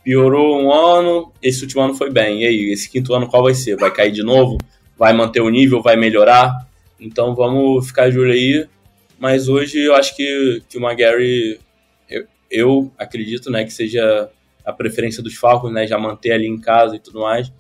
piorou 0.03 0.61
um 0.61 0.73
ano, 0.73 1.33
esse 1.41 1.63
último 1.63 1.83
ano 1.83 1.95
foi 1.95 2.11
bem. 2.11 2.43
E 2.43 2.47
aí, 2.47 2.73
esse 2.73 2.91
quinto 2.91 3.15
ano 3.15 3.29
qual 3.29 3.45
vai 3.45 3.55
ser? 3.55 3.77
Vai 3.77 3.93
cair 3.93 4.11
de 4.11 4.25
novo? 4.25 4.59
Vai 4.99 5.13
manter 5.13 5.41
o 5.41 5.49
nível? 5.49 5.81
Vai 5.81 5.97
melhorar? 5.97 6.67
Então 6.99 7.37
vamos 7.37 7.87
ficar 7.87 8.11
de 8.11 8.19
olho 8.19 8.33
aí. 8.33 8.67
Mas 9.17 9.49
hoje 9.49 9.79
eu 9.79 9.95
acho 9.95 10.17
que, 10.17 10.61
que 10.69 10.77
o 10.77 10.85
McGarry, 10.85 11.61
eu, 12.11 12.27
eu 12.51 12.93
acredito, 12.99 13.49
né, 13.49 13.65
que 13.65 13.73
seja 13.73 14.29
a 14.65 14.73
preferência 14.73 15.23
dos 15.23 15.37
Falcons, 15.37 15.73
né, 15.73 15.87
já 15.87 15.97
manter 15.99 16.33
ali 16.33 16.49
em 16.49 16.61
casa 16.61 16.97
e 16.97 16.99
tudo 16.99 17.21
mais. 17.21 17.53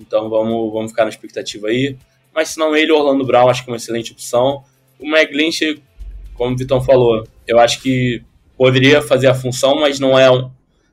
Então 0.00 0.30
vamos, 0.30 0.72
vamos 0.72 0.92
ficar 0.92 1.04
na 1.04 1.10
expectativa 1.10 1.68
aí. 1.68 1.98
Mas 2.34 2.48
se 2.50 2.58
não 2.58 2.74
ele, 2.76 2.90
o 2.92 2.96
Orlando 2.98 3.24
Brown, 3.24 3.48
acho 3.48 3.62
que 3.64 3.70
é 3.70 3.72
uma 3.72 3.76
excelente 3.76 4.12
opção. 4.12 4.64
O 4.98 5.06
McGlinch, 5.06 5.82
como 6.34 6.54
o 6.54 6.56
Vitão 6.58 6.80
falou, 6.82 7.26
eu 7.46 7.58
acho 7.58 7.80
que 7.80 8.22
poderia 8.56 9.00
fazer 9.02 9.28
a 9.28 9.34
função, 9.34 9.76
mas 9.80 10.00
não 10.00 10.18
é 10.18 10.30
um, 10.30 10.50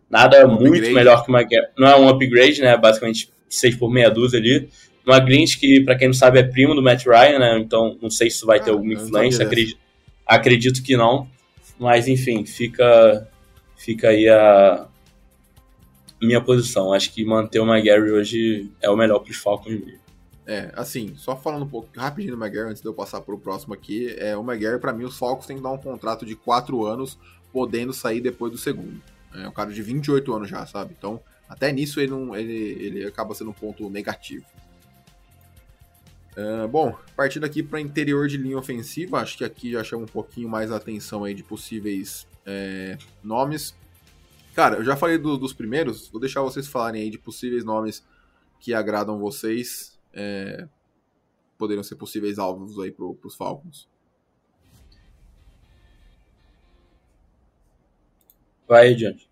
nada 0.09 0.45
Um 0.45 0.51
muito 0.51 0.73
upgrade. 0.73 0.93
melhor 0.93 1.23
que 1.25 1.31
o 1.31 1.35
McGarry. 1.35 1.67
Não 1.77 1.87
é 1.87 1.95
um 1.95 2.07
upgrade, 2.09 2.61
né? 2.61 2.77
Basicamente 2.77 3.29
6 3.49 3.75
por 3.75 3.91
meia 3.91 4.09
dúzia 4.09 4.39
ali. 4.39 4.69
O 5.05 5.11
McGlinch, 5.11 5.57
que 5.57 5.81
para 5.81 5.95
quem 5.95 6.07
não 6.07 6.13
sabe 6.13 6.39
é 6.39 6.43
primo 6.43 6.75
do 6.75 6.81
Matt 6.83 7.05
Ryan, 7.05 7.39
né? 7.39 7.57
Então 7.59 7.97
não 8.01 8.09
sei 8.09 8.29
se 8.29 8.37
isso 8.37 8.45
vai 8.45 8.59
ter 8.59 8.69
Ah, 8.69 8.73
alguma 8.73 8.93
eu 8.93 8.97
não 8.97 9.05
influência. 9.05 9.45
Acredito, 9.45 9.77
acredito 10.25 10.83
que 10.83 10.95
não. 10.95 11.27
Mas 11.79 12.07
enfim, 12.07 12.45
fica, 12.45 13.27
fica 13.75 14.09
aí 14.09 14.29
a 14.29 14.85
minha 16.21 16.39
posição. 16.41 16.93
Acho 16.93 17.11
que 17.11 17.25
manter 17.25 17.59
o 17.59 17.65
McGarry 17.65 18.11
hoje 18.11 18.69
é 18.79 18.89
o 18.89 18.95
melhor 18.95 19.19
para 19.19 19.31
os 19.31 19.37
Falcons 19.37 19.73
mesmo. 19.73 20.00
É, 20.45 20.71
assim, 20.75 21.15
só 21.15 21.35
falando 21.35 21.63
um 21.63 21.69
pouco 21.69 21.87
rapidinho 21.95 22.35
do 22.35 22.43
McGarry 22.43 22.71
antes 22.71 22.81
de 22.81 22.87
eu 22.87 22.93
passar 22.93 23.21
para 23.21 23.33
o 23.33 23.39
próximo 23.39 23.73
aqui, 23.73 24.15
é, 24.17 24.35
o 24.35 24.41
McGarry, 24.41 24.79
para 24.79 24.91
mim, 24.91 25.03
os 25.03 25.17
Falcons 25.17 25.45
têm 25.45 25.57
que 25.57 25.63
dar 25.63 25.71
um 25.71 25.77
contrato 25.77 26.25
de 26.25 26.35
4 26.35 26.85
anos, 26.85 27.17
podendo 27.53 27.93
sair 27.93 28.21
depois 28.21 28.51
do 28.51 28.57
segundo. 28.57 29.01
É 29.33 29.47
um 29.47 29.51
cara 29.51 29.71
de 29.71 29.81
28 29.81 30.33
anos 30.33 30.49
já, 30.49 30.65
sabe? 30.65 30.95
Então, 30.97 31.21
até 31.47 31.71
nisso 31.71 31.99
ele, 31.99 32.11
não, 32.11 32.35
ele, 32.35 32.53
ele 32.53 33.05
acaba 33.05 33.35
sendo 33.35 33.51
um 33.51 33.53
ponto 33.53 33.89
negativo. 33.89 34.45
Uh, 36.31 36.67
bom, 36.67 36.97
partindo 37.15 37.45
aqui 37.45 37.61
para 37.61 37.81
interior 37.81 38.27
de 38.27 38.37
linha 38.37 38.57
ofensiva, 38.57 39.19
acho 39.19 39.37
que 39.37 39.43
aqui 39.43 39.71
já 39.71 39.83
chama 39.83 40.03
um 40.03 40.07
pouquinho 40.07 40.47
mais 40.47 40.71
a 40.71 40.77
atenção 40.77 41.25
aí 41.25 41.33
de 41.33 41.43
possíveis 41.43 42.25
é, 42.45 42.97
nomes. 43.21 43.75
Cara, 44.53 44.77
eu 44.77 44.83
já 44.83 44.95
falei 44.95 45.17
do, 45.17 45.37
dos 45.37 45.53
primeiros, 45.53 46.07
vou 46.07 46.21
deixar 46.21 46.41
vocês 46.41 46.67
falarem 46.67 47.03
aí 47.03 47.09
de 47.09 47.17
possíveis 47.17 47.65
nomes 47.65 48.03
que 48.59 48.73
agradam 48.73 49.19
vocês, 49.19 49.90
é, 50.13 50.67
poderiam 51.57 51.83
ser 51.83 51.95
possíveis 51.95 52.39
alvos 52.39 52.79
aí 52.79 52.91
para 52.91 53.05
os 53.05 53.35
Falcons. 53.35 53.89
Vai, 58.67 58.95
Jones. 58.95 59.29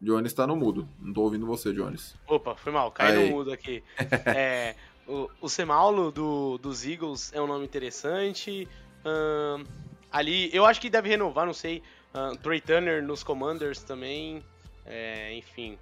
Jones 0.00 0.32
está 0.32 0.46
no 0.46 0.56
mudo. 0.56 0.88
Não 1.00 1.10
estou 1.10 1.24
ouvindo 1.24 1.46
você, 1.46 1.72
Jones. 1.72 2.14
Opa, 2.26 2.54
foi 2.56 2.72
mal. 2.72 2.90
Cai 2.92 3.12
no 3.14 3.28
mudo 3.28 3.52
aqui. 3.52 3.82
é, 4.26 4.74
o, 5.06 5.30
o 5.40 5.48
Semaulo 5.48 6.10
do, 6.12 6.58
dos 6.58 6.84
Eagles 6.84 7.32
é 7.32 7.40
um 7.40 7.46
nome 7.46 7.64
interessante. 7.64 8.68
Um, 9.04 9.64
ali, 10.10 10.50
eu 10.52 10.64
acho 10.66 10.80
que 10.80 10.90
deve 10.90 11.08
renovar, 11.08 11.46
não 11.46 11.54
sei. 11.54 11.82
Um, 12.14 12.36
Trey 12.36 12.60
Turner 12.60 13.02
nos 13.02 13.22
Commanders 13.22 13.82
também. 13.82 14.44
É, 14.86 15.34
enfim, 15.34 15.74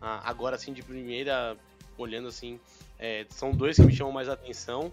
uh, 0.00 0.20
agora 0.24 0.56
assim 0.56 0.72
de 0.72 0.82
primeira, 0.82 1.56
olhando 2.00 2.28
assim, 2.28 2.58
é, 2.98 3.26
são 3.28 3.52
dois 3.52 3.76
que 3.76 3.82
me 3.82 3.94
chamam 3.94 4.12
mais 4.12 4.28
atenção. 4.28 4.92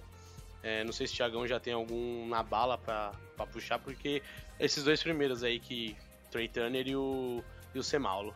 É, 0.64 0.84
não 0.84 0.92
sei 0.92 1.08
se 1.08 1.14
o 1.14 1.18
Thiagão 1.18 1.48
já 1.48 1.60
tem 1.60 1.74
algum 1.74 2.28
na 2.28 2.44
bala 2.44 2.78
para 2.78 3.14
puxar, 3.52 3.80
porque 3.80 4.22
esses 4.60 4.84
dois 4.84 5.02
primeiros 5.02 5.44
aí 5.44 5.60
que 5.60 5.96
Trey 6.32 6.48
Turner 6.48 6.88
e 6.88 6.96
o, 6.96 7.44
e 7.74 7.80
o 7.80 7.84
Semaulo. 7.84 8.34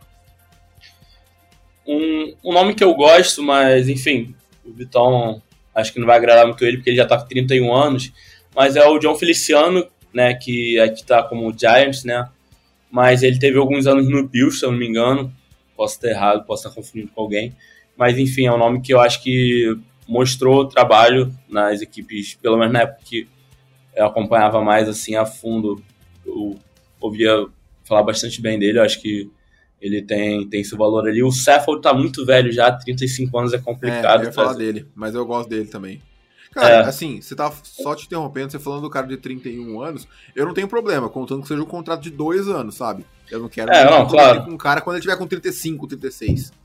Um, 1.86 2.36
um 2.44 2.54
nome 2.54 2.76
que 2.76 2.84
eu 2.84 2.94
gosto, 2.94 3.42
mas 3.42 3.90
enfim, 3.90 4.36
o 4.64 4.72
Vitão 4.72 5.42
acho 5.74 5.92
que 5.92 6.00
não 6.00 6.06
vai 6.06 6.18
agradar 6.18 6.46
muito 6.46 6.64
ele, 6.64 6.78
porque 6.78 6.92
ele 6.92 6.98
já 6.98 7.06
tá 7.06 7.18
com 7.18 7.28
31 7.28 7.74
anos, 7.74 8.12
mas 8.56 8.76
é 8.76 8.86
o 8.86 9.00
John 9.00 9.16
Feliciano, 9.16 9.88
né, 10.14 10.34
que 10.34 10.80
aqui 10.80 11.04
tá 11.04 11.24
como 11.24 11.58
Giants, 11.58 12.04
né, 12.04 12.30
mas 12.92 13.24
ele 13.24 13.40
teve 13.40 13.58
alguns 13.58 13.88
anos 13.88 14.08
no 14.08 14.28
Bills, 14.28 14.60
se 14.60 14.66
eu 14.66 14.72
não 14.72 14.78
me 14.78 14.88
engano, 14.88 15.34
posso 15.76 15.96
estar 15.96 16.10
errado, 16.10 16.46
posso 16.46 16.68
estar 16.68 16.76
confundindo 16.76 17.12
com 17.12 17.22
alguém, 17.22 17.56
mas 18.02 18.18
enfim, 18.18 18.48
é 18.48 18.52
um 18.52 18.58
nome 18.58 18.82
que 18.82 18.92
eu 18.92 19.00
acho 19.00 19.22
que 19.22 19.78
mostrou 20.08 20.68
trabalho 20.68 21.32
nas 21.48 21.84
equipes, 21.84 22.34
pelo 22.34 22.58
menos 22.58 22.74
na 22.74 22.82
época 22.82 23.02
que 23.06 23.28
eu 23.96 24.08
acompanhava 24.08 24.60
mais 24.64 24.90
assim 24.90 25.14
a 25.14 25.24
fundo, 25.24 25.80
eu 26.26 26.58
ouvia 27.00 27.46
falar 27.84 28.02
bastante 28.02 28.42
bem 28.42 28.58
dele, 28.58 28.80
eu 28.80 28.84
acho 28.84 29.00
que 29.00 29.30
ele 29.80 30.02
tem, 30.02 30.50
tem 30.50 30.64
seu 30.64 30.80
valor 30.80 31.08
ali. 31.08 31.22
O 31.22 31.32
Seffold 31.32 31.80
tá 31.80 31.94
muito 31.94 32.26
velho 32.26 32.52
já, 32.52 32.72
35 32.72 33.38
anos 33.38 33.54
é 33.54 33.60
complicado. 33.60 34.22
É, 34.22 34.24
eu 34.24 34.30
ia 34.30 34.34
falar 34.34 34.54
dele, 34.54 34.88
mas 34.96 35.14
eu 35.14 35.24
gosto 35.24 35.48
dele 35.48 35.68
também. 35.68 36.02
Cara, 36.52 36.70
é. 36.70 36.80
assim, 36.82 37.22
você 37.22 37.36
tá 37.36 37.54
só 37.64 37.94
te 37.94 38.08
interrompendo, 38.08 38.52
você 38.52 38.58
falando 38.58 38.82
do 38.82 38.90
cara 38.90 39.06
de 39.06 39.18
31 39.18 39.80
anos, 39.80 40.08
eu 40.36 40.48
não 40.48 40.56
tenho 40.56 40.68
problema, 40.68 41.08
contando 41.08 41.44
que 41.44 41.48
seja 41.48 41.62
um 41.62 41.68
contrato 41.68 42.02
de 42.02 42.10
dois 42.10 42.48
anos, 42.48 42.74
sabe? 42.74 43.06
Eu 43.30 43.40
não 43.42 43.48
quero 43.48 43.72
é, 43.72 43.86
não, 43.86 44.08
claro. 44.08 44.44
com 44.44 44.50
um 44.50 44.58
cara 44.58 44.82
quando 44.82 44.96
ele 44.96 45.04
tiver 45.04 45.16
com 45.18 45.28
35, 45.28 45.86
36. 45.86 46.62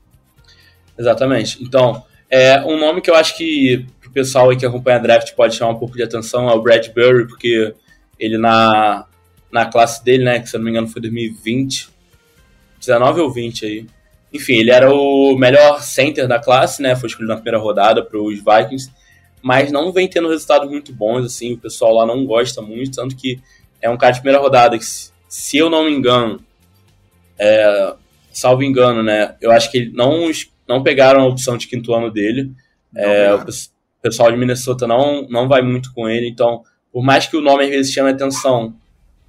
Exatamente. 0.97 1.63
Então, 1.63 2.03
é, 2.29 2.61
um 2.61 2.77
nome 2.77 3.01
que 3.01 3.09
eu 3.09 3.15
acho 3.15 3.37
que 3.37 3.85
o 4.05 4.11
pessoal 4.11 4.49
aí 4.49 4.57
que 4.57 4.65
acompanha 4.65 4.97
a 4.97 5.01
draft 5.01 5.33
pode 5.33 5.55
chamar 5.55 5.71
um 5.71 5.79
pouco 5.79 5.95
de 5.95 6.03
atenção 6.03 6.49
é 6.49 6.53
o 6.53 6.61
Bradbury, 6.61 7.27
porque 7.27 7.73
ele 8.19 8.37
na, 8.37 9.05
na 9.51 9.65
classe 9.65 10.03
dele, 10.03 10.23
né, 10.23 10.39
que 10.39 10.49
se 10.49 10.55
eu 10.55 10.59
não 10.59 10.65
me 10.65 10.71
engano 10.71 10.87
foi 10.87 11.01
2020, 11.01 11.89
19 12.79 13.21
ou 13.21 13.31
20 13.31 13.65
aí. 13.65 13.85
Enfim, 14.33 14.55
ele 14.55 14.71
era 14.71 14.91
o 14.93 15.35
melhor 15.37 15.81
center 15.81 16.27
da 16.27 16.37
classe, 16.37 16.81
né? 16.81 16.95
Foi 16.95 17.07
escolhido 17.07 17.29
na 17.29 17.37
primeira 17.37 17.57
rodada 17.57 18.03
para 18.03 18.19
os 18.19 18.35
Vikings, 18.35 18.91
mas 19.41 19.71
não 19.71 19.91
vem 19.91 20.07
tendo 20.07 20.27
resultados 20.27 20.69
muito 20.69 20.93
bons, 20.93 21.25
assim. 21.25 21.53
O 21.53 21.57
pessoal 21.57 21.93
lá 21.93 22.05
não 22.05 22.25
gosta 22.25 22.61
muito, 22.61 22.95
tanto 22.95 23.15
que 23.15 23.39
é 23.81 23.89
um 23.89 23.97
cara 23.97 24.11
de 24.11 24.19
primeira 24.19 24.41
rodada 24.41 24.77
que, 24.77 24.85
se 24.85 25.57
eu 25.57 25.69
não 25.69 25.85
me 25.85 25.91
engano, 25.91 26.43
é, 27.39 27.93
salvo 28.31 28.63
engano, 28.63 29.01
né? 29.01 29.35
Eu 29.39 29.51
acho 29.51 29.71
que 29.71 29.89
não, 29.93 30.29
não 30.67 30.83
pegaram 30.83 31.21
a 31.21 31.27
opção 31.27 31.57
de 31.57 31.67
quinto 31.67 31.93
ano 31.93 32.11
dele. 32.11 32.51
É, 32.95 33.33
o 33.33 33.43
pessoal 34.01 34.31
de 34.31 34.37
Minnesota 34.37 34.87
não, 34.87 35.27
não 35.29 35.47
vai 35.47 35.61
muito 35.61 35.93
com 35.93 36.07
ele, 36.09 36.27
então, 36.27 36.63
por 36.91 37.03
mais 37.03 37.27
que 37.27 37.35
o 37.35 37.41
nome 37.41 37.65
às 37.65 37.69
vezes 37.69 37.93
chame 37.93 38.09
atenção, 38.09 38.75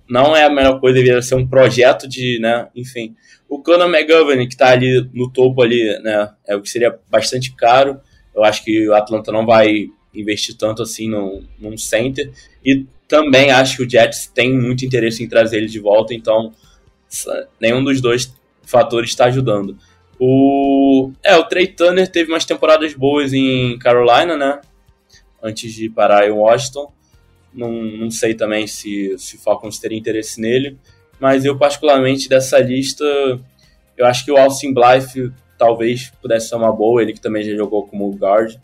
não 0.09 0.35
é 0.35 0.45
a 0.45 0.51
melhor 0.51 0.81
coisa, 0.81 0.97
deveria 0.97 1.21
ser 1.21 1.35
um 1.35 1.47
projeto 1.47 2.09
de, 2.09 2.39
né, 2.41 2.69
enfim. 2.75 3.15
O 3.49 3.63
Conor 3.63 3.89
McGovern, 3.89 4.47
que 4.47 4.55
está 4.55 4.71
ali 4.71 5.09
no 5.13 5.31
topo 5.31 5.63
ali, 5.63 5.85
né, 6.03 6.31
é 6.47 6.57
o 6.57 6.63
que 6.63 6.71
seria 6.71 6.99
bastante 7.11 7.55
caro. 7.55 8.01
Eu 8.35 8.45
acho 8.45 8.65
que 8.65 8.89
o 8.89 8.95
Atlanta 8.95 9.31
não 9.33 9.45
vai 9.45 9.89
investir 10.15 10.57
tanto 10.57 10.83
assim 10.83 11.09
num, 11.09 11.45
num 11.59 11.77
center. 11.77 12.31
E 12.65 12.87
também 13.07 13.51
acho 13.51 13.77
que 13.77 13.83
o 13.83 13.91
Jets 13.91 14.27
tem 14.27 14.57
muito 14.57 14.85
interesse 14.85 15.23
em 15.23 15.29
trazer 15.29 15.59
ele 15.59 15.67
de 15.67 15.79
volta, 15.79 16.15
então 16.15 16.53
nenhum 17.61 17.83
dos 17.83 18.01
dois 18.01 18.33
fatores 18.63 19.11
está 19.11 19.27
ajudando. 19.27 19.77
O, 20.19 21.13
é, 21.23 21.37
o 21.37 21.45
Trey 21.45 21.69
Turner 21.69 22.09
teve 22.09 22.33
umas 22.33 22.45
temporadas 22.45 22.93
boas 22.95 23.33
em 23.33 23.79
Carolina, 23.79 24.37
né? 24.37 24.61
Antes 25.43 25.73
de 25.73 25.89
parar 25.89 26.27
em 26.27 26.33
Washington. 26.33 26.93
Não, 27.55 27.73
não 27.73 28.11
sei 28.11 28.35
também 28.35 28.67
se, 28.67 29.17
se 29.19 29.37
o 29.37 29.39
Falcons 29.39 29.79
teria 29.79 29.99
interesse 29.99 30.41
nele. 30.41 30.77
Mas 31.21 31.45
eu, 31.45 31.57
particularmente, 31.57 32.29
dessa 32.29 32.59
lista, 32.59 33.05
eu 33.97 34.07
acho 34.07 34.25
que 34.25 34.31
o 34.31 34.37
Austin 34.37 34.73
Blythe 34.73 35.33
talvez 35.57 36.13
pudesse 36.23 36.49
ser 36.49 36.55
uma 36.55 36.73
boa, 36.73 37.03
ele 37.03 37.13
que 37.13 37.21
também 37.21 37.43
já 37.43 37.55
jogou 37.57 37.87
como 37.87 38.11
guard. 38.11 38.57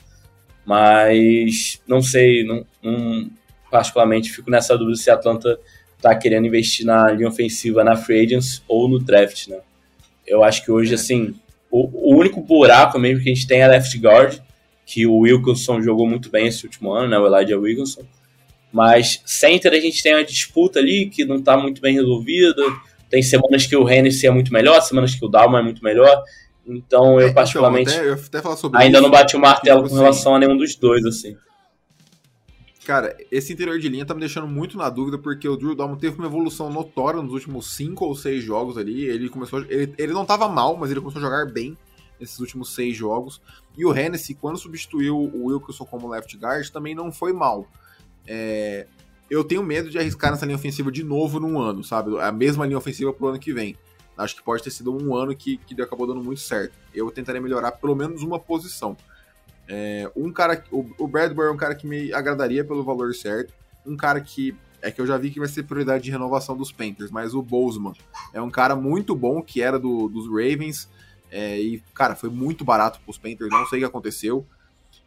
Mas 0.65 1.81
não 1.87 2.01
sei, 2.01 2.45
não, 2.45 2.65
não 2.83 3.31
particularmente 3.71 4.33
fico 4.33 4.51
nessa 4.51 4.79
dúvida 4.79 4.97
se 4.97 5.11
a 5.11 5.15
Atlanta 5.15 5.59
está 5.97 6.15
querendo 6.15 6.47
investir 6.47 6.87
na 6.87 7.11
linha 7.11 7.29
ofensiva 7.29 7.83
na 7.83 7.97
free 7.97 8.25
agents 8.25 8.63
ou 8.69 8.89
no 8.89 8.99
draft, 8.99 9.49
né? 9.49 9.59
Eu 10.27 10.43
acho 10.45 10.65
que 10.65 10.71
hoje, 10.71 10.93
é. 10.93 10.95
assim, 10.95 11.35
o, 11.75 12.13
o, 12.13 12.17
único 12.17 12.41
buraco 12.41 13.01
mesmo 13.01 13.21
que 13.21 13.29
a 13.29 13.35
gente 13.35 13.49
tem 13.49 13.61
é 13.61 13.67
left 13.67 13.99
guard, 13.99 14.39
que 14.87 15.09
o 15.09 15.19
Wilkinson 15.19 15.83
jogou 15.83 16.07
muito 16.07 16.31
bem 16.31 16.47
esse 16.47 16.65
último 16.65 16.93
ano, 16.93 17.09
né? 17.09 17.19
O 17.19 17.27
Elijah 17.27 17.59
Wilkinson. 17.59 18.03
Mas 18.73 19.21
center 19.27 19.73
a 19.73 19.81
gente 19.81 20.01
tem 20.01 20.15
uma 20.15 20.23
disputa 20.23 20.79
ali 20.79 21.07
que 21.07 21.25
não 21.25 21.37
está 21.37 21.57
muito 21.57 21.81
bem 21.81 21.95
resolvida. 21.95 22.63
Tem 23.11 23.23
semanas 23.23 23.67
que 23.67 23.75
o 23.75 23.89
Hennessy 23.89 24.25
é 24.25 24.31
muito 24.31 24.53
melhor, 24.53 24.81
semanas 24.83 25.17
que 25.17 25.25
o 25.25 25.29
Dalman 25.29 25.59
é 25.59 25.63
muito 25.65 25.83
melhor. 25.83 26.23
Então 26.65 27.21
eu, 27.21 27.29
é, 27.29 27.33
particularmente, 27.33 27.91
então, 27.91 28.13
até, 28.13 28.49
eu 28.49 28.51
até 28.61 28.79
ainda 28.79 28.99
isso, 28.99 29.03
não 29.03 29.11
bati 29.11 29.37
o 29.37 29.41
martelo 29.41 29.83
tipo 29.83 29.91
com 29.91 30.01
relação 30.01 30.35
assim, 30.35 30.45
a 30.45 30.47
nenhum 30.47 30.57
dos 30.57 30.77
dois, 30.77 31.05
assim. 31.05 31.37
Cara, 32.85 33.17
esse 33.31 33.53
interior 33.53 33.79
de 33.79 33.89
linha 33.89 34.05
tá 34.05 34.13
me 34.13 34.21
deixando 34.21 34.47
muito 34.47 34.77
na 34.77 34.91
dúvida, 34.91 35.17
porque 35.17 35.49
o 35.49 35.57
Drew 35.57 35.75
Dalman 35.75 35.97
teve 35.97 36.19
uma 36.19 36.27
evolução 36.27 36.71
notória 36.71 37.23
nos 37.23 37.33
últimos 37.33 37.75
cinco 37.75 38.05
ou 38.05 38.15
seis 38.15 38.45
jogos 38.45 38.77
ali. 38.77 39.05
Ele 39.05 39.29
começou. 39.31 39.61
Ele, 39.61 39.95
ele 39.97 40.13
não 40.13 40.27
tava 40.27 40.49
mal, 40.49 40.77
mas 40.77 40.91
ele 40.91 41.01
começou 41.01 41.21
a 41.21 41.25
jogar 41.25 41.51
bem 41.51 41.77
nesses 42.21 42.39
últimos 42.39 42.75
seis 42.75 42.95
jogos. 42.95 43.41
E 43.77 43.87
o 43.87 43.97
Hennessy, 43.97 44.35
quando 44.35 44.59
substituiu 44.59 45.17
o 45.17 45.47
Wilkerson 45.47 45.87
como 45.87 46.09
left 46.09 46.37
guard, 46.37 46.69
também 46.69 46.95
não 46.95 47.11
foi 47.11 47.33
mal. 47.33 47.67
É, 48.27 48.87
eu 49.31 49.43
tenho 49.43 49.63
medo 49.63 49.89
de 49.89 49.99
arriscar 49.99 50.31
nessa 50.31 50.45
linha 50.45 50.57
ofensiva 50.57 50.93
de 50.93 51.03
novo 51.03 51.41
num 51.41 51.59
ano, 51.59 51.83
sabe? 51.83 52.19
A 52.21 52.31
mesma 52.31 52.67
linha 52.67 52.79
ofensiva 52.79 53.13
pro 53.13 53.29
ano 53.29 53.39
que 53.39 53.53
vem. 53.53 53.77
Acho 54.17 54.37
que 54.37 54.43
pode 54.43 54.63
ter 54.63 54.71
sido 54.71 54.95
um 54.95 55.17
ano 55.17 55.35
que, 55.35 55.57
que 55.57 55.81
acabou 55.81 56.07
dando 56.07 56.23
muito 56.23 56.41
certo. 56.41 56.79
Eu 56.95 57.11
tentaria 57.11 57.41
melhorar 57.41 57.73
pelo 57.73 57.97
menos 57.97 58.23
uma 58.23 58.39
posição. 58.39 58.97
É, 59.69 60.11
um 60.15 60.33
cara, 60.33 60.63
o, 60.71 61.09
Bradbury 61.09 61.49
é 61.49 61.51
um 61.51 61.57
cara 61.57 61.75
que 61.75 61.87
me 61.87 62.13
agradaria 62.13 62.65
pelo 62.65 62.85
valor 62.85 63.15
certo. 63.15 63.53
Um 63.87 63.97
cara 63.97 64.21
que 64.21 64.57
é 64.83 64.91
que 64.91 65.01
eu 65.01 65.07
já 65.07 65.17
vi 65.17 65.31
que 65.31 65.39
vai 65.39 65.49
ser 65.49 65.63
prioridade 65.63 66.05
de 66.05 66.11
renovação 66.11 66.55
dos 66.55 66.71
Panthers, 66.71 67.11
mas 67.11 67.33
o 67.33 67.41
Bozeman 67.41 67.95
é 68.35 68.43
um 68.43 68.51
cara 68.51 68.77
muito 68.77 69.15
bom 69.15 69.41
que 69.41 69.63
era 69.63 69.79
do, 69.79 70.09
dos 70.09 70.27
Ravens 70.27 70.91
é, 71.31 71.59
e 71.59 71.83
cara 71.95 72.15
foi 72.15 72.29
muito 72.29 72.65
barato 72.65 73.01
para 73.01 73.11
os 73.11 73.17
Panthers, 73.17 73.51
não 73.51 73.67
sei 73.67 73.79
o 73.79 73.83
que 73.83 73.87
aconteceu. 73.87 74.47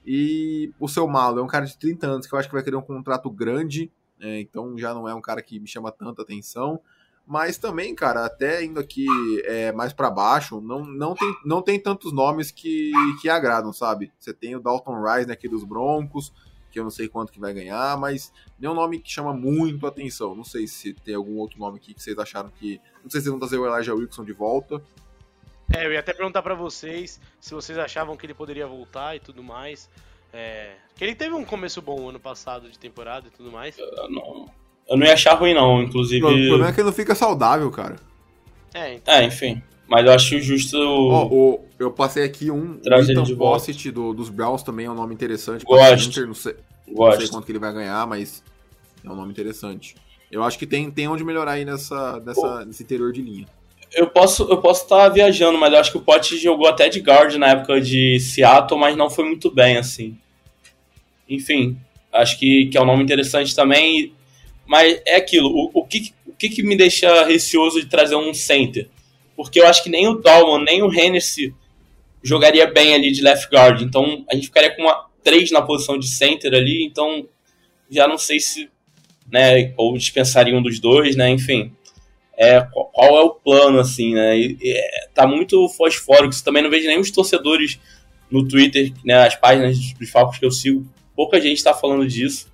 E 0.06 0.74
o 0.80 0.88
seu 0.88 1.08
Malo 1.08 1.40
é 1.40 1.44
um 1.44 1.48
cara 1.48 1.66
de 1.66 1.78
30 1.78 2.08
anos 2.08 2.28
que 2.28 2.34
eu 2.34 2.40
acho 2.40 2.50
que 2.50 2.56
vai 2.56 2.64
querer 2.64 2.76
um 2.76 2.82
contrato 2.82 3.30
grande, 3.30 3.92
é, 4.20 4.40
então 4.42 4.78
já 4.78 4.94
não 4.94 5.08
é 5.08 5.14
um 5.14 5.22
cara 5.22 5.42
que 5.42 5.60
me 5.60 5.68
chama 5.68 5.92
tanta 5.92 6.24
atenção. 6.24 6.82
Mas 7.28 7.58
também, 7.58 7.94
cara, 7.94 8.26
até 8.26 8.64
indo 8.64 8.80
aqui 8.80 9.06
é, 9.44 9.74
mais 9.74 9.92
para 9.92 10.10
baixo, 10.10 10.62
não, 10.62 10.86
não, 10.86 11.14
tem, 11.14 11.36
não 11.44 11.62
tem 11.62 11.78
tantos 11.78 12.14
nomes 12.14 12.52
que, 12.52 12.90
que 13.22 13.28
agradam, 13.28 13.74
sabe? 13.74 14.14
Você 14.18 14.34
tem 14.34 14.56
o 14.56 14.62
Dalton 14.62 15.04
Rice 15.04 15.30
aqui 15.30 15.50
dos 15.50 15.66
Broncos, 15.66 16.32
que 16.72 16.80
eu 16.80 16.86
não 16.86 16.90
sei 16.90 17.10
quanto 17.10 17.34
que 17.34 17.40
vai 17.40 17.54
ganhar, 17.54 17.98
mas 17.98 18.32
nenhum 18.58 18.74
nome 18.74 19.00
que 19.00 19.12
chama 19.12 19.34
muito 19.34 19.86
atenção. 19.86 20.34
Não 20.34 20.46
sei 20.46 20.68
se 20.68 20.94
tem 20.94 21.16
algum 21.16 21.36
outro 21.36 21.60
nome 21.60 21.78
aqui 21.78 21.94
que 21.94 22.02
vocês 22.02 22.18
acharam 22.18 22.50
que. 22.50 22.80
Não 23.04 23.10
sei 23.10 23.20
se 23.20 23.30
vão 23.30 23.40
trazer 23.40 23.58
o 23.58 23.66
Elijah 23.68 23.94
Wilson 23.94 24.24
de 24.24 24.32
volta. 24.32 24.82
É, 25.76 25.86
eu 25.86 25.92
ia 25.92 26.00
até 26.00 26.14
perguntar 26.14 26.42
para 26.42 26.56
vocês 26.56 27.20
se 27.42 27.54
vocês 27.54 27.78
achavam 27.78 28.16
que 28.16 28.26
ele 28.26 28.34
poderia 28.34 28.66
voltar 28.66 29.18
e 29.18 29.20
tudo 29.20 29.44
mais. 29.44 29.90
É, 30.32 30.78
que 30.96 31.04
ele 31.04 31.14
teve 31.14 31.36
um 31.36 31.44
começo 31.44 31.82
bom 31.82 32.08
ano 32.08 32.22
passado 32.22 32.70
de 32.70 32.80
temporada 32.80 33.28
e 33.28 33.32
tudo 33.32 33.52
mais. 33.52 33.78
Eu 33.78 34.10
não, 34.10 34.46
eu 34.90 34.98
não 34.98 35.06
ia 35.06 35.14
achar 35.14 35.34
ruim, 35.34 35.54
não, 35.54 35.82
inclusive. 35.82 36.26
O 36.26 36.30
problema 36.30 36.70
é 36.70 36.72
que 36.74 36.80
ele 36.80 36.88
não 36.88 36.94
fica 36.94 37.14
saudável, 37.14 37.70
cara. 37.72 37.98
É, 38.74 38.96
então... 38.96 39.14
é 39.14 39.24
enfim. 39.26 39.62
Mas 39.88 40.06
eu 40.06 40.12
acho 40.12 40.40
justo. 40.42 40.78
Oh, 40.78 41.30
oh, 41.32 41.60
eu 41.80 41.92
passei 41.92 42.24
aqui 42.24 42.52
um. 42.52 42.78
Trazer 42.78 43.14
Ethan 43.14 43.36
Bossett 43.36 43.90
do, 43.92 44.14
dos 44.14 44.30
Browns 44.30 44.62
também 44.62 44.86
é 44.86 44.92
um 44.92 44.96
nome 44.96 45.14
interessante. 45.14 45.64
Gosto. 45.64 46.10
Inter, 46.10 46.28
não, 46.28 46.34
sei, 46.34 46.56
Gosto. 46.90 47.12
não 47.12 47.22
sei 47.22 47.30
quanto 47.30 47.46
que 47.46 47.52
ele 47.52 47.60
vai 47.60 47.74
ganhar, 47.74 48.06
mas 48.06 48.44
é 49.04 49.10
um 49.10 49.16
nome 49.16 49.32
interessante. 49.32 49.96
Eu 50.30 50.44
acho 50.44 50.60
que 50.60 50.68
tem, 50.68 50.92
tem 50.92 51.08
onde 51.08 51.24
melhorar 51.24 51.54
aí 51.54 51.64
nessa, 51.64 52.20
nessa, 52.20 52.66
nesse 52.66 52.84
interior 52.84 53.14
de 53.14 53.22
linha. 53.22 53.48
Eu 53.94 54.08
posso 54.08 54.44
eu 54.44 54.58
posso 54.58 54.84
estar 54.84 55.04
tá 55.04 55.10
viajando, 55.10 55.58
mas 55.58 55.72
eu 55.72 55.80
acho 55.80 55.92
que 55.92 55.98
o 55.98 56.02
Pote 56.02 56.38
jogou 56.38 56.68
até 56.68 56.90
de 56.90 57.00
guard 57.00 57.34
na 57.36 57.48
época 57.48 57.80
de 57.80 58.20
Seattle, 58.20 58.78
mas 58.78 58.98
não 58.98 59.10
foi 59.10 59.24
muito 59.24 59.50
bem, 59.50 59.78
assim. 59.78 60.18
Enfim, 61.30 61.78
acho 62.12 62.38
que, 62.38 62.66
que 62.66 62.78
é 62.78 62.82
um 62.82 62.86
nome 62.86 63.04
interessante 63.04 63.56
também. 63.56 64.14
Mas 64.68 65.02
é 65.06 65.16
aquilo, 65.16 65.50
o, 65.50 65.72
o, 65.74 65.86
que, 65.86 66.14
o 66.26 66.34
que, 66.34 66.50
que 66.50 66.62
me 66.62 66.76
deixa 66.76 67.26
receoso 67.26 67.80
de 67.80 67.88
trazer 67.88 68.16
um 68.16 68.34
center? 68.34 68.90
porque 69.38 69.62
eu 69.62 69.68
acho 69.68 69.84
que 69.84 69.90
nem 69.90 70.08
o 70.08 70.16
Dolman, 70.16 70.66
nem 70.66 70.82
o 70.82 70.92
Hennessy 70.92 71.54
jogaria 72.24 72.66
bem 72.66 72.96
ali 72.96 73.12
de 73.12 73.22
left 73.22 73.48
guard. 73.54 73.84
Então 73.84 74.26
a 74.30 74.34
gente 74.34 74.48
ficaria 74.48 74.76
com 74.76 74.82
uma 74.82 75.06
3 75.24 75.52
na 75.52 75.62
posição 75.62 75.98
de 75.98 76.10
center 76.10 76.54
ali, 76.56 76.84
então 76.84 77.26
já 77.90 78.08
não 78.08 78.18
sei 78.18 78.40
se. 78.40 78.68
Né, 79.32 79.74
ou 79.76 79.98
dispensaria 79.98 80.58
um 80.58 80.62
dos 80.62 80.80
dois, 80.80 81.16
né? 81.16 81.30
Enfim. 81.30 81.72
É, 82.36 82.62
qual, 82.62 82.86
qual 82.88 83.18
é 83.18 83.22
o 83.22 83.32
plano, 83.32 83.80
assim, 83.80 84.14
né? 84.14 84.38
E, 84.40 84.58
é, 84.64 85.08
tá 85.14 85.28
muito 85.28 85.68
fosfórico. 85.70 86.34
Também 86.44 86.64
não 86.64 86.70
vejo 86.70 86.88
nem 86.88 87.00
os 87.00 87.12
torcedores 87.12 87.80
no 88.32 88.48
Twitter, 88.48 88.92
né? 89.04 89.28
As 89.28 89.36
páginas 89.36 89.78
dos 89.94 90.10
Falcons 90.10 90.40
que 90.40 90.46
eu 90.46 90.52
sigo, 90.52 90.88
pouca 91.16 91.40
gente 91.42 91.64
tá 91.64 91.74
falando 91.74 92.08
disso. 92.08 92.52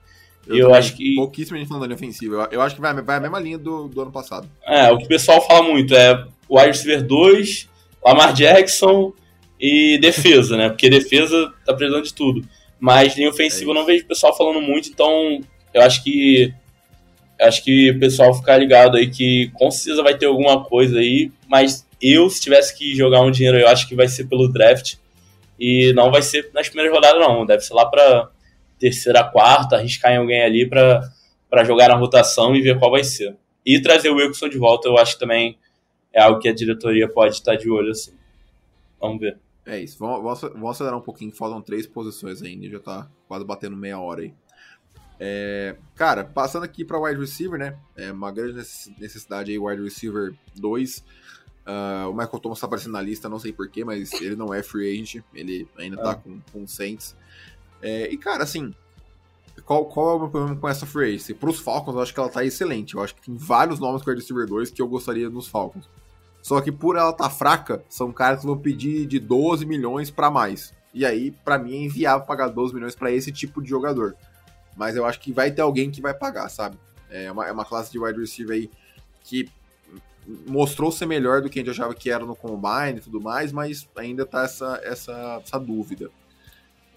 Eu, 0.48 0.58
eu 0.58 0.74
acho 0.74 0.96
que. 0.96 1.16
Pouquíssima 1.16 1.58
gente 1.58 1.68
falando 1.68 1.82
da 1.82 1.88
linha 1.88 1.96
ofensiva. 1.96 2.36
Eu, 2.36 2.60
eu, 2.60 2.62
acho 2.62 2.76
que 2.76 2.82
vai, 2.82 2.94
vai 3.02 3.18
a 3.18 3.20
mesma 3.20 3.40
linha 3.40 3.58
do, 3.58 3.88
do 3.88 4.02
ano 4.02 4.12
passado. 4.12 4.50
É, 4.66 4.92
o 4.92 4.98
que 4.98 5.06
o 5.06 5.08
pessoal 5.08 5.42
fala 5.46 5.64
muito 5.64 5.96
é 5.96 6.26
o 6.48 6.58
wide 6.58 6.70
receiver 6.70 7.04
2, 7.04 7.70
Lamar 8.04 8.34
Jackson 8.34 9.14
e 9.60 9.98
defesa, 10.00 10.58
né? 10.58 10.70
Porque 10.70 10.90
defesa 10.90 11.52
tá 11.66 11.74
precisando 11.74 12.04
de 12.04 12.14
tudo. 12.14 12.46
Mas 12.80 13.16
linha 13.16 13.30
ofensiva 13.30 13.70
é 13.70 13.72
eu 13.72 13.76
não 13.76 13.86
vejo 13.86 14.04
o 14.04 14.08
pessoal 14.08 14.36
falando 14.36 14.62
muito, 14.62 14.90
então 14.90 15.40
eu 15.74 15.82
acho 15.82 16.04
que 16.04 16.54
acho 17.40 17.64
que 17.64 17.92
o 17.92 18.00
pessoal 18.00 18.34
ficar 18.34 18.58
ligado 18.58 18.98
aí 18.98 19.10
que 19.10 19.52
com 19.54 19.72
certeza 19.72 20.04
vai 20.04 20.18
ter 20.18 20.26
alguma 20.26 20.64
coisa 20.64 21.00
aí, 21.00 21.32
mas 21.48 21.86
eu, 22.02 22.30
se 22.30 22.42
tivesse 22.42 22.78
que 22.78 22.94
jogar 22.94 23.22
um 23.22 23.32
dinheiro, 23.32 23.58
eu 23.58 23.68
acho 23.68 23.88
que 23.88 23.96
vai 23.96 24.08
ser 24.10 24.26
pelo 24.26 24.52
draft. 24.52 24.96
E 25.58 25.94
não 25.94 26.12
vai 26.12 26.22
ser 26.22 26.50
nas 26.54 26.68
primeiras 26.68 26.94
rodadas, 26.94 27.22
não. 27.22 27.46
Deve 27.46 27.62
ser 27.62 27.74
lá 27.74 27.86
pra 27.86 28.30
terceira, 28.84 29.24
quarta, 29.24 29.78
arriscar 29.78 30.12
em 30.12 30.18
alguém 30.18 30.44
ali 30.44 30.68
para 30.68 31.64
jogar 31.64 31.88
na 31.88 31.96
rotação 31.96 32.54
e 32.54 32.62
ver 32.62 32.78
qual 32.78 32.92
vai 32.92 33.02
ser. 33.02 33.38
E 33.66 33.82
trazer 33.82 34.10
o 34.10 34.16
Wilson 34.18 34.50
de 34.50 34.58
volta, 34.58 34.90
eu 34.90 34.98
acho 34.98 35.14
que 35.14 35.20
também 35.22 35.58
é 36.12 36.22
algo 36.22 36.38
que 36.38 36.50
a 36.50 36.54
diretoria 36.54 37.08
pode 37.08 37.36
estar 37.36 37.56
de 37.56 37.70
olho 37.70 37.92
assim. 37.92 38.12
Vamos 39.00 39.22
ver. 39.22 39.38
É 39.66 39.80
isso. 39.80 39.98
Vamos, 39.98 40.42
vamos 40.42 40.72
acelerar 40.72 41.00
um 41.00 41.02
pouquinho. 41.02 41.32
Faltam 41.32 41.62
três 41.62 41.88
posições 41.88 42.42
ainda. 42.42 42.68
Já 42.68 42.80
tá 42.82 43.08
quase 43.26 43.46
batendo 43.46 43.78
meia 43.78 43.98
hora 43.98 44.24
aí. 44.24 44.34
É, 45.18 45.78
cara, 45.96 46.26
passando 46.26 46.64
aqui 46.64 46.84
para 46.84 47.00
wide 47.00 47.22
receiver, 47.22 47.58
né? 47.58 47.78
É 47.96 48.12
uma 48.12 48.34
grande 48.34 48.54
necessidade 49.00 49.50
aí, 49.50 49.58
wide 49.58 49.82
receiver 49.82 50.34
2. 50.58 50.98
Uh, 50.98 51.04
ah, 51.66 52.08
o 52.10 52.12
Michael 52.12 52.40
Thomas 52.40 52.60
tá 52.60 52.68
aparecendo 52.68 52.92
na 52.92 53.02
lista, 53.02 53.30
não 53.30 53.40
sei 53.40 53.54
porquê, 53.54 53.86
mas 53.86 54.12
ele 54.12 54.36
não 54.36 54.54
é 54.54 54.62
free 54.62 55.00
agent, 55.00 55.24
ele 55.34 55.66
ainda 55.78 55.96
tá 55.96 56.02
é. 56.02 56.06
tá 56.08 56.16
com, 56.16 56.42
com 56.52 56.68
Saints. 56.68 57.16
É, 57.84 58.10
e, 58.10 58.18
cara, 58.18 58.44
assim, 58.44 58.74
qual, 59.66 59.86
qual 59.86 60.12
é 60.12 60.16
o 60.16 60.20
meu 60.20 60.30
problema 60.30 60.56
com 60.56 60.70
essa 60.70 60.86
free 60.86 61.10
agency? 61.10 61.34
Para 61.34 61.50
os 61.50 61.60
Falcons, 61.60 61.94
eu 61.94 62.02
acho 62.02 62.14
que 62.14 62.20
ela 62.20 62.30
tá 62.30 62.44
excelente. 62.44 62.96
Eu 62.96 63.04
acho 63.04 63.14
que 63.14 63.22
tem 63.22 63.36
vários 63.36 63.78
nomes 63.78 64.02
com 64.02 64.12
receiver 64.12 64.48
2 64.48 64.72
que 64.72 64.82
eu 64.82 64.88
gostaria 64.88 65.30
nos 65.30 65.48
Falcons. 65.48 65.90
Só 66.42 66.60
que 66.62 66.72
por 66.72 66.96
ela 66.96 67.14
tá 67.14 67.30
fraca, 67.30 67.84
são 67.90 68.12
caras 68.12 68.40
que 68.40 68.46
vão 68.46 68.58
pedir 68.58 69.06
de 69.06 69.20
12 69.20 69.66
milhões 69.66 70.10
para 70.10 70.32
mais. 70.32 70.74
E 70.94 71.06
aí, 71.06 71.32
para 71.32 71.58
mim, 71.58 71.74
é 71.74 71.86
inviável 71.86 72.26
pagar 72.26 72.48
12 72.48 72.74
milhões 72.74 72.96
para 72.96 73.12
esse 73.12 73.32
tipo 73.32 73.62
de 73.62 73.70
jogador. 73.70 74.16
Mas 74.76 74.96
eu 74.96 75.06
acho 75.06 75.20
que 75.20 75.32
vai 75.32 75.52
ter 75.52 75.62
alguém 75.62 75.92
que 75.92 76.02
vai 76.02 76.14
pagar, 76.14 76.50
sabe? 76.50 76.78
É 77.10 77.32
uma, 77.32 77.48
é 77.48 77.52
uma 77.52 77.66
classe 77.66 77.92
de 77.92 78.00
wide 78.00 78.20
receiver 78.20 78.56
aí 78.56 78.70
que 79.24 79.50
mostrou 80.48 80.92
ser 80.92 81.06
melhor 81.06 81.42
do 81.42 81.50
que 81.50 81.60
a 81.60 81.62
gente 81.62 81.72
achava 81.72 81.94
que 81.94 82.10
era 82.10 82.26
no 82.26 82.36
Combine 82.36 82.98
e 82.98 83.02
tudo 83.02 83.22
mais, 83.22 83.52
mas 83.52 83.88
ainda 83.96 84.26
tá 84.26 84.44
essa, 84.44 84.80
essa, 84.84 85.42
essa 85.44 85.60
dúvida. 85.60 86.10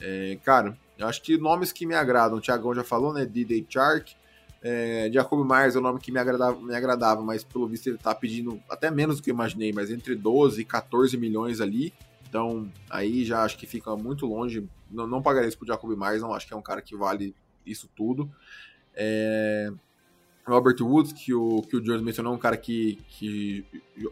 É, 0.01 0.39
cara, 0.45 0.77
eu 0.99 1.07
acho 1.07 1.23
que 1.23 1.37
nomes 1.37 1.73
que 1.73 1.87
me 1.87 1.95
agradam, 1.95 2.39
o 2.39 2.41
Thiagão 2.41 2.75
já 2.75 2.85
falou, 2.85 3.13
né? 3.13 3.25
D.D. 3.25 3.67
Chark, 3.69 4.15
é, 4.63 5.09
Jacob 5.13 5.47
Myers 5.49 5.77
é 5.77 5.79
um 5.79 5.83
nome 5.83 6.01
que 6.01 6.11
me 6.11 6.19
agradava, 6.19 6.61
me 6.61 6.75
agradava, 6.75 7.23
mas 7.23 7.45
pelo 7.45 7.69
visto 7.69 7.87
ele 7.87 7.99
tá 7.99 8.15
pedindo 8.15 8.61
até 8.69 8.91
menos 8.91 9.17
do 9.17 9.23
que 9.23 9.31
eu 9.31 9.35
imaginei, 9.35 9.73
mas 9.73 9.91
entre 9.91 10.15
12 10.15 10.61
e 10.61 10.65
14 10.65 11.17
milhões 11.17 11.61
ali. 11.61 11.93
Então, 12.29 12.71
aí 12.91 13.25
já 13.25 13.45
acho 13.45 13.57
que 13.57 13.67
fica 13.67 13.95
muito 13.95 14.27
longe. 14.27 14.69
Não, 14.91 15.07
não 15.07 15.23
pagaria 15.23 15.49
isso 15.49 15.59
pro 15.59 15.67
Jacob 15.67 15.97
Myers, 15.97 16.23
não 16.23 16.35
acho 16.35 16.47
que 16.47 16.53
é 16.53 16.57
um 16.57 16.63
cara 16.63 16.83
que 16.83 16.97
vale 16.97 17.35
isso 17.65 17.89
tudo. 17.95 18.31
É, 18.95 19.71
Robert 20.45 20.77
Woods, 20.81 21.13
que 21.13 21.35
o, 21.35 21.63
que 21.63 21.77
o 21.77 21.81
Jones 21.81 22.03
mencionou, 22.03 22.35
um 22.35 22.39
cara 22.39 22.57
que, 22.57 22.99
que 23.09 23.65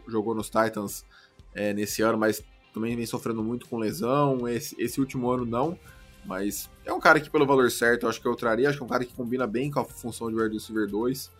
jogou 0.07 0.35
nos 0.35 0.49
Titans 0.49 1.05
é, 1.53 1.73
nesse 1.73 2.01
ano, 2.01 2.17
mas 2.17 2.43
também 2.75 2.95
vem 2.95 3.05
sofrendo 3.05 3.41
muito 3.41 3.67
com 3.67 3.77
lesão. 3.77 4.47
Esse, 4.49 4.75
esse 4.77 4.99
último 4.99 5.31
ano 5.31 5.45
não, 5.45 5.79
mas 6.25 6.69
é 6.83 6.91
um 6.91 6.99
cara 6.99 7.21
que, 7.21 7.29
pelo 7.29 7.45
valor 7.45 7.71
certo, 7.71 8.03
eu 8.03 8.09
acho 8.09 8.21
que 8.21 8.27
eu 8.27 8.35
traria. 8.35 8.67
Acho 8.67 8.77
que 8.77 8.83
é 8.83 8.85
um 8.85 8.89
cara 8.89 9.05
que 9.05 9.13
combina 9.13 9.47
bem 9.47 9.71
com 9.71 9.79
a 9.79 9.85
função 9.85 10.29
de 10.29 10.35
wide 10.35 10.53
receiver 10.53 10.87
2. 10.87 11.31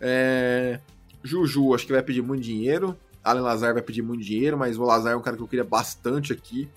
É... 0.00 0.80
Juju, 1.22 1.74
acho 1.74 1.86
que 1.86 1.92
vai 1.92 2.02
pedir 2.02 2.22
muito 2.22 2.42
dinheiro. 2.42 2.96
Allen 3.22 3.42
Lazar 3.42 3.74
vai 3.74 3.82
pedir 3.82 4.02
muito 4.02 4.24
dinheiro, 4.24 4.56
mas 4.56 4.78
o 4.78 4.82
Lazar 4.82 5.12
é 5.12 5.16
um 5.16 5.22
cara 5.22 5.36
que 5.36 5.42
eu 5.42 5.48
queria 5.48 5.64
bastante 5.64 6.32
aqui. 6.32 6.68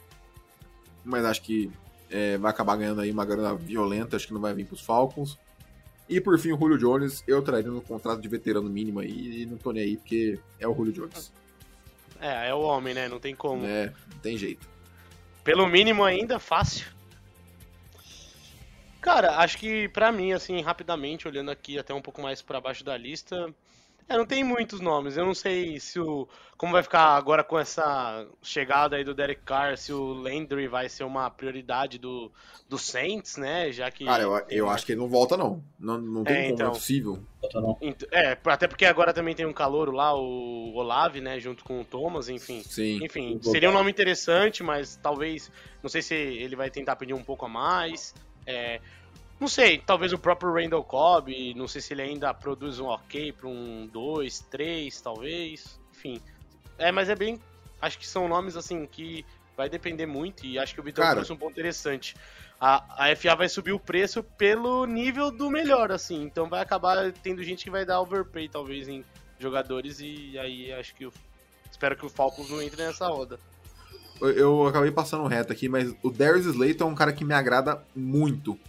Mas 1.05 1.23
acho 1.23 1.41
que 1.41 1.71
é, 2.09 2.37
vai 2.37 2.51
acabar 2.51 2.75
ganhando 2.75 2.99
aí 2.99 3.11
uma 3.11 3.25
grana 3.25 3.55
violenta, 3.55 4.17
acho 4.17 4.27
que 4.27 4.33
não 4.33 4.41
vai 4.41 4.53
vir 4.53 4.65
para 4.65 4.75
os 4.75 4.81
Falcons. 4.81 5.37
E 6.09 6.19
por 6.21 6.37
fim, 6.37 6.51
o 6.51 6.57
Julio 6.57 6.77
Jones, 6.77 7.23
eu 7.27 7.41
traria 7.41 7.69
no 7.69 7.81
contrato 7.81 8.21
de 8.21 8.27
veterano 8.27 8.69
mínimo 8.69 8.99
aí, 8.99 9.41
e 9.41 9.45
não 9.45 9.57
tô 9.57 9.71
nem 9.71 9.83
aí, 9.83 9.97
porque 9.97 10.39
é 10.59 10.67
o 10.67 10.73
Julio 10.73 10.93
Jones. 10.93 11.31
É, 12.21 12.49
é 12.49 12.53
o 12.53 12.61
homem, 12.61 12.93
né? 12.93 13.07
Não 13.07 13.19
tem 13.19 13.35
como. 13.35 13.65
É, 13.65 13.93
não 14.11 14.19
tem 14.19 14.37
jeito. 14.37 14.67
Pelo 15.43 15.67
mínimo 15.67 16.03
ainda, 16.03 16.39
fácil. 16.39 16.85
Cara, 18.99 19.37
acho 19.37 19.57
que 19.57 19.87
para 19.89 20.11
mim, 20.11 20.33
assim, 20.33 20.61
rapidamente, 20.61 21.27
olhando 21.27 21.49
aqui 21.49 21.79
até 21.79 21.93
um 21.93 22.01
pouco 22.01 22.21
mais 22.21 22.41
para 22.41 22.59
baixo 22.59 22.83
da 22.83 22.97
lista, 22.97 23.53
é, 24.09 24.17
não 24.17 24.25
tem 24.25 24.43
muitos 24.43 24.79
nomes. 24.79 25.17
Eu 25.17 25.25
não 25.25 25.33
sei 25.33 25.79
se 25.79 25.99
o. 25.99 26.27
Como 26.55 26.71
vai 26.71 26.81
ficar 26.81 27.15
agora 27.15 27.43
com 27.43 27.59
essa 27.59 28.25
chegada 28.41 28.95
aí 28.95 29.03
do 29.03 29.13
Derek 29.13 29.41
Carr, 29.43 29.77
se 29.77 29.93
o 29.93 30.13
Landry 30.13 30.67
vai 30.67 30.89
ser 30.89 31.03
uma 31.03 31.29
prioridade 31.29 31.99
do, 31.99 32.31
do 32.69 32.79
Saints, 32.79 33.37
né? 33.37 33.71
Já 33.71 33.91
que. 33.91 34.05
Cara, 34.05 34.23
eu, 34.23 34.45
eu 34.49 34.69
acho 34.69 34.85
que 34.85 34.93
ele 34.93 35.01
não 35.01 35.09
volta, 35.09 35.35
não. 35.35 35.61
Não, 35.77 35.97
não 35.97 36.23
tem 36.23 36.35
é, 36.35 36.41
como, 36.43 36.53
então, 36.53 36.67
é 36.67 36.69
possível. 36.71 37.19
É, 38.11 38.37
até 38.45 38.67
porque 38.67 38.85
agora 38.85 39.13
também 39.13 39.35
tem 39.35 39.45
um 39.45 39.53
calouro 39.53 39.91
lá, 39.91 40.15
o 40.15 40.73
Olave, 40.73 41.19
né? 41.19 41.39
Junto 41.39 41.63
com 41.63 41.81
o 41.81 41.85
Thomas, 41.85 42.29
enfim. 42.29 42.63
Sim. 42.63 43.03
Enfim, 43.03 43.39
seria 43.43 43.69
um 43.69 43.73
nome 43.73 43.91
interessante, 43.91 44.63
mas 44.63 44.95
talvez. 44.95 45.51
Não 45.83 45.89
sei 45.89 46.01
se 46.01 46.15
ele 46.15 46.55
vai 46.55 46.71
tentar 46.71 46.95
pedir 46.95 47.13
um 47.13 47.23
pouco 47.23 47.45
a 47.45 47.49
mais. 47.49 48.15
É, 48.45 48.79
não 49.39 49.47
sei, 49.47 49.77
talvez 49.77 50.11
o 50.13 50.17
próprio 50.17 50.51
Randall 50.51 50.83
Cobb, 50.83 51.53
não 51.55 51.67
sei 51.67 51.79
se 51.79 51.93
ele 51.93 52.01
ainda 52.01 52.33
produz 52.33 52.79
um 52.79 52.87
ok 52.87 53.31
para 53.31 53.47
um 53.47 53.87
2, 53.87 54.39
3, 54.49 55.01
talvez. 55.01 55.79
Enfim. 55.91 56.19
É, 56.77 56.91
mas 56.91 57.09
é 57.09 57.15
bem. 57.15 57.39
Acho 57.79 57.99
que 57.99 58.07
são 58.07 58.27
nomes 58.27 58.57
assim 58.57 58.85
que 58.87 59.23
vai 59.55 59.69
depender 59.69 60.05
muito 60.05 60.45
e 60.45 60.57
acho 60.57 60.73
que 60.73 60.79
o 60.79 60.83
Vitor 60.83 61.03
Cara... 61.03 61.15
trouxe 61.15 61.31
um 61.31 61.37
ponto 61.37 61.51
interessante. 61.51 62.15
A, 62.59 63.09
a 63.09 63.15
FA 63.15 63.35
vai 63.35 63.47
subir 63.47 63.71
o 63.71 63.79
preço 63.79 64.23
pelo 64.23 64.85
nível 64.85 65.29
do 65.29 65.51
melhor, 65.51 65.91
assim. 65.91 66.23
Então 66.23 66.49
vai 66.49 66.61
acabar 66.61 67.11
tendo 67.11 67.43
gente 67.43 67.63
que 67.63 67.69
vai 67.69 67.85
dar 67.85 68.01
overpay, 68.01 68.49
talvez, 68.49 68.87
em 68.87 69.05
jogadores, 69.37 69.99
e 69.99 70.37
aí 70.39 70.71
acho 70.73 70.95
que. 70.95 71.05
Eu, 71.05 71.13
espero 71.69 71.95
que 71.95 72.05
o 72.05 72.09
Falcons 72.09 72.49
não 72.49 72.59
entre 72.59 72.83
nessa 72.83 73.07
roda. 73.07 73.39
Eu 74.19 74.65
acabei 74.65 74.89
passando 74.89 75.27
reto 75.27 75.53
aqui, 75.53 75.69
mas 75.69 75.93
o 76.01 76.09
Darius 76.09 76.47
Slayton 76.47 76.85
é 76.85 76.87
um 76.87 76.95
cara 76.95 77.13
que 77.13 77.23
me 77.23 77.35
agrada 77.35 77.83
muito 77.95 78.59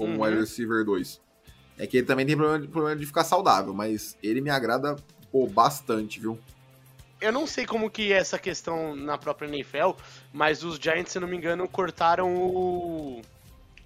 como 0.00 0.14
uhum. 0.14 0.22
wide 0.22 0.40
receiver 0.40 0.82
2. 0.82 1.20
É 1.76 1.86
que 1.86 1.98
ele 1.98 2.06
também 2.06 2.24
tem 2.24 2.34
problema 2.34 2.58
de, 2.58 2.68
problema 2.68 2.96
de 2.98 3.04
ficar 3.04 3.22
saudável, 3.22 3.74
mas 3.74 4.16
ele 4.22 4.40
me 4.40 4.48
agrada 4.48 4.96
pô, 5.30 5.46
bastante, 5.46 6.18
viu? 6.18 6.38
Eu 7.20 7.30
não 7.30 7.46
sei 7.46 7.66
como 7.66 7.90
que 7.90 8.14
é 8.14 8.16
essa 8.16 8.38
questão 8.38 8.96
na 8.96 9.18
própria 9.18 9.46
NFL, 9.46 9.90
mas 10.32 10.64
os 10.64 10.78
Giants, 10.78 11.12
se 11.12 11.20
não 11.20 11.28
me 11.28 11.36
engano, 11.36 11.68
cortaram 11.68 12.34
o 12.34 13.20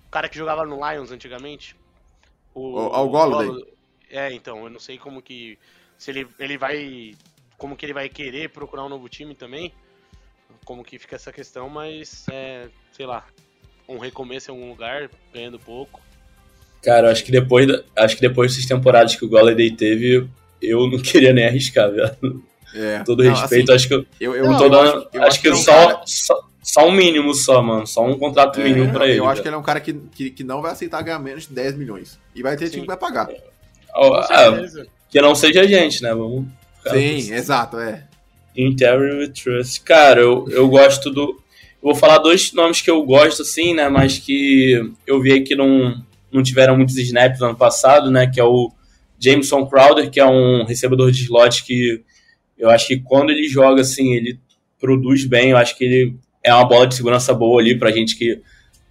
cara 0.09 0.29
que 0.29 0.39
jogava 0.39 0.65
no 0.65 0.77
Lions 0.89 1.11
antigamente. 1.11 1.77
O, 2.55 2.61
o, 2.61 2.87
o 2.87 3.09
Golladay. 3.09 3.75
É, 4.09 4.33
então, 4.33 4.63
eu 4.63 4.71
não 4.71 4.79
sei 4.79 4.97
como 4.97 5.21
que. 5.21 5.59
Se 5.99 6.13
ele, 6.13 6.29
ele 6.39 6.57
vai. 6.57 7.17
Como 7.59 7.77
que 7.77 7.85
ele 7.85 7.93
vai 7.93 8.09
querer 8.09 8.51
procurar 8.51 8.85
um 8.85 8.89
novo 8.89 9.09
time 9.09 9.35
também. 9.35 9.75
Como 10.65 10.85
que 10.85 10.97
fica 10.97 11.17
essa 11.17 11.33
questão, 11.33 11.69
mas 11.69 12.27
é, 12.31 12.69
sei 12.93 13.07
lá. 13.07 13.27
Um 13.89 13.99
recomeço 13.99 14.51
em 14.51 14.55
algum 14.55 14.71
lugar, 14.71 15.11
ganhando 15.33 15.59
pouco. 15.59 16.04
Cara, 16.85 17.11
acho 17.11 17.25
que 17.25 17.33
depois, 17.33 17.67
acho 17.97 18.17
que 18.17 18.21
depois 18.21 18.53
dessas 18.53 18.69
temporadas 18.69 19.17
que 19.17 19.25
o 19.25 19.29
Golladay 19.29 19.71
teve, 19.71 20.29
eu 20.61 20.87
não 20.87 20.99
queria 21.03 21.33
nem 21.33 21.47
arriscar, 21.47 21.91
velho. 21.91 22.43
É. 22.75 22.99
Todo 23.05 23.23
não, 23.23 23.31
respeito, 23.31 23.73
assim, 23.73 23.77
acho 23.77 23.89
que 23.89 24.07
eu, 24.21 24.35
eu, 24.35 24.51
não, 24.51 24.59
tô 24.59 24.69
dando, 24.69 24.89
acho, 24.89 25.09
acho, 25.15 25.23
acho, 25.23 25.43
que, 25.43 25.51
que 25.51 25.57
só, 25.57 25.73
cara... 25.73 26.01
só, 26.05 26.49
só, 26.61 26.89
um 26.89 26.93
mínimo 26.93 27.33
só, 27.33 27.63
mano. 27.63 27.87
Só 27.87 28.05
um 28.05 28.19
contrato 28.19 28.61
é, 28.61 28.65
mínimo 28.65 28.93
pra 28.93 29.07
ele. 29.07 29.21
Eu 29.21 29.29
acho 29.29 29.41
que 29.41 29.49
ele 29.49 29.55
é 29.55 29.59
um 29.59 29.63
cara 29.63 29.81
que, 29.81 29.93
que, 29.93 30.31
que, 30.31 30.43
não 30.43 30.61
vai 30.61 30.73
aceitar 30.73 31.01
ganhar 31.03 31.21
menos 31.21 31.47
de 31.47 31.55
10 31.55 31.77
milhões. 31.77 32.19
E 32.35 32.43
vai 32.43 32.57
ter 32.57 32.67
Sim. 32.67 32.73
time 32.73 32.83
que 32.83 32.89
vai 32.89 32.97
pagar. 32.97 33.29
Ah, 33.95 34.51
que 35.09 35.21
não 35.21 35.37
seja 35.37 35.61
a 35.61 35.67
gente, 35.67 36.03
né? 36.03 36.13
Vamos 36.13 36.47
Sim, 36.91 37.33
exato, 37.33 37.79
é. 37.79 38.05
Interim 38.57 39.19
with 39.19 39.33
Trust. 39.33 39.81
Cara, 39.83 40.21
eu, 40.21 40.47
eu 40.51 40.69
gosto 40.69 41.11
do. 41.11 41.23
Eu 41.83 41.91
vou 41.91 41.95
falar 41.95 42.19
dois 42.19 42.53
nomes 42.53 42.81
que 42.81 42.91
eu 42.91 43.03
gosto, 43.05 43.43
assim, 43.43 43.75
né? 43.75 43.89
Mas 43.89 44.19
que 44.19 44.93
eu 45.07 45.21
vi 45.21 45.43
que 45.43 45.55
não, 45.55 46.03
não 46.35 46.43
tiveram 46.43 46.77
muitos 46.77 46.97
snaps 46.97 47.41
no 47.41 47.47
ano 47.47 47.57
passado, 47.57 48.11
né? 48.11 48.27
Que 48.27 48.41
é 48.41 48.45
o 48.45 48.71
Jameson 49.19 49.67
Crowder, 49.67 50.11
que 50.11 50.21
é 50.21 50.27
um 50.27 50.65
recebedor 50.65 51.11
de 51.11 51.23
slot 51.23 51.65
que 51.65 52.03
eu 52.59 52.71
acho 52.71 52.87
que 52.87 52.99
quando 52.99 53.31
ele 53.31 53.49
joga, 53.49 53.81
assim, 53.81 54.15
ele 54.15 54.39
produz 54.79 55.25
bem. 55.25 55.51
Eu 55.51 55.57
acho 55.57 55.77
que 55.77 55.85
ele 55.85 56.17
é 56.43 56.53
uma 56.53 56.65
bola 56.65 56.87
de 56.87 56.95
segurança 56.95 57.33
boa 57.33 57.61
ali 57.61 57.79
pra 57.79 57.91
gente 57.91 58.17
que, 58.17 58.41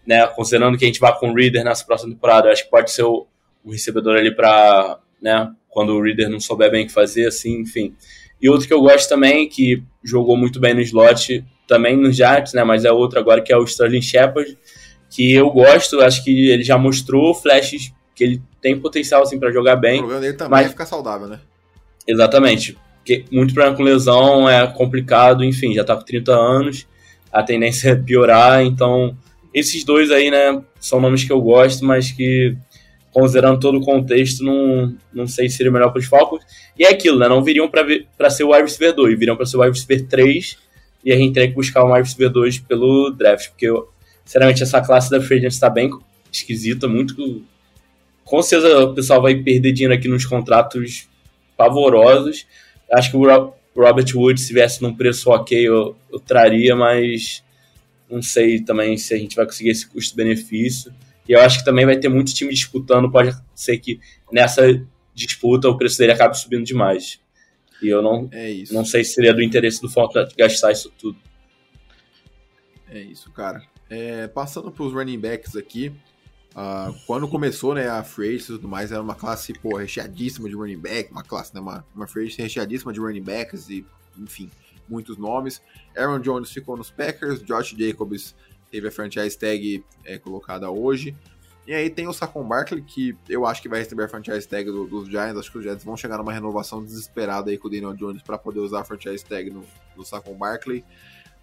né, 0.06 0.26
considerando 0.28 0.78
que 0.78 0.84
a 0.84 0.88
gente 0.88 1.00
vai 1.00 1.18
com 1.18 1.32
o 1.32 1.36
Reader 1.36 1.64
nessa 1.64 1.86
próxima 1.86 2.12
temporada, 2.14 2.48
eu 2.48 2.52
acho 2.52 2.64
que 2.64 2.72
pode 2.72 2.92
ser 2.92 3.04
o, 3.04 3.28
o 3.64 3.72
recebedor 3.72 4.18
ali 4.18 4.36
pra, 4.36 5.00
né, 5.22 5.52
quando 5.70 5.94
o 5.94 6.02
Reader 6.02 6.30
não 6.30 6.40
souber 6.40 6.72
bem 6.72 6.84
o 6.84 6.88
que 6.88 6.94
fazer, 6.94 7.28
assim, 7.28 7.60
enfim. 7.62 7.96
E 8.42 8.50
outro 8.50 8.68
que 8.68 8.74
eu 8.74 8.82
gosto 8.82 9.08
também, 9.08 9.48
que 9.48 9.84
jogou 10.04 10.36
muito 10.36 10.60
bem 10.60 10.74
no 10.74 10.82
slot, 10.82 11.46
também 11.68 11.96
no 11.96 12.12
Jets, 12.12 12.54
né, 12.54 12.64
mas 12.64 12.86
é 12.86 12.92
outro 12.92 13.20
agora, 13.20 13.42
que 13.42 13.54
é 13.54 13.58
o 13.58 13.64
Sterling 13.64 14.02
Shepard, 14.02 14.58
que 15.14 15.34
eu 15.34 15.50
gosto, 15.50 16.02
acho 16.02 16.24
que 16.24 16.50
ele 16.50 16.64
já 16.64 16.78
mostrou 16.78 17.34
flashes 17.34 17.94
que 18.16 18.24
ele 18.24 18.42
tem 18.62 18.80
potencial, 18.80 19.24
assim, 19.24 19.40
para 19.40 19.52
jogar 19.52 19.76
bem. 19.76 19.96
O 19.96 20.00
problema 20.00 20.22
dele 20.22 20.34
também 20.34 20.52
mas... 20.52 20.68
é 20.68 20.70
ficar 20.70 20.86
saudável, 20.86 21.28
né? 21.28 21.40
Exatamente 22.08 22.78
que 23.04 23.26
muito 23.32 23.54
problema 23.54 23.76
com 23.76 23.84
lesão, 23.84 24.50
é 24.50 24.66
complicado, 24.68 25.44
enfim, 25.44 25.74
já 25.74 25.84
tá 25.84 25.96
com 25.96 26.04
30 26.04 26.32
anos, 26.34 26.88
a 27.32 27.44
tendência 27.44 27.90
é 27.92 27.96
piorar, 27.96 28.64
então 28.64 29.16
esses 29.54 29.84
dois 29.84 30.10
aí, 30.10 30.32
né, 30.32 30.62
são 30.80 31.00
nomes 31.00 31.24
que 31.24 31.32
eu 31.32 31.42
gosto, 31.42 31.86
mas 31.86 32.12
que, 32.12 32.56
considerando 33.12 33.60
todo 33.60 33.78
o 33.78 33.86
contexto, 33.86 34.44
não, 34.44 34.96
não 35.14 35.28
sei 35.28 35.48
se 35.50 35.58
seria 35.58 35.72
melhor 35.72 35.92
para 35.92 36.00
os 36.00 36.06
Falcons. 36.06 36.44
E 36.78 36.84
é 36.84 36.90
aquilo, 36.90 37.20
né, 37.20 37.28
não 37.30 37.44
viriam 37.44 37.70
para 37.70 38.30
ser 38.32 38.44
o 38.44 38.52
wide 38.52 38.64
receiver 38.64 38.96
2, 38.96 39.20
viriam 39.20 39.36
para 39.36 39.46
ser 39.46 39.58
o 39.58 39.62
wide 39.62 39.78
receiver 39.78 40.08
3, 40.08 40.58
e 41.06 41.12
a 41.12 41.16
gente 41.16 41.34
teria 41.34 41.50
que 41.50 41.56
buscar 41.56 41.84
o 41.84 41.94
wide 41.94 42.10
receiver 42.10 42.32
2 42.32 42.60
pelo 42.60 43.12
draft, 43.12 43.50
porque, 43.50 43.68
eu, 43.68 43.90
sinceramente, 44.26 44.64
essa 44.64 44.82
classe 44.82 45.10
da 45.10 45.22
free 45.22 45.46
está 45.46 45.70
bem 45.70 45.90
esquisita, 46.32 46.88
muito... 46.88 47.44
Com 48.24 48.42
certeza 48.42 48.80
o 48.80 48.94
pessoal 48.94 49.22
vai 49.22 49.36
perder 49.36 49.74
dinheiro 49.74 49.94
aqui 49.94 50.08
nos 50.08 50.26
contratos 50.26 51.10
pavorosos, 51.58 52.48
Acho 52.94 53.10
que 53.10 53.18
o 53.18 53.54
Robert 53.76 54.06
Wood, 54.16 54.40
se 54.40 54.54
viesse 54.54 54.82
num 54.82 54.94
preço 54.94 55.32
ok, 55.32 55.68
eu, 55.68 55.98
eu 56.12 56.20
traria, 56.20 56.76
mas 56.76 57.44
não 58.10 58.22
sei 58.22 58.62
também 58.62 58.98
se 58.98 59.14
a 59.14 59.18
gente 59.18 59.36
vai 59.36 59.46
conseguir 59.46 59.70
esse 59.70 59.88
custo-benefício. 59.88 60.94
E 61.28 61.32
eu 61.32 61.42
acho 61.42 61.60
que 61.60 61.66
também 61.66 61.86
vai 61.86 61.98
ter 61.98 62.10
muito 62.10 62.34
time 62.34 62.54
disputando, 62.54 63.12
pode 63.12 63.36
ser 63.56 63.80
que 63.80 64.00
nessa 64.32 64.62
disputa 65.16 65.70
o 65.70 65.78
preço 65.78 65.98
dele 65.98 66.12
acabe 66.12 66.38
subindo 66.38 66.64
demais. 66.64 67.20
E 67.82 67.88
eu 67.88 68.02
não, 68.02 68.30
é 68.32 68.64
não 68.72 68.86
sei 68.86 69.04
se 69.04 69.14
seria 69.14 69.34
do 69.34 69.42
interesse 69.42 69.82
do 69.82 69.90
Fortnite 69.90 70.36
gastar 70.38 70.72
isso 70.72 70.92
tudo. 70.98 71.18
É 72.90 73.02
isso, 73.02 73.32
cara. 73.32 73.64
É, 73.94 74.28
passando 74.28 74.72
para 74.72 74.84
os 74.84 74.94
running 74.94 75.20
backs 75.20 75.56
aqui, 75.56 75.94
Uh, 76.54 76.94
quando 77.08 77.28
começou, 77.28 77.74
né, 77.74 77.90
a 77.90 78.04
free 78.04 78.38
e 78.38 78.40
tudo 78.40 78.68
mais, 78.68 78.92
era 78.92 79.02
uma 79.02 79.16
classe, 79.16 79.54
pô, 79.54 79.76
recheadíssima 79.76 80.48
de 80.48 80.54
running 80.54 80.78
back, 80.78 81.12
uma 81.12 81.24
classe, 81.24 81.52
né, 81.52 81.60
uma, 81.60 81.84
uma 81.96 82.06
free 82.06 82.30
recheadíssima 82.30 82.94
de 82.94 83.00
running 83.00 83.24
backs 83.24 83.70
e, 83.70 83.84
enfim, 84.20 84.52
muitos 84.88 85.18
nomes. 85.18 85.64
Aaron 85.98 86.20
Jones 86.20 86.52
ficou 86.52 86.78
nos 86.78 86.92
Packers, 86.92 87.42
Josh 87.42 87.74
Jacobs 87.76 88.36
teve 88.70 88.88
a 88.88 88.92
franchise 88.92 89.38
tag 89.38 89.84
é, 90.06 90.18
colocada 90.20 90.70
hoje. 90.70 91.16
E 91.66 91.74
aí 91.74 91.90
tem 91.90 92.08
o 92.08 92.14
Saquon 92.14 92.44
Barkley, 92.44 92.82
que 92.82 93.16
eu 93.30 93.46
acho 93.46 93.62
que 93.62 93.70
vai 93.70 93.80
receber 93.80 94.04
a 94.04 94.08
franchise 94.08 94.48
tag 94.48 94.66
do, 94.66 94.86
dos 94.86 95.08
Giants. 95.08 95.38
Acho 95.38 95.52
que 95.52 95.58
os 95.60 95.64
Giants 95.64 95.84
vão 95.84 95.96
chegar 95.96 96.18
numa 96.18 96.34
renovação 96.34 96.84
desesperada 96.84 97.50
aí 97.50 97.58
com 97.58 97.68
o 97.68 97.72
Daniel 97.72 97.94
Jones 97.94 98.22
para 98.22 98.38
poder 98.38 98.60
usar 98.60 98.82
a 98.82 98.84
franchise 98.84 99.24
tag 99.24 99.50
no, 99.50 99.64
do 99.96 100.04
Saquon 100.04 100.36
Barkley. 100.36 100.84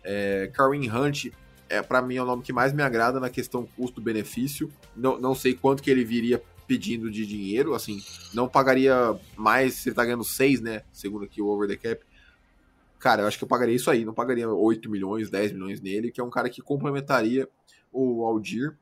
É, 0.04 0.50
Kareem 0.52 0.90
Hunt 0.90 1.30
é 1.70 1.80
para 1.80 2.02
mim 2.02 2.16
é 2.16 2.22
o 2.22 2.26
nome 2.26 2.42
que 2.42 2.52
mais 2.52 2.72
me 2.72 2.82
agrada 2.82 3.20
na 3.20 3.30
questão 3.30 3.64
custo-benefício. 3.76 4.70
Não, 4.94 5.18
não 5.18 5.34
sei 5.34 5.54
quanto 5.54 5.82
que 5.82 5.90
ele 5.90 6.04
viria 6.04 6.42
pedindo 6.66 7.10
de 7.10 7.24
dinheiro, 7.24 7.74
assim, 7.74 8.00
não 8.34 8.48
pagaria 8.48 9.18
mais 9.36 9.74
se 9.74 9.88
ele 9.88 9.96
tá 9.96 10.04
ganhando 10.04 10.24
6, 10.24 10.60
né? 10.60 10.82
Segundo 10.92 11.24
aqui 11.24 11.40
o 11.40 11.46
over 11.46 11.68
the 11.68 11.76
cap. 11.76 12.04
Cara, 12.98 13.22
eu 13.22 13.26
acho 13.26 13.38
que 13.38 13.44
eu 13.44 13.48
pagaria 13.48 13.74
isso 13.74 13.90
aí, 13.90 14.04
não 14.04 14.12
pagaria 14.12 14.48
8 14.48 14.90
milhões, 14.90 15.30
10 15.30 15.52
milhões 15.52 15.80
nele, 15.80 16.10
que 16.10 16.20
é 16.20 16.24
um 16.24 16.30
cara 16.30 16.50
que 16.50 16.60
complementaria 16.60 17.48
o 17.92 18.24
Aldir. 18.24 18.76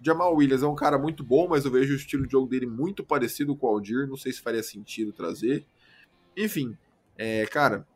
Jamal 0.00 0.34
Williams 0.34 0.62
é 0.62 0.66
um 0.66 0.74
cara 0.74 0.98
muito 0.98 1.24
bom, 1.24 1.48
mas 1.48 1.64
eu 1.64 1.70
vejo 1.70 1.92
o 1.92 1.96
estilo 1.96 2.26
de 2.26 2.32
jogo 2.32 2.46
dele 2.46 2.66
muito 2.66 3.02
parecido 3.02 3.56
com 3.56 3.66
o 3.66 3.70
Aldir, 3.70 4.06
não 4.06 4.16
sei 4.16 4.32
se 4.32 4.40
faria 4.40 4.62
sentido 4.62 5.12
trazer. 5.12 5.66
Enfim, 6.36 6.76
é, 7.16 7.46
cara, 7.46 7.86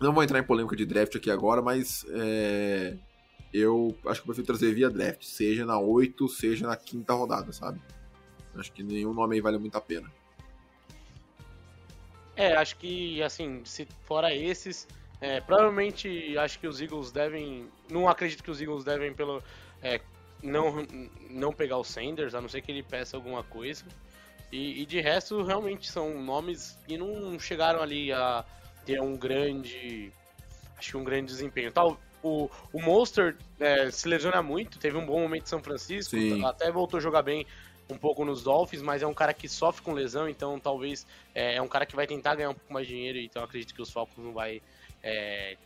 não 0.00 0.12
vou 0.12 0.22
entrar 0.22 0.38
em 0.38 0.44
polêmica 0.44 0.76
de 0.76 0.86
draft 0.86 1.14
aqui 1.16 1.30
agora, 1.30 1.60
mas 1.60 2.04
é, 2.10 2.96
eu 3.52 3.96
acho 4.06 4.22
que 4.22 4.30
eu 4.30 4.34
prefiro 4.34 4.46
trazer 4.46 4.74
via 4.74 4.88
draft, 4.88 5.24
seja 5.24 5.66
na 5.66 5.78
8, 5.78 6.28
seja 6.28 6.66
na 6.66 6.76
quinta 6.76 7.12
rodada, 7.12 7.52
sabe? 7.52 7.80
Acho 8.54 8.72
que 8.72 8.82
nenhum 8.82 9.12
nome 9.12 9.36
aí 9.36 9.40
vale 9.40 9.58
muito 9.58 9.76
a 9.76 9.80
pena. 9.80 10.10
É, 12.34 12.54
acho 12.56 12.76
que, 12.76 13.22
assim, 13.22 13.62
se 13.64 13.86
fora 14.04 14.34
esses, 14.34 14.88
é, 15.20 15.40
provavelmente 15.40 16.36
acho 16.36 16.58
que 16.58 16.66
os 16.66 16.80
Eagles 16.80 17.12
devem. 17.12 17.68
Não 17.90 18.08
acredito 18.08 18.42
que 18.42 18.50
os 18.50 18.60
Eagles 18.60 18.84
devem 18.84 19.14
pelo. 19.14 19.42
É, 19.82 20.00
não, 20.42 20.86
não 21.30 21.52
pegar 21.52 21.76
o 21.76 21.84
Sanders, 21.84 22.34
a 22.34 22.40
não 22.40 22.48
ser 22.48 22.60
que 22.62 22.72
ele 22.72 22.82
peça 22.82 23.16
alguma 23.16 23.44
coisa. 23.44 23.84
E, 24.50 24.82
e, 24.82 24.86
de 24.86 25.00
resto, 25.00 25.42
realmente 25.44 25.90
são 25.90 26.20
nomes 26.20 26.76
que 26.86 26.98
não 26.98 27.38
chegaram 27.38 27.80
ali 27.80 28.12
a 28.12 28.44
ter 28.84 29.00
um 29.00 29.16
grande. 29.16 30.12
Acho 30.76 30.90
que 30.90 30.96
um 30.96 31.04
grande 31.04 31.26
desempenho. 31.26 31.70
Tal, 31.70 31.98
o, 32.22 32.50
o 32.72 32.80
Monster 32.80 33.36
é, 33.58 33.90
se 33.90 34.08
lesiona 34.08 34.42
muito, 34.42 34.78
teve 34.78 34.96
um 34.96 35.04
bom 35.04 35.20
momento 35.20 35.44
em 35.44 35.48
São 35.48 35.62
Francisco, 35.62 36.16
Sim. 36.16 36.44
até 36.44 36.70
voltou 36.70 36.98
a 36.98 37.00
jogar 37.00 37.22
bem 37.22 37.46
um 37.90 37.96
pouco 37.96 38.24
nos 38.24 38.42
Dolphins, 38.42 38.82
mas 38.82 39.02
é 39.02 39.06
um 39.06 39.14
cara 39.14 39.34
que 39.34 39.48
sofre 39.48 39.82
com 39.82 39.92
lesão, 39.92 40.28
então 40.28 40.58
talvez 40.58 41.06
é, 41.34 41.56
é 41.56 41.62
um 41.62 41.68
cara 41.68 41.84
que 41.84 41.94
vai 41.94 42.06
tentar 42.06 42.34
ganhar 42.34 42.50
um 42.50 42.54
pouco 42.54 42.72
mais 42.72 42.86
de 42.86 42.94
dinheiro, 42.94 43.18
então 43.18 43.42
acredito 43.42 43.74
que 43.74 43.82
os 43.82 43.90
Falcons 43.90 44.24
não 44.24 44.32
vai 44.32 44.62
é, 45.02 45.56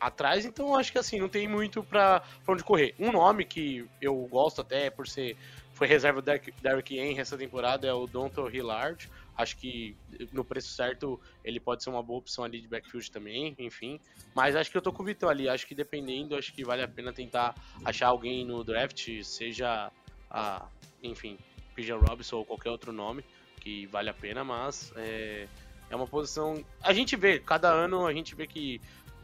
atrás, 0.00 0.46
então 0.46 0.74
acho 0.74 0.90
que 0.90 0.98
assim, 0.98 1.18
não 1.18 1.28
tem 1.28 1.46
muito 1.46 1.82
pra, 1.82 2.20
pra 2.44 2.54
onde 2.54 2.64
correr. 2.64 2.94
Um 2.98 3.12
nome 3.12 3.44
que 3.44 3.86
eu 4.00 4.16
gosto 4.30 4.62
até 4.62 4.88
por 4.90 5.06
ser 5.06 5.36
foi 5.74 5.86
reserva 5.86 6.20
do 6.20 6.30
Derrick 6.60 6.98
Henry 6.98 7.18
essa 7.18 7.38
temporada 7.38 7.86
é 7.86 7.92
o 7.92 8.06
Donto 8.06 8.48
Hillard. 8.48 9.08
Acho 9.40 9.56
que 9.56 9.96
no 10.32 10.44
preço 10.44 10.68
certo 10.68 11.20
ele 11.44 11.58
pode 11.58 11.82
ser 11.82 11.90
uma 11.90 12.02
boa 12.02 12.18
opção 12.18 12.44
ali 12.44 12.60
de 12.60 12.68
backfield 12.68 13.10
também, 13.10 13.54
enfim. 13.58 13.98
Mas 14.34 14.54
acho 14.54 14.70
que 14.70 14.76
eu 14.76 14.82
tô 14.82 14.92
com 14.92 15.02
o 15.02 15.06
Vitor 15.06 15.30
ali. 15.30 15.48
Acho 15.48 15.66
que 15.66 15.74
dependendo, 15.74 16.36
acho 16.36 16.52
que 16.52 16.64
vale 16.64 16.82
a 16.82 16.88
pena 16.88 17.12
tentar 17.12 17.54
achar 17.84 18.08
alguém 18.08 18.44
no 18.44 18.62
draft, 18.62 19.22
seja 19.22 19.90
a, 20.30 20.68
enfim, 21.02 21.38
Pigeon 21.74 21.98
Robinson 21.98 22.36
ou 22.36 22.44
qualquer 22.44 22.70
outro 22.70 22.92
nome, 22.92 23.24
que 23.60 23.86
vale 23.86 24.10
a 24.10 24.14
pena, 24.14 24.44
mas 24.44 24.92
é, 24.96 25.48
é 25.88 25.96
uma 25.96 26.06
posição. 26.06 26.64
A 26.82 26.92
gente 26.92 27.16
vê, 27.16 27.38
cada 27.38 27.70
ano 27.70 28.06
a 28.06 28.12
gente 28.12 28.34
vê 28.34 28.46
que 28.46 28.80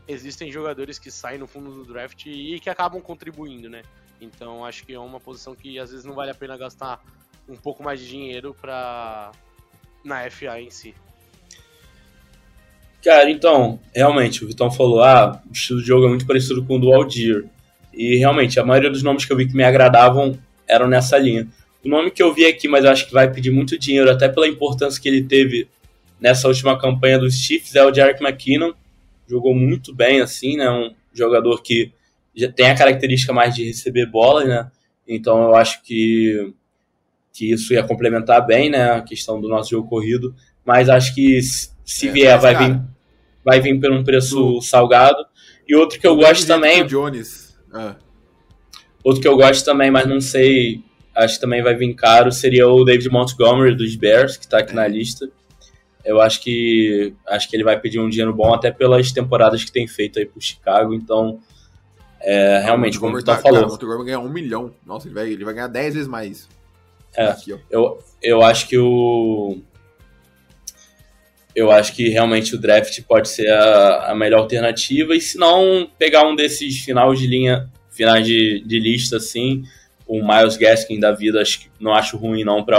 existem 0.08 0.50
jogadores 0.50 0.98
que 0.98 1.10
saem 1.10 1.38
no 1.38 1.46
fundo 1.46 1.72
do 1.72 1.84
draft 1.84 2.26
e 2.26 2.58
que 2.60 2.70
acabam 2.70 3.00
contribuindo, 3.00 3.68
né? 3.68 3.82
Então 4.20 4.64
acho 4.64 4.84
que 4.84 4.94
é 4.94 4.98
uma 4.98 5.20
posição 5.20 5.54
que 5.54 5.78
às 5.78 5.90
vezes 5.90 6.04
não 6.04 6.14
vale 6.14 6.30
a 6.30 6.34
pena 6.34 6.56
gastar 6.56 7.02
um 7.48 7.56
pouco 7.56 7.82
mais 7.82 8.00
de 8.00 8.08
dinheiro 8.08 8.54
para 8.54 9.32
na 10.06 10.30
FA 10.30 10.60
em 10.60 10.70
si. 10.70 10.94
Cara, 13.02 13.30
então, 13.30 13.78
realmente, 13.94 14.44
o 14.44 14.48
Vitão 14.48 14.70
falou, 14.70 15.02
ah, 15.02 15.40
o 15.48 15.52
estilo 15.52 15.80
de 15.80 15.86
jogo 15.86 16.06
é 16.06 16.08
muito 16.08 16.26
parecido 16.26 16.64
com 16.64 16.76
o 16.76 16.80
do 16.80 16.92
Aldir. 16.92 17.44
E 17.92 18.16
realmente, 18.16 18.58
a 18.58 18.64
maioria 18.64 18.90
dos 18.90 19.02
nomes 19.02 19.24
que 19.24 19.32
eu 19.32 19.36
vi 19.36 19.46
que 19.46 19.56
me 19.56 19.62
agradavam 19.62 20.38
eram 20.66 20.88
nessa 20.88 21.16
linha. 21.16 21.46
O 21.84 21.88
nome 21.88 22.10
que 22.10 22.22
eu 22.22 22.34
vi 22.34 22.46
aqui, 22.46 22.66
mas 22.66 22.84
acho 22.84 23.06
que 23.06 23.12
vai 23.12 23.32
pedir 23.32 23.50
muito 23.50 23.78
dinheiro, 23.78 24.10
até 24.10 24.28
pela 24.28 24.48
importância 24.48 25.00
que 25.00 25.08
ele 25.08 25.22
teve 25.22 25.68
nessa 26.20 26.48
última 26.48 26.78
campanha 26.78 27.18
dos 27.18 27.34
Chiefs, 27.34 27.76
é 27.76 27.84
o 27.84 27.94
Jarek 27.94 28.22
McKinnon. 28.22 28.72
Jogou 29.28 29.54
muito 29.54 29.94
bem, 29.94 30.20
assim, 30.20 30.56
né? 30.56 30.68
Um 30.68 30.92
jogador 31.12 31.62
que 31.62 31.92
já 32.34 32.50
tem 32.50 32.70
a 32.70 32.76
característica 32.76 33.32
mais 33.32 33.54
de 33.54 33.64
receber 33.64 34.06
bola, 34.06 34.44
né? 34.44 34.70
Então 35.06 35.44
eu 35.44 35.54
acho 35.54 35.82
que, 35.82 36.52
que 37.36 37.52
isso 37.52 37.72
ia 37.72 37.82
complementar 37.82 38.44
bem, 38.46 38.70
né, 38.70 38.90
a 38.92 39.00
questão 39.02 39.40
do 39.40 39.48
nosso 39.48 39.70
jogo 39.70 39.88
corrido. 39.88 40.34
Mas 40.64 40.88
acho 40.88 41.14
que 41.14 41.40
se 41.42 42.08
É, 42.08 42.12
vier, 42.12 42.38
vai 42.40 42.54
cara, 42.54 42.68
vir, 42.68 42.80
vai 43.44 43.60
vir 43.60 43.78
por 43.80 43.92
um 43.92 44.02
preço 44.02 44.34
do- 44.36 44.60
salgado. 44.62 45.18
E 45.68 45.74
outro 45.76 45.98
que 46.00 46.06
eu 46.06 46.16
gosto 46.16 46.46
também, 46.46 46.82
que 46.82 46.88
Jones. 46.90 47.56
Ah, 47.72 47.96
outro 49.04 49.20
que 49.20 49.28
eu 49.28 49.36
gosto 49.36 49.64
também, 49.64 49.90
mas 49.90 50.06
não 50.08 50.20
sei, 50.20 50.82
acho 51.14 51.34
que 51.34 51.40
também 51.40 51.62
vai 51.62 51.74
vir 51.74 51.92
caro, 51.94 52.32
seria 52.32 52.66
o 52.68 52.84
David 52.84 53.08
Montgomery 53.10 53.76
dos 53.76 53.94
Bears, 53.96 54.36
que 54.36 54.48
tá 54.48 54.58
aqui 54.58 54.72
É. 54.72 54.74
na 54.76 54.86
lista. 54.88 55.28
Eu 56.04 56.20
acho 56.20 56.40
que 56.40 57.12
acho 57.26 57.48
que 57.50 57.56
ele 57.56 57.64
vai 57.64 57.78
pedir 57.80 57.98
um 57.98 58.08
dinheiro 58.08 58.32
bom 58.32 58.54
até 58.54 58.70
pelas 58.70 59.10
temporadas 59.12 59.64
que 59.64 59.72
tem 59.72 59.86
feito 59.88 60.18
aí 60.20 60.24
pro 60.26 60.40
Chicago, 60.40 60.94
então 60.94 61.40
é, 62.20 62.60
realmente, 62.64 62.98
como 62.98 63.14
o 63.16 63.18
Tom 63.18 63.24
tá- 63.24 63.36
cara, 63.42 63.54
o 63.54 63.56
falou, 63.58 63.68
Montgomery 63.70 64.04
ganha 64.06 64.18
um 64.20 64.28
milhão. 64.28 64.72
Nossa, 64.84 65.06
ele 65.06 65.14
vai, 65.14 65.30
ele 65.32 65.44
vai 65.44 65.54
ganhar 65.54 65.66
10 65.68 65.94
vezes 65.94 66.08
mais. 66.08 66.48
É. 67.16 67.26
Aqui, 67.26 67.56
eu, 67.70 67.98
eu 68.22 68.42
acho 68.42 68.68
que 68.68 68.78
o 68.78 69.58
eu 71.54 71.70
acho 71.70 71.94
que 71.94 72.10
realmente 72.10 72.54
o 72.54 72.58
draft 72.58 73.00
pode 73.04 73.30
ser 73.30 73.50
a, 73.50 74.10
a 74.10 74.14
melhor 74.14 74.40
alternativa 74.40 75.16
e 75.16 75.20
se 75.20 75.38
não 75.38 75.88
pegar 75.98 76.28
um 76.28 76.36
desses 76.36 76.76
finais 76.80 77.18
de 77.18 77.26
linha, 77.26 77.70
finais 77.90 78.26
de, 78.26 78.62
de 78.66 78.78
lista 78.78 79.16
assim, 79.16 79.64
o 80.06 80.20
Miles 80.22 80.58
Gaskin 80.58 81.00
da 81.00 81.12
vida, 81.12 81.40
acho 81.40 81.60
que 81.60 81.70
não 81.80 81.94
acho 81.94 82.18
ruim 82.18 82.44
não 82.44 82.62
para 82.62 82.78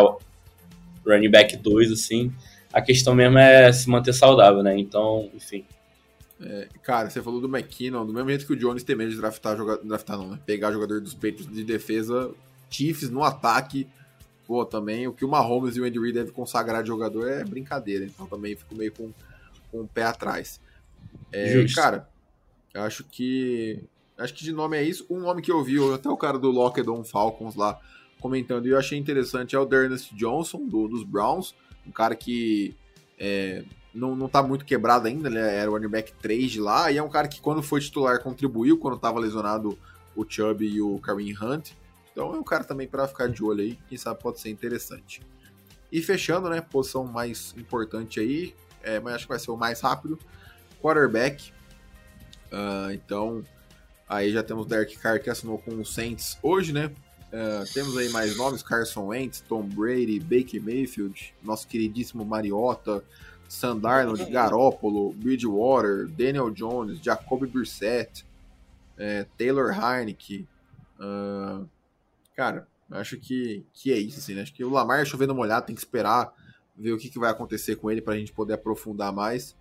running 1.05 1.29
back 1.29 1.57
2 1.57 1.91
assim. 1.91 2.31
A 2.71 2.79
questão 2.79 3.15
mesmo 3.15 3.39
é 3.39 3.71
se 3.71 3.89
manter 3.89 4.13
saudável, 4.13 4.61
né? 4.61 4.77
Então, 4.77 5.31
enfim. 5.33 5.65
Cara, 6.83 7.09
você 7.09 7.21
falou 7.21 7.41
do 7.41 7.47
McKinnon, 7.47 8.05
do 8.05 8.13
mesmo 8.13 8.29
jeito 8.29 8.45
que 8.45 8.53
o 8.53 8.55
Jones 8.55 8.83
tem 8.83 8.95
medo 8.95 9.09
de 9.09 9.17
draftar, 9.17 9.57
joga... 9.57 9.77
draftar 9.83 10.17
não, 10.17 10.29
né? 10.29 10.39
Pegar 10.45 10.71
jogador 10.71 11.01
dos 11.01 11.13
peitos 11.13 11.47
de 11.47 11.63
defesa, 11.63 12.31
Chiefs 12.69 13.09
no 13.09 13.23
ataque, 13.23 13.87
pô, 14.47 14.65
também 14.65 15.07
o 15.07 15.13
que 15.13 15.25
o 15.25 15.27
Mahomes 15.27 15.75
e 15.75 15.81
o 15.81 15.83
Andy 15.83 15.99
Reid 15.99 16.13
devem 16.13 16.33
consagrar 16.33 16.81
de 16.81 16.87
jogador 16.87 17.27
é 17.27 17.43
brincadeira, 17.43 18.05
então 18.05 18.25
também 18.25 18.55
fico 18.55 18.73
meio 18.73 18.93
com, 18.93 19.11
com 19.69 19.81
o 19.81 19.87
pé 19.87 20.03
atrás. 20.03 20.61
É, 21.31 21.65
cara, 21.75 22.07
eu 22.73 22.81
acho 22.83 23.03
que 23.03 23.83
acho 24.17 24.33
que 24.33 24.43
de 24.43 24.53
nome 24.53 24.77
é 24.77 24.83
isso. 24.83 25.05
Um 25.09 25.19
nome 25.19 25.41
que 25.41 25.51
eu 25.51 25.63
vi, 25.63 25.77
até 25.93 26.09
o 26.09 26.17
cara 26.17 26.39
do 26.39 26.49
Lockdown 26.49 27.03
Falcons 27.03 27.55
lá 27.55 27.79
comentando, 28.19 28.65
e 28.65 28.69
eu 28.69 28.79
achei 28.79 28.97
interessante, 28.97 29.55
é 29.55 29.59
o 29.59 29.65
Dernest 29.65 30.15
Johnson, 30.15 30.65
do, 30.65 30.87
dos 30.87 31.03
Browns, 31.03 31.53
um 31.85 31.91
cara 31.91 32.15
que 32.15 32.75
é, 33.19 33.63
não, 33.93 34.15
não 34.15 34.27
tá 34.27 34.41
muito 34.41 34.65
quebrado 34.65 35.07
ainda, 35.07 35.29
ele 35.29 35.37
era 35.37 35.69
o 35.69 35.73
running 35.73 35.87
back 35.89 36.13
3 36.13 36.51
de 36.51 36.59
lá, 36.59 36.91
e 36.91 36.97
é 36.97 37.03
um 37.03 37.09
cara 37.09 37.27
que 37.27 37.39
quando 37.39 37.61
foi 37.61 37.79
titular 37.79 38.21
contribuiu, 38.23 38.79
quando 38.79 38.97
tava 38.97 39.19
lesionado 39.19 39.77
o 40.15 40.25
Chubb 40.27 40.65
e 40.65 40.81
o 40.81 40.97
Kareem 40.97 41.35
Hunt, 41.39 41.73
então 42.17 42.33
é 42.33 42.39
um 42.39 42.43
cara 42.43 42.63
também 42.63 42.87
para 42.87 43.07
ficar 43.07 43.29
de 43.29 43.43
olho 43.43 43.61
aí, 43.61 43.77
quem 43.87 43.95
sabe 43.95 44.19
pode 44.19 44.39
ser 44.39 44.49
interessante. 44.49 45.21
E 45.91 46.01
fechando, 46.01 46.49
né, 46.49 46.61
posição 46.61 47.03
mais 47.03 47.53
importante 47.55 48.19
aí, 48.19 48.55
é, 48.81 48.99
mas 48.99 49.13
acho 49.13 49.25
que 49.25 49.29
vai 49.29 49.37
ser 49.37 49.51
o 49.51 49.55
mais 49.55 49.81
rápido, 49.81 50.17
quarterback, 50.81 51.53
Ah, 52.51 52.89
então 52.91 53.43
aí 54.09 54.31
já 54.31 54.41
temos 54.41 54.65
Derek 54.65 54.97
Carr 54.97 55.21
que 55.21 55.29
assinou 55.29 55.59
com 55.59 55.75
o 55.75 55.85
Saints 55.85 56.39
hoje, 56.41 56.73
né, 56.73 56.91
ah, 57.31 57.63
temos 57.71 57.95
aí 57.95 58.09
mais 58.09 58.35
nomes, 58.35 58.63
Carson 58.63 59.05
Wentz, 59.09 59.41
Tom 59.41 59.61
Brady, 59.61 60.19
Baker 60.19 60.59
Mayfield, 60.59 61.35
nosso 61.43 61.67
queridíssimo 61.67 62.25
Mariota, 62.25 63.03
Sam 63.47 63.77
Darnold, 63.77 64.25
Garoppolo, 64.25 65.13
Bridgewater, 65.13 66.07
Daniel 66.07 66.49
Jones, 66.49 66.99
Jacoby 66.99 67.45
Brissett, 67.45 68.25
é, 68.97 69.27
Taylor 69.37 69.71
Heineke. 69.71 70.47
ah, 70.99 71.61
cara, 72.37 72.67
acho 72.91 73.17
que, 73.17 73.65
que 73.73 73.91
é 73.91 73.97
isso, 73.97 74.19
assim, 74.19 74.35
né? 74.35 74.43
Acho 74.43 74.53
que 74.53 74.63
o 74.63 74.69
Lamar 74.69 75.03
chovendo 75.05 75.33
molhado, 75.33 75.65
tem 75.65 75.75
que 75.75 75.81
esperar 75.81 76.31
ver 76.77 76.93
o 76.93 76.97
que, 76.97 77.09
que 77.09 77.17
vai 77.17 77.31
acontecer 77.31 77.75
com 77.75 77.89
ele 77.89 77.99
pra 77.99 78.15
gente 78.15 78.31
poder 78.31 78.53
aprofundar 78.53 79.11
mais. 79.11 79.55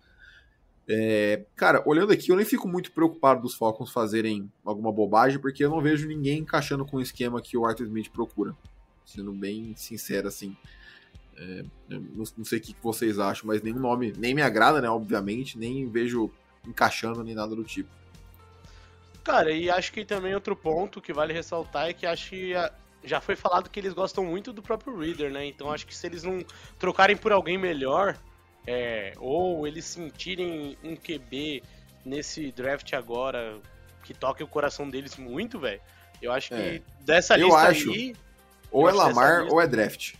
É, 0.86 1.44
cara, 1.56 1.82
olhando 1.86 2.12
aqui, 2.12 2.30
eu 2.30 2.36
nem 2.36 2.44
fico 2.44 2.68
muito 2.68 2.92
preocupado 2.92 3.40
dos 3.40 3.54
Falcons 3.54 3.90
fazerem 3.90 4.52
alguma 4.62 4.92
bobagem, 4.92 5.40
porque 5.40 5.64
eu 5.64 5.70
não 5.70 5.80
vejo 5.80 6.06
ninguém 6.06 6.40
encaixando 6.40 6.84
com 6.84 6.98
o 6.98 7.00
esquema 7.00 7.40
que 7.40 7.56
o 7.56 7.64
Arthur 7.64 7.86
Smith 7.86 8.10
procura. 8.10 8.54
Sendo 9.06 9.32
bem 9.32 9.74
sincero, 9.74 10.28
assim. 10.28 10.54
É, 11.38 11.64
não, 11.88 12.24
não 12.36 12.44
sei 12.44 12.58
o 12.58 12.62
que 12.62 12.76
vocês 12.82 13.18
acham, 13.18 13.46
mas 13.46 13.62
nenhum 13.62 13.78
nome 13.78 14.12
nem 14.18 14.34
me 14.34 14.42
agrada, 14.42 14.82
né? 14.82 14.88
Obviamente, 14.90 15.58
nem 15.58 15.88
vejo 15.88 16.30
encaixando 16.66 17.24
nem 17.24 17.34
nada 17.34 17.56
do 17.56 17.64
tipo. 17.64 17.88
Cara, 19.26 19.50
e 19.50 19.68
acho 19.68 19.92
que 19.92 20.04
também 20.04 20.32
outro 20.36 20.54
ponto 20.54 21.00
que 21.00 21.12
vale 21.12 21.32
ressaltar 21.32 21.88
é 21.88 21.92
que 21.92 22.06
acho 22.06 22.30
que 22.30 22.54
ah, 22.54 22.72
já 23.02 23.20
foi 23.20 23.34
falado 23.34 23.68
que 23.68 23.80
eles 23.80 23.92
gostam 23.92 24.24
muito 24.24 24.52
do 24.52 24.62
próprio 24.62 24.96
Reader, 24.96 25.32
né? 25.32 25.44
Então 25.46 25.72
acho 25.72 25.84
que 25.84 25.92
se 25.96 26.06
eles 26.06 26.22
não 26.22 26.44
trocarem 26.78 27.16
por 27.16 27.32
alguém 27.32 27.58
melhor, 27.58 28.16
é, 28.64 29.12
ou 29.18 29.66
eles 29.66 29.84
sentirem 29.84 30.78
um 30.84 30.94
QB 30.94 31.60
nesse 32.04 32.52
draft 32.52 32.92
agora 32.92 33.58
que 34.04 34.14
toque 34.14 34.44
o 34.44 34.46
coração 34.46 34.88
deles 34.88 35.16
muito, 35.16 35.58
velho, 35.58 35.80
eu 36.22 36.30
acho 36.30 36.50
que 36.50 36.54
É. 36.54 36.82
dessa 37.00 37.36
Eu 37.36 37.46
lista 37.48 37.62
acho. 37.62 37.90
aí. 37.90 38.14
Ou 38.70 38.88
é 38.88 38.92
Lamar 38.92 39.40
lista- 39.40 39.52
ou 39.54 39.60
é 39.60 39.66
draft. 39.66 40.14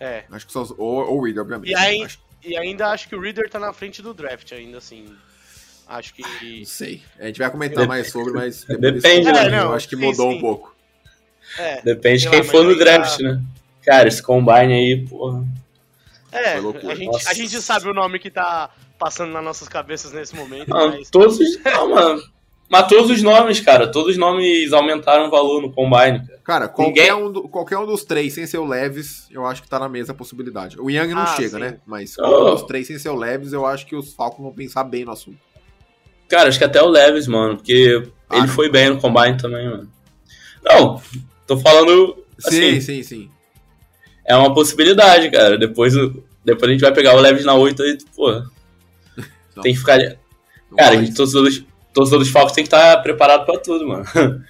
É. 0.00 0.24
Acho 0.28 0.44
que 0.44 0.52
são 0.52 0.62
os, 0.62 0.72
ou, 0.72 1.08
ou 1.08 1.22
Reader, 1.22 1.42
obviamente. 1.42 1.70
E 1.70 1.74
aí- 1.76 2.02
Acho- 2.02 2.18
E 2.44 2.56
ainda 2.56 2.88
acho 2.88 3.08
que 3.08 3.16
o 3.16 3.20
Reader 3.20 3.48
tá 3.50 3.58
na 3.58 3.72
frente 3.72 4.00
do 4.02 4.14
draft, 4.14 4.52
ainda 4.52 4.78
assim. 4.78 5.06
Acho 5.88 6.12
que. 6.14 6.22
não 6.58 6.64
sei. 6.66 7.02
A 7.18 7.26
gente 7.26 7.38
vai 7.38 7.50
comentar 7.50 7.86
mais 7.86 8.10
sobre, 8.10 8.32
mas 8.34 8.64
Depende, 8.78 9.32
né? 9.32 9.46
eu 9.46 9.50
não, 9.50 9.72
acho 9.72 9.88
que 9.88 9.96
sim, 9.96 10.02
mudou 10.04 10.30
sim. 10.30 10.36
um 10.36 10.40
pouco. 10.40 10.74
É, 11.58 11.80
Depende 11.82 12.28
quem 12.28 12.38
lá, 12.40 12.44
for 12.44 12.62
no 12.64 12.76
draft, 12.76 13.16
tá- 13.16 13.22
né? 13.22 13.40
Cara, 13.84 14.06
esse 14.08 14.22
combine 14.22 14.74
aí, 14.74 15.06
porra. 15.08 15.44
é 16.30 16.54
a, 16.58 16.60
gente, 16.94 17.06
Nossa. 17.06 17.30
a 17.30 17.32
gente 17.34 17.62
sabe 17.62 17.88
o 17.88 17.94
nome 17.94 18.18
que 18.18 18.30
tá 18.30 18.70
passando 18.98 19.32
nas 19.32 19.42
nossas 19.42 19.66
cabeças 19.68 20.12
nesse 20.12 20.36
momento, 20.36 20.68
Não, 20.68 20.90
mas. 20.90 21.08
todos 21.08 21.38
os. 21.40 21.58
Não, 21.64 21.90
mano. 21.94 22.22
Mas 22.70 22.86
todos 22.86 23.10
os 23.10 23.22
nomes, 23.22 23.60
cara, 23.60 23.90
todos 23.90 24.10
os 24.12 24.18
nomes 24.18 24.74
aumentaram 24.74 25.28
o 25.28 25.30
valor 25.30 25.62
no 25.62 25.72
combine, 25.72 26.18
cara. 26.26 26.38
Cara, 26.44 26.68
qualquer, 26.68 27.12
Ninguém- 27.14 27.14
um 27.14 27.32
do- 27.32 27.48
qualquer 27.48 27.78
um 27.78 27.86
dos 27.86 28.04
três 28.04 28.34
sem 28.34 28.46
ser 28.46 28.58
o 28.58 28.66
Leves, 28.66 29.26
eu 29.30 29.46
acho 29.46 29.62
que 29.62 29.68
tá 29.70 29.78
na 29.78 29.88
mesa 29.88 30.12
a 30.12 30.14
possibilidade. 30.14 30.78
O 30.78 30.90
Young 30.90 31.14
não 31.14 31.22
Ah, 31.22 31.26
chega, 31.36 31.48
sim. 31.56 31.58
né? 31.60 31.78
Mas 31.86 32.14
Oh. 32.18 32.22
qualquer 32.22 32.42
um 32.50 32.54
dos 32.56 32.62
três 32.64 32.86
sem 32.86 32.98
ser 32.98 33.08
o 33.08 33.14
Leves, 33.16 33.54
eu 33.54 33.64
acho 33.64 33.86
que 33.86 33.96
os 33.96 34.12
Falcons 34.12 34.42
vão 34.42 34.52
pensar 34.52 34.84
bem 34.84 35.02
no 35.06 35.12
assunto. 35.12 35.38
Cara, 36.28 36.48
acho 36.48 36.58
que 36.58 36.64
até 36.64 36.82
o 36.82 36.88
Leves, 36.88 37.26
mano, 37.26 37.56
porque 37.56 38.02
Ah, 38.28 38.38
ele 38.38 38.48
foi 38.48 38.70
bem 38.70 38.90
no 38.90 39.00
combine 39.00 39.36
também, 39.36 39.68
mano. 39.68 39.88
Não, 40.62 41.00
tô 41.46 41.56
falando. 41.56 42.22
Assim, 42.44 42.80
sim, 42.80 42.80
sim, 42.80 43.02
sim. 43.02 43.30
é 44.26 44.36
uma 44.36 44.52
possibilidade, 44.54 45.30
cara. 45.30 45.56
Depois, 45.58 45.94
depois 46.44 46.68
a 46.68 46.72
gente 46.72 46.80
vai 46.82 46.92
pegar 46.92 47.16
o 47.16 47.20
Leves 47.20 47.44
na 47.44 47.54
8 47.54 47.82
e, 47.84 47.98
porra, 48.14 48.44
Não, 49.56 49.62
tem 49.62 49.72
que 49.72 49.78
ficar. 49.78 49.98
não 50.70 50.76
Cara, 50.76 50.96
a 50.96 51.02
gente, 51.02 51.14
torcedor 51.16 51.44
dos, 51.44 51.64
torcedor 51.92 52.18
dos 52.20 52.28
Falcons 52.28 52.52
tem 52.52 52.64
que 52.64 52.68
estar 52.68 52.98
preparado 53.02 53.44
pra 53.44 53.58
tudo, 53.58 53.88
mano. 53.88 54.04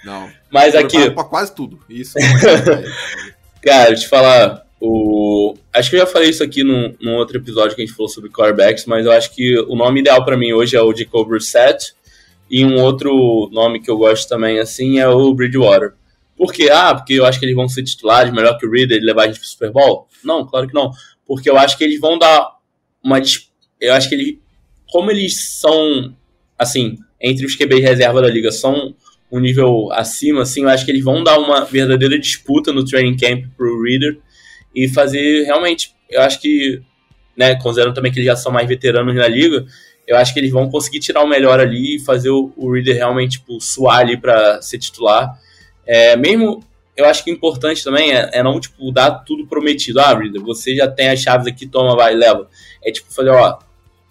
Não. 0.05 0.29
Mas 0.51 0.75
aqui, 0.75 1.11
Pra 1.11 1.25
quase 1.25 1.55
tudo. 1.55 1.79
Isso. 1.89 2.15
Cara, 3.63 3.87
deixa 3.89 3.93
eu 3.93 3.99
te 4.01 4.09
falar. 4.09 4.67
O... 4.81 5.55
Acho 5.73 5.91
que 5.91 5.97
eu 5.97 6.01
já 6.01 6.07
falei 6.07 6.31
isso 6.31 6.43
aqui 6.43 6.63
num, 6.63 6.95
num 7.01 7.17
outro 7.17 7.37
episódio 7.37 7.75
que 7.75 7.83
a 7.83 7.87
gente 7.87 7.97
falou 7.97 8.09
sobre 8.09 8.31
quarterbacks, 8.31 8.87
mas 8.87 9.05
eu 9.05 9.13
acho 9.13 9.35
que 9.35 9.59
o 9.61 9.75
nome 9.75 10.01
ideal 10.01 10.25
pra 10.25 10.37
mim 10.37 10.53
hoje 10.53 10.77
é 10.77 10.83
o 10.83 10.95
Jacob 10.95 11.29
Brissett. 11.29 11.95
E 12.51 12.65
um 12.65 12.81
outro 12.81 13.51
nome 13.53 13.81
que 13.81 13.91
eu 13.91 13.99
gosto 13.99 14.29
também, 14.29 14.59
assim, 14.59 14.99
é 14.99 15.09
o 15.09 15.35
Bridgewater. 15.35 15.93
Por 16.37 16.53
quê? 16.53 16.71
Ah, 16.73 16.95
porque 16.95 17.15
eu 17.15 17.27
acho 17.27 17.39
que 17.39 17.45
eles 17.45 17.57
vão 17.57 17.69
ser 17.69 17.83
titulares, 17.83 18.33
melhor 18.33 18.57
que 18.57 18.67
o 18.67 18.71
Reader 18.71 18.97
e 18.97 19.05
levar 19.05 19.25
a 19.25 19.27
gente 19.27 19.41
pro 19.41 19.49
Super 19.49 19.71
Bowl? 19.71 20.07
Não, 20.25 20.47
claro 20.47 20.67
que 20.67 20.75
não. 20.75 20.91
Porque 21.27 21.51
eu 21.51 21.59
acho 21.59 21.77
que 21.77 21.85
eles 21.85 22.01
vão 22.01 22.19
dar 22.19 22.57
uma... 23.03 23.21
Eu 23.81 23.93
acho 23.93 24.09
que 24.09 24.15
eles... 24.15 24.39
Como 24.91 25.11
eles 25.11 25.59
são, 25.59 26.15
assim, 26.59 26.97
entre 27.21 27.45
os 27.45 27.55
QB 27.55 27.81
reserva 27.81 28.23
da 28.23 28.29
liga, 28.29 28.51
são 28.51 28.95
um 29.31 29.41
nível 29.41 29.93
acima, 29.93 30.43
assim, 30.43 30.63
eu 30.63 30.71
acho 30.71 30.87
que 30.87 30.91
eles 30.91 31.05
vão 31.05 31.23
dar 31.23 31.39
uma 31.39 31.67
verdadeira 31.67 32.19
disputa 32.19 32.73
no 32.73 32.83
training 32.83 33.17
camp 33.17 33.45
pro 33.57 33.83
Reader 33.83 34.19
e 34.75 34.89
fazer 34.89 35.45
realmente, 35.45 35.95
eu 36.11 36.21
acho 36.23 36.41
que, 36.41 36.83
né, 37.37 37.55
considerando 37.57 37.95
também 37.95 38.13
que 38.13 38.19
eles 38.19 38.27
já 38.27 38.37
são 38.37 38.53
mais 38.53 38.69
veteranos 38.69 39.15
na 39.15 39.29
liga, 39.29 39.65
eu 40.07 40.17
acho 40.17 40.33
que 40.33 40.41
eles 40.41 40.51
vão 40.51 40.71
conseguir 40.71 41.01
tirar 41.01 41.23
o 41.23 41.29
melhor 41.29 41.61
ali 41.61 41.97
e 41.97 42.05
fazer 42.05 42.31
o, 42.31 42.53
o 42.57 42.73
Reader 42.73 42.97
realmente, 42.97 43.39
tipo, 43.39 43.61
suar 43.61 44.01
ali 44.01 44.17
pra 44.17 44.61
ser 44.63 44.79
titular. 44.79 45.39
É, 45.87 46.17
mesmo, 46.17 46.65
eu 46.97 47.05
acho 47.05 47.23
que 47.23 47.31
importante 47.31 47.85
também 47.85 48.13
é, 48.13 48.31
é 48.33 48.43
não, 48.43 48.59
tipo, 48.59 48.91
dar 48.91 49.11
tudo 49.11 49.47
prometido. 49.47 50.01
Ah, 50.01 50.17
Reader, 50.17 50.43
você 50.43 50.75
já 50.75 50.89
tem 50.89 51.09
as 51.11 51.21
chaves 51.21 51.47
aqui, 51.47 51.67
toma, 51.67 51.95
vai, 51.95 52.15
leva. 52.15 52.49
É 52.83 52.91
tipo, 52.91 53.13
fazer, 53.13 53.31
ó, 53.31 53.59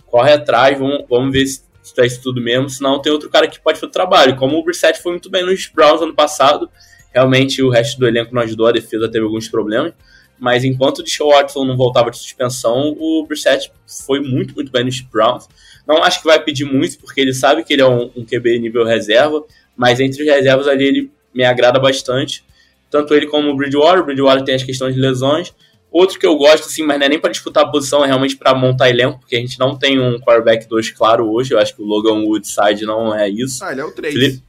corre 0.06 0.34
atrás, 0.34 0.78
vamos, 0.78 1.06
vamos 1.10 1.32
ver 1.32 1.48
se 1.48 1.68
se 1.88 1.96
tá 1.96 2.06
isso 2.06 2.22
tudo 2.22 2.42
mesmo, 2.42 2.70
senão 2.70 3.02
tem 3.02 3.12
outro 3.12 3.30
cara 3.30 3.48
que 3.48 3.60
pode 3.60 3.80
fazer 3.80 3.90
o 3.90 3.94
trabalho. 3.94 4.36
Como 4.36 4.58
o 4.58 4.64
Brissett 4.64 5.02
foi 5.02 5.14
muito 5.14 5.30
bem 5.30 5.46
nos 5.46 5.68
Browns 5.68 6.02
ano 6.02 6.14
passado, 6.14 6.70
realmente 7.14 7.62
o 7.64 7.70
resto 7.70 7.98
do 7.98 8.08
elenco 8.08 8.36
não 8.36 8.42
ajudou, 8.42 8.68
a 8.68 8.72
defesa 8.72 9.10
teve 9.10 9.24
alguns 9.24 9.48
problemas, 9.48 9.94
mas 10.40 10.64
enquanto 10.64 11.00
o 11.00 11.04
Deshaun 11.04 11.30
Watson 11.30 11.66
não 11.66 11.76
voltava 11.76 12.12
de 12.12 12.18
suspensão, 12.18 12.96
o 13.00 13.26
Brissett 13.28 13.72
foi 14.06 14.20
muito, 14.20 14.54
muito 14.54 14.72
bem 14.72 14.84
nos 14.84 15.00
Browns. 15.02 15.48
Não 15.88 16.04
acho 16.04 16.20
que 16.20 16.28
vai 16.28 16.44
pedir 16.44 16.66
muito, 16.66 17.00
porque 17.00 17.22
ele 17.22 17.34
sabe 17.34 17.64
que 17.64 17.74
ele 17.74 17.82
é 17.82 17.88
um, 17.88 18.12
um 18.16 18.26
QB 18.26 18.60
nível 18.60 18.86
reserva, 18.86 19.44
mas 19.76 20.00
entre 20.00 20.22
os 20.22 20.28
reservas 20.28 20.68
ali 20.68 20.84
ele 20.84 21.12
me 21.34 21.44
agrada 21.44 21.80
bastante. 21.80 22.44
tanto 22.90 23.14
ele 23.14 23.28
como 23.28 23.50
o 23.50 23.56
Bridgewater. 23.56 24.02
O 24.02 24.06
Bridgewater 24.06 24.44
tem 24.44 24.56
as 24.56 24.64
questões 24.64 24.94
de 24.94 25.00
lesões. 25.00 25.54
Outro 25.90 26.20
que 26.20 26.26
eu 26.26 26.36
gosto, 26.36 26.66
assim, 26.66 26.84
mas 26.84 27.00
não 27.00 27.06
é 27.06 27.10
nem 27.10 27.20
para 27.20 27.32
disputar 27.32 27.64
a 27.64 27.70
posição, 27.70 28.04
é 28.04 28.08
realmente 28.08 28.36
para 28.36 28.54
montar 28.54 28.90
elenco, 28.90 29.20
porque 29.20 29.36
a 29.36 29.40
gente 29.40 29.58
não 29.58 29.78
tem 29.78 30.00
um 30.00 30.20
quarterback 30.20 30.68
2 30.68 30.92
claro 30.92 31.32
hoje. 31.32 31.54
Eu 31.54 31.60
acho 31.60 31.76
que 31.76 31.82
o 31.82 31.86
Logan 31.86 32.24
Woodside 32.26 32.86
não 32.86 33.16
é 33.16 33.30
isso. 33.30 33.64
Ah, 33.64 33.72
ele 33.72 33.82
é 33.82 33.86
o 33.86 33.92
3. 33.92 34.14
Felipe, 34.14 34.44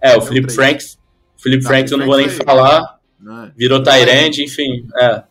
é, 0.00 0.16
o 0.16 0.20
Felipe 0.20 0.52
Franks. 0.52 0.98
Felipe 1.38 1.64
Franks 1.64 1.92
eu 1.92 1.98
não 1.98 2.06
vou 2.06 2.16
nem 2.16 2.28
falar. 2.28 2.98
É. 3.24 3.50
Virou 3.56 3.82
Tyrande, 3.82 4.42
enfim. 4.42 4.86
É. 5.00 5.22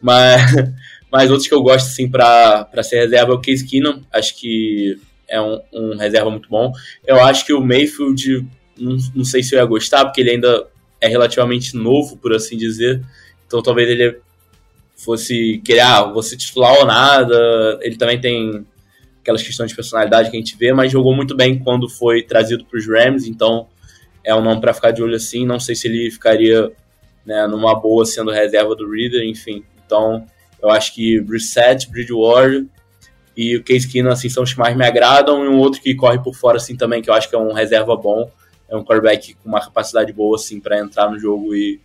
Mas, 0.00 0.42
mas 1.10 1.30
outros 1.30 1.48
que 1.48 1.54
eu 1.54 1.62
gosto, 1.62 1.86
assim, 1.86 2.08
para 2.08 2.68
ser 2.82 3.00
reserva 3.00 3.32
é 3.32 3.34
o 3.34 3.40
Case 3.40 3.66
Keenum. 3.66 4.02
Acho 4.12 4.36
que 4.36 4.98
é 5.28 5.40
um, 5.40 5.60
um, 5.72 5.96
reserva 5.96 6.30
muito 6.30 6.48
bom. 6.48 6.72
Eu 7.06 7.20
acho 7.22 7.46
que 7.46 7.52
o 7.52 7.60
Mayfield, 7.60 8.46
não, 8.78 8.96
não 9.14 9.24
sei 9.24 9.42
se 9.42 9.54
eu 9.54 9.58
ia 9.58 9.64
gostar, 9.64 10.04
porque 10.04 10.20
ele 10.20 10.30
ainda 10.30 10.66
é 11.00 11.08
relativamente 11.08 11.76
novo, 11.76 12.16
por 12.16 12.32
assim 12.32 12.56
dizer. 12.56 13.02
Então 13.46 13.62
talvez 13.62 13.88
ele 13.88 14.18
fosse 14.96 15.60
querer, 15.64 15.80
ah, 15.80 16.04
você 16.04 16.36
titular 16.36 16.74
ou 16.74 16.86
nada. 16.86 17.78
Ele 17.82 17.96
também 17.96 18.20
tem 18.20 18.66
aquelas 19.20 19.42
questões 19.42 19.70
de 19.70 19.76
personalidade 19.76 20.30
que 20.30 20.36
a 20.36 20.40
gente 20.40 20.56
vê, 20.56 20.72
mas 20.72 20.92
jogou 20.92 21.14
muito 21.14 21.36
bem 21.36 21.58
quando 21.58 21.88
foi 21.88 22.22
trazido 22.22 22.64
para 22.64 22.78
os 22.78 22.86
Rams, 22.86 23.26
então 23.26 23.68
é 24.24 24.34
um 24.34 24.42
nome 24.42 24.60
para 24.60 24.74
ficar 24.74 24.90
de 24.90 25.02
olho 25.02 25.14
assim. 25.14 25.46
Não 25.46 25.60
sei 25.60 25.74
se 25.74 25.88
ele 25.88 26.10
ficaria 26.10 26.70
né, 27.24 27.46
numa 27.46 27.74
boa 27.74 28.04
sendo 28.04 28.30
reserva 28.30 28.74
do 28.74 28.90
Reader, 28.90 29.22
enfim. 29.24 29.64
Então 29.90 30.24
eu 30.62 30.70
acho 30.70 30.94
que 30.94 31.20
Brissett, 31.20 31.90
Bridgewater 31.90 32.64
e 33.36 33.56
o 33.56 33.64
Case 33.64 33.88
Keenum 33.90 34.10
assim, 34.10 34.28
são 34.28 34.44
os 34.44 34.52
que 34.52 34.58
mais 34.58 34.76
me 34.76 34.86
agradam, 34.86 35.44
e 35.44 35.48
um 35.48 35.58
outro 35.58 35.80
que 35.80 35.94
corre 35.94 36.18
por 36.18 36.34
fora 36.34 36.58
assim 36.58 36.76
também, 36.76 37.02
que 37.02 37.10
eu 37.10 37.14
acho 37.14 37.28
que 37.28 37.34
é 37.34 37.38
um 37.38 37.52
reserva 37.52 37.96
bom, 37.96 38.30
é 38.68 38.76
um 38.76 38.84
quarterback 38.84 39.34
com 39.34 39.48
uma 39.48 39.60
capacidade 39.60 40.12
boa 40.12 40.36
assim 40.36 40.60
para 40.60 40.78
entrar 40.78 41.10
no 41.10 41.18
jogo 41.18 41.54
e 41.54 41.80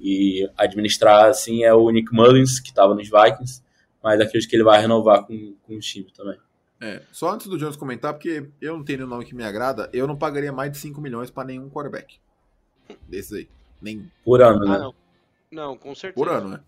e 0.00 0.48
administrar 0.56 1.24
assim 1.24 1.64
é 1.64 1.74
o 1.74 1.90
Nick 1.90 2.14
Mullins, 2.14 2.60
que 2.60 2.68
estava 2.68 2.94
nos 2.94 3.10
Vikings, 3.10 3.62
mas 4.00 4.20
acredito 4.20 4.48
que 4.48 4.54
ele 4.54 4.62
vai 4.62 4.80
renovar 4.80 5.24
com, 5.24 5.56
com 5.66 5.74
o 5.74 5.80
time 5.80 6.06
também. 6.16 6.38
É, 6.80 7.02
só 7.10 7.32
antes 7.32 7.48
do 7.48 7.58
Jones 7.58 7.74
comentar, 7.74 8.14
porque 8.14 8.48
eu 8.60 8.76
não 8.76 8.84
tenho 8.84 8.98
nenhum 8.98 9.10
nome 9.10 9.24
que 9.24 9.34
me 9.34 9.42
agrada, 9.42 9.90
eu 9.92 10.06
não 10.06 10.16
pagaria 10.16 10.52
mais 10.52 10.70
de 10.70 10.78
5 10.78 11.00
milhões 11.00 11.30
para 11.30 11.48
nenhum 11.48 11.68
quarterback. 11.68 12.20
Desses 13.08 13.32
aí. 13.32 13.48
Nem... 13.82 14.08
Por 14.24 14.40
ano, 14.40 14.64
né? 14.64 14.76
Ah, 14.76 14.78
não. 14.78 14.94
não, 15.50 15.76
com 15.76 15.92
certeza. 15.94 16.14
Por 16.14 16.32
ano, 16.32 16.50
né? 16.50 16.60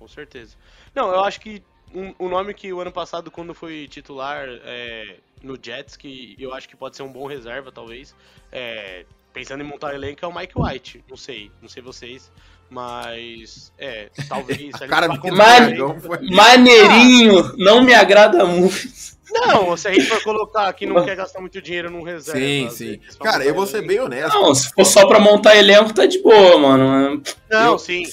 Com 0.00 0.08
certeza. 0.08 0.56
Não, 0.94 1.12
eu 1.12 1.22
acho 1.22 1.38
que 1.38 1.62
um, 1.94 2.14
um 2.18 2.28
nome 2.30 2.54
que 2.54 2.72
o 2.72 2.80
ano 2.80 2.90
passado, 2.90 3.30
quando 3.30 3.52
foi 3.52 3.86
titular 3.86 4.48
é, 4.64 5.16
no 5.42 5.58
Jets, 5.62 5.94
que 5.94 6.34
eu 6.38 6.54
acho 6.54 6.66
que 6.66 6.74
pode 6.74 6.96
ser 6.96 7.02
um 7.02 7.12
bom 7.12 7.26
reserva, 7.26 7.70
talvez, 7.70 8.16
é, 8.50 9.04
pensando 9.30 9.62
em 9.62 9.66
montar 9.66 9.94
elenco, 9.94 10.24
é 10.24 10.26
o 10.28 10.34
Mike 10.34 10.54
White. 10.56 11.04
Não 11.06 11.18
sei, 11.18 11.52
não 11.60 11.68
sei 11.68 11.82
vocês. 11.82 12.32
Mas, 12.70 13.72
é, 13.76 14.08
talvez. 14.26 14.70
cara 14.88 15.08
man, 15.08 15.98
maneirinho, 16.30 17.40
ah, 17.40 17.52
não 17.58 17.82
me 17.82 17.92
agrada 17.92 18.46
muito. 18.46 19.10
Não, 19.30 19.76
se 19.76 19.86
a 19.86 19.92
gente 19.92 20.06
for 20.06 20.22
colocar 20.22 20.72
que 20.72 20.86
não 20.86 21.04
quer 21.04 21.14
gastar 21.14 21.40
muito 21.40 21.60
dinheiro 21.60 21.90
num 21.90 22.02
reserva. 22.02 22.40
Sim, 22.40 22.70
sim. 22.70 23.00
Cara, 23.20 23.44
eu 23.44 23.54
vou 23.54 23.66
ser 23.66 23.86
bem 23.86 24.00
honesto. 24.00 24.34
Não, 24.34 24.54
se 24.54 24.72
for 24.72 24.84
só 24.84 25.06
pra 25.06 25.20
montar 25.20 25.56
elenco, 25.56 25.92
tá 25.92 26.06
de 26.06 26.22
boa, 26.22 26.58
mano. 26.58 27.22
Não, 27.50 27.72
eu, 27.72 27.78
sim. 27.78 28.04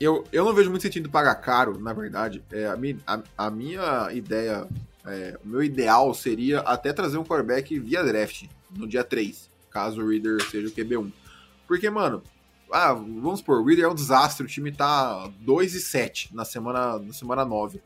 Eu, 0.00 0.24
eu 0.32 0.44
não 0.44 0.54
vejo 0.54 0.70
muito 0.70 0.82
sentido 0.82 1.10
pagar 1.10 1.34
caro, 1.36 1.78
na 1.78 1.92
verdade. 1.92 2.42
É, 2.52 2.66
a, 2.66 2.76
minha, 2.76 2.98
a, 3.06 3.20
a 3.36 3.50
minha 3.50 4.12
ideia, 4.12 4.66
é, 5.04 5.38
o 5.44 5.48
meu 5.48 5.62
ideal 5.62 6.14
seria 6.14 6.60
até 6.60 6.92
trazer 6.92 7.18
um 7.18 7.24
quarterback 7.24 7.78
via 7.78 8.04
draft 8.04 8.44
no 8.70 8.86
dia 8.86 9.02
3, 9.02 9.50
caso 9.70 10.00
o 10.00 10.08
Reader 10.08 10.42
seja 10.48 10.68
o 10.68 10.70
QB1. 10.70 11.12
Porque, 11.66 11.90
mano, 11.90 12.22
ah, 12.72 12.92
vamos 12.92 13.40
supor, 13.40 13.60
o 13.60 13.64
Reader 13.64 13.86
é 13.86 13.88
um 13.88 13.94
desastre, 13.94 14.44
o 14.44 14.48
time 14.48 14.70
tá 14.70 15.28
2 15.40 15.74
e 15.74 15.80
7 15.80 16.34
na 16.34 16.44
semana, 16.44 16.98
na 16.98 17.12
semana 17.12 17.44
9. 17.44 17.80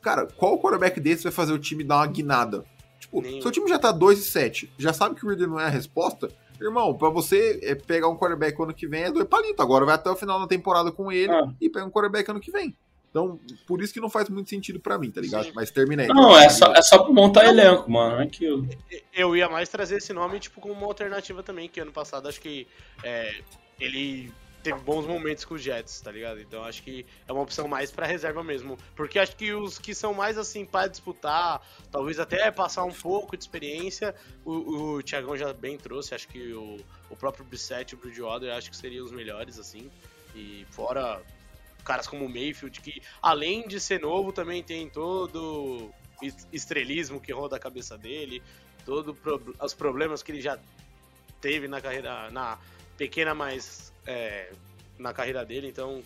Cara, 0.00 0.26
qual 0.26 0.58
quarterback 0.58 0.98
desse 1.00 1.22
vai 1.22 1.32
fazer 1.32 1.52
o 1.52 1.58
time 1.58 1.84
dar 1.84 1.96
uma 1.96 2.06
guinada? 2.06 2.64
Tipo, 2.98 3.20
Nenhum. 3.20 3.42
seu 3.42 3.50
time 3.50 3.68
já 3.68 3.78
tá 3.78 3.92
2 3.92 4.20
e 4.20 4.24
7, 4.24 4.72
já 4.78 4.92
sabe 4.92 5.16
que 5.16 5.26
o 5.26 5.28
Reader 5.28 5.48
não 5.48 5.60
é 5.60 5.66
a 5.66 5.68
resposta, 5.68 6.30
irmão, 6.64 6.94
pra 6.94 7.08
você 7.08 7.60
é, 7.62 7.74
pegar 7.74 8.08
um 8.08 8.16
quarterback 8.16 8.60
ano 8.62 8.74
que 8.74 8.86
vem 8.86 9.04
é 9.04 9.10
dois 9.10 9.26
palitos. 9.26 9.60
Agora 9.60 9.84
vai 9.84 9.94
até 9.94 10.10
o 10.10 10.16
final 10.16 10.40
da 10.40 10.46
temporada 10.46 10.90
com 10.92 11.10
ele 11.10 11.32
ah. 11.32 11.52
e 11.60 11.68
pega 11.68 11.86
um 11.86 11.90
quarterback 11.90 12.30
ano 12.30 12.40
que 12.40 12.50
vem. 12.50 12.76
Então, 13.10 13.38
por 13.66 13.82
isso 13.82 13.92
que 13.92 14.00
não 14.00 14.08
faz 14.08 14.30
muito 14.30 14.48
sentido 14.48 14.80
para 14.80 14.96
mim, 14.96 15.10
tá 15.10 15.20
ligado? 15.20 15.44
Sim. 15.44 15.52
Mas 15.54 15.70
terminei. 15.70 16.06
Não, 16.06 16.36
é 16.36 16.48
só, 16.48 16.72
é 16.72 16.80
só 16.80 17.02
pra 17.02 17.12
montar 17.12 17.44
elenco, 17.44 17.90
mano. 17.90 18.20
É 18.20 18.24
aquilo. 18.24 18.66
Eu 19.12 19.36
ia 19.36 19.50
mais 19.50 19.68
trazer 19.68 19.96
esse 19.96 20.14
nome, 20.14 20.40
tipo, 20.40 20.62
como 20.62 20.72
uma 20.72 20.86
alternativa 20.86 21.42
também, 21.42 21.68
que 21.68 21.78
ano 21.78 21.92
passado 21.92 22.26
acho 22.26 22.40
que 22.40 22.66
é, 23.04 23.34
ele 23.78 24.32
teve 24.62 24.78
bons 24.80 25.06
momentos 25.06 25.44
com 25.44 25.54
os 25.54 25.62
Jets, 25.62 26.00
tá 26.00 26.10
ligado? 26.10 26.40
Então 26.40 26.64
acho 26.64 26.82
que 26.82 27.04
é 27.26 27.32
uma 27.32 27.42
opção 27.42 27.66
mais 27.66 27.90
para 27.90 28.06
reserva 28.06 28.42
mesmo. 28.42 28.78
Porque 28.94 29.18
acho 29.18 29.36
que 29.36 29.52
os 29.52 29.78
que 29.78 29.94
são 29.94 30.14
mais 30.14 30.38
assim 30.38 30.64
para 30.64 30.88
disputar, 30.88 31.60
talvez 31.90 32.18
até 32.18 32.50
passar 32.50 32.84
um 32.84 32.92
pouco 32.92 33.36
de 33.36 33.42
experiência, 33.42 34.14
o, 34.44 34.96
o 34.96 35.02
Thiagão 35.02 35.36
já 35.36 35.52
bem 35.52 35.76
trouxe. 35.76 36.14
Acho 36.14 36.28
que 36.28 36.52
o, 36.52 36.78
o 37.10 37.16
próprio 37.16 37.44
Brissett 37.44 37.92
e 37.92 37.98
o 37.98 38.00
Bridgewater 38.00 38.54
acho 38.54 38.70
que 38.70 38.76
seriam 38.76 39.04
os 39.04 39.12
melhores, 39.12 39.58
assim. 39.58 39.90
E 40.34 40.64
fora 40.70 41.20
caras 41.84 42.06
como 42.06 42.24
o 42.24 42.28
Mayfield, 42.28 42.80
que 42.80 43.02
além 43.20 43.66
de 43.66 43.80
ser 43.80 44.00
novo, 44.00 44.32
também 44.32 44.62
tem 44.62 44.88
todo 44.88 45.90
estrelismo 46.52 47.20
que 47.20 47.32
roda 47.32 47.56
a 47.56 47.58
cabeça 47.58 47.98
dele, 47.98 48.40
todos 48.84 49.16
os 49.60 49.74
problemas 49.74 50.22
que 50.22 50.30
ele 50.30 50.40
já 50.40 50.56
teve 51.40 51.66
na 51.66 51.80
carreira, 51.80 52.30
na 52.30 52.56
pequena, 52.96 53.34
mas 53.34 53.91
é, 54.06 54.50
na 54.98 55.12
carreira 55.12 55.44
dele, 55.44 55.68
então, 55.68 56.02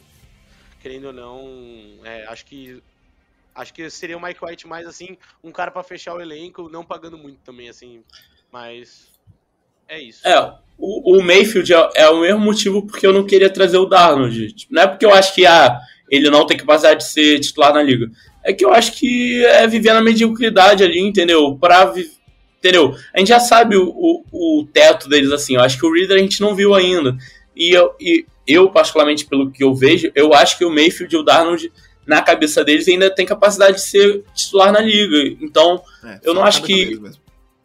querendo 0.80 1.07
ou 1.07 1.12
não, 1.12 2.05
é, 2.05 2.26
acho 2.26 2.44
que 2.44 2.82
acho 3.55 3.72
que 3.72 3.88
seria 3.88 4.18
o 4.18 4.22
Mike 4.22 4.44
White 4.44 4.66
mais 4.66 4.86
assim, 4.86 5.16
um 5.42 5.51
cara 5.51 5.70
para 5.70 5.82
fechar 5.82 6.14
o 6.14 6.20
elenco, 6.20 6.68
não 6.68 6.84
pagando 6.84 7.16
muito 7.16 7.38
também, 7.38 7.70
assim, 7.70 8.03
mas 8.53 9.09
é 9.88 9.99
isso. 9.99 10.26
É, 10.26 10.38
o, 10.78 11.16
o 11.16 11.22
Mayfield 11.22 11.72
é, 11.72 11.90
é, 11.94 12.09
o 12.11 12.20
mesmo 12.20 12.40
motivo 12.40 12.86
porque 12.86 13.07
eu 13.07 13.12
não 13.12 13.26
queria 13.26 13.49
trazer 13.49 13.78
o 13.78 13.86
Darnold. 13.86 14.66
Não 14.70 14.82
é 14.82 14.86
porque 14.86 15.07
eu 15.07 15.12
acho 15.12 15.34
que 15.34 15.47
ah, 15.47 15.80
ele 16.11 16.28
não 16.28 16.47
tem 16.47 16.57
capacidade 16.57 17.01
de 17.01 17.11
ser 17.11 17.40
titular 17.40 17.72
na 17.72 17.82
liga. 17.82 18.11
É 18.44 18.53
que 18.53 18.64
eu 18.64 18.72
acho 18.72 18.92
que 18.92 19.44
é 19.47 19.66
viver 19.66 19.92
na 19.92 20.03
mediocridade 20.03 20.84
ali, 20.84 21.01
entendeu? 21.01 21.57
Pra 21.57 21.92
entendeu? 22.59 22.97
A 23.14 23.18
gente 23.18 23.28
já 23.28 23.40
sabe 23.40 23.76
o, 23.76 23.88
o, 23.88 24.61
o, 24.61 24.66
teto 24.66 25.09
deles, 25.09 25.30
assim. 25.30 25.55
Eu 25.55 25.62
acho 25.62 25.78
que 25.78 25.86
o 25.86 25.92
Reader 25.92 26.16
a 26.16 26.20
gente 26.20 26.40
não 26.40 26.55
viu 26.55 26.74
ainda. 26.74 27.16
E 27.57 27.70
eu, 27.70 27.94
e 27.98 28.26
eu, 28.46 28.70
particularmente, 28.70 29.24
pelo 29.24 29.50
que 29.50 29.64
eu 29.64 29.74
vejo, 29.74 30.11
eu 30.14 30.34
acho 30.34 30.59
que 30.59 30.64
o 30.64 30.70
Mayfield 30.70 31.14
e 31.14 31.18
o 31.18 31.22
Darnold, 31.22 31.72
na 32.07 32.22
cabeça 32.22 32.64
deles, 32.64 32.86
ainda 32.86 33.11
tem 33.11 33.24
capacidade 33.24 33.76
de 33.76 33.82
ser 33.82 34.22
titular 34.34 34.72
na 34.72 34.80
liga. 34.80 35.36
Então, 35.40 35.82
é, 36.04 36.20
eu 36.22 36.34
não 36.34 36.44
acho 36.44 36.62
que. 36.62 37.00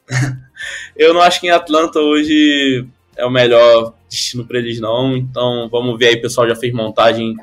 eu 0.95 1.13
não 1.13 1.21
acho 1.21 1.39
que 1.41 1.47
em 1.47 1.51
Atlanta 1.51 1.99
hoje 1.99 2.85
é 3.15 3.25
o 3.25 3.29
melhor 3.29 3.93
destino 4.09 4.45
para 4.45 4.59
eles, 4.59 4.79
não. 4.79 5.15
Então, 5.15 5.67
vamos 5.69 5.97
ver 5.99 6.07
aí, 6.07 6.15
o 6.15 6.21
pessoal 6.21 6.47
já 6.47 6.55
fez 6.55 6.73
montagem 6.73 7.35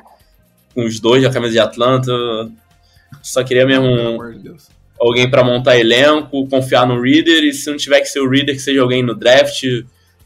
com 0.73 0.83
os 0.83 0.99
dois 0.99 1.23
da 1.23 1.29
camisa 1.29 1.53
de 1.53 1.59
Atlanta. 1.59 2.11
Só 3.21 3.43
queria 3.43 3.65
mesmo. 3.65 4.17
Deus 4.41 4.79
alguém 4.99 5.29
para 5.29 5.43
montar 5.43 5.79
elenco, 5.79 6.47
confiar 6.47 6.85
no 6.85 7.01
Reader, 7.01 7.43
e 7.43 7.53
se 7.53 7.69
não 7.69 7.77
tiver 7.77 8.01
que 8.01 8.07
ser 8.07 8.19
o 8.19 8.29
Reader, 8.29 8.55
que 8.55 8.61
seja 8.61 8.81
alguém 8.81 9.01
no 9.01 9.15
draft, 9.15 9.63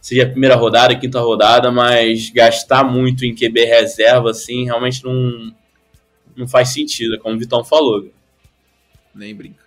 seja 0.03 0.23
a 0.23 0.29
primeira 0.29 0.55
rodada, 0.57 0.93
a 0.93 0.99
quinta 0.99 1.21
rodada, 1.21 1.71
mas 1.71 2.29
gastar 2.29 2.83
muito 2.83 3.23
em 3.23 3.33
QB 3.33 3.63
reserva, 3.63 4.31
assim, 4.31 4.65
realmente 4.65 5.01
não, 5.01 5.55
não 6.35 6.45
faz 6.45 6.73
sentido, 6.73 7.15
é 7.15 7.17
como 7.17 7.37
o 7.37 7.39
Vitão 7.39 7.63
falou. 7.63 8.11
Nem 9.15 9.33
brinca. 9.33 9.63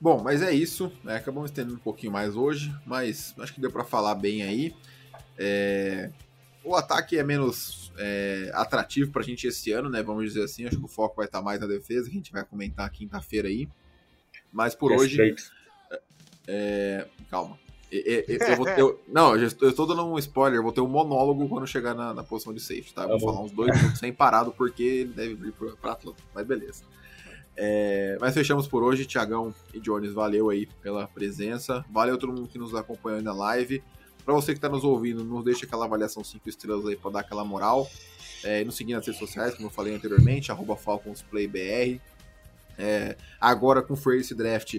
Bom, 0.00 0.20
mas 0.20 0.42
é 0.42 0.52
isso, 0.52 0.92
né? 1.04 1.14
acabamos 1.14 1.50
estendendo 1.50 1.76
um 1.76 1.80
pouquinho 1.80 2.10
mais 2.10 2.34
hoje, 2.34 2.74
mas 2.84 3.32
acho 3.38 3.54
que 3.54 3.60
deu 3.60 3.70
para 3.70 3.84
falar 3.84 4.16
bem 4.16 4.42
aí. 4.42 4.74
É... 5.38 6.10
O 6.64 6.74
ataque 6.74 7.16
é 7.16 7.22
menos 7.22 7.92
é, 7.96 8.50
atrativo 8.52 9.12
para 9.12 9.22
a 9.22 9.24
gente 9.24 9.46
esse 9.46 9.70
ano, 9.70 9.88
né? 9.88 10.02
Vamos 10.02 10.24
dizer 10.24 10.42
assim. 10.42 10.66
Acho 10.66 10.76
que 10.76 10.84
o 10.84 10.88
foco 10.88 11.16
vai 11.16 11.26
estar 11.26 11.40
mais 11.40 11.60
na 11.60 11.66
defesa, 11.66 12.10
que 12.10 12.10
a 12.10 12.18
gente 12.18 12.32
vai 12.32 12.44
comentar 12.44 12.90
quinta-feira 12.90 13.48
aí. 13.48 13.66
Mas 14.52 14.74
por 14.74 14.92
hoje. 14.92 15.34
É, 16.46 17.06
calma. 17.30 17.58
Eu 17.90 18.56
vou 18.56 18.66
ter, 18.66 18.80
eu, 18.80 19.00
não, 19.08 19.36
eu 19.36 19.46
estou 19.46 19.86
dando 19.86 20.04
um 20.06 20.18
spoiler. 20.18 20.58
Eu 20.58 20.62
vou 20.62 20.72
ter 20.72 20.80
um 20.80 20.88
monólogo 20.88 21.48
quando 21.48 21.66
chegar 21.66 21.94
na, 21.94 22.12
na 22.12 22.22
posição 22.22 22.52
de 22.52 22.60
safety, 22.60 22.94
tá? 22.94 23.02
Eu 23.02 23.10
vou 23.10 23.18
tá 23.18 23.24
falar 23.26 23.40
uns 23.44 23.52
dois 23.52 23.74
minutos 23.76 23.98
sem 23.98 24.12
parado, 24.12 24.52
porque 24.52 24.82
ele 24.82 25.12
deve 25.12 25.34
vir 25.34 25.52
para 25.80 25.92
Atlanta. 25.92 26.22
Mas 26.34 26.46
beleza. 26.46 26.84
É, 27.56 28.16
mas 28.20 28.34
fechamos 28.34 28.68
por 28.68 28.82
hoje. 28.82 29.04
Tiagão 29.04 29.52
e 29.74 29.80
Jones, 29.80 30.12
valeu 30.12 30.50
aí 30.50 30.66
pela 30.80 31.08
presença. 31.08 31.84
Valeu 31.90 32.16
todo 32.16 32.32
mundo 32.32 32.48
que 32.48 32.58
nos 32.58 32.74
acompanhou 32.74 33.20
na 33.20 33.32
live. 33.32 33.82
Para 34.24 34.34
você 34.34 34.52
que 34.52 34.58
está 34.58 34.68
nos 34.68 34.84
ouvindo, 34.84 35.24
nos 35.24 35.44
deixa 35.44 35.64
aquela 35.64 35.86
avaliação 35.86 36.22
5 36.22 36.48
estrelas 36.48 36.86
aí 36.86 36.96
para 36.96 37.10
dar 37.12 37.20
aquela 37.20 37.44
moral. 37.44 37.88
É, 38.44 38.62
nos 38.62 38.76
seguir 38.76 38.92
nas 38.92 39.04
redes 39.04 39.18
sociais, 39.18 39.54
como 39.54 39.66
eu 39.66 39.72
falei 39.72 39.94
anteriormente, 39.94 40.52
arroba 40.52 40.76
FalconsPlayBR. 40.76 42.00
É, 42.78 43.16
agora 43.40 43.82
com 43.82 43.94
o 43.94 43.96
Free 43.96 44.22
Draft 44.34 44.78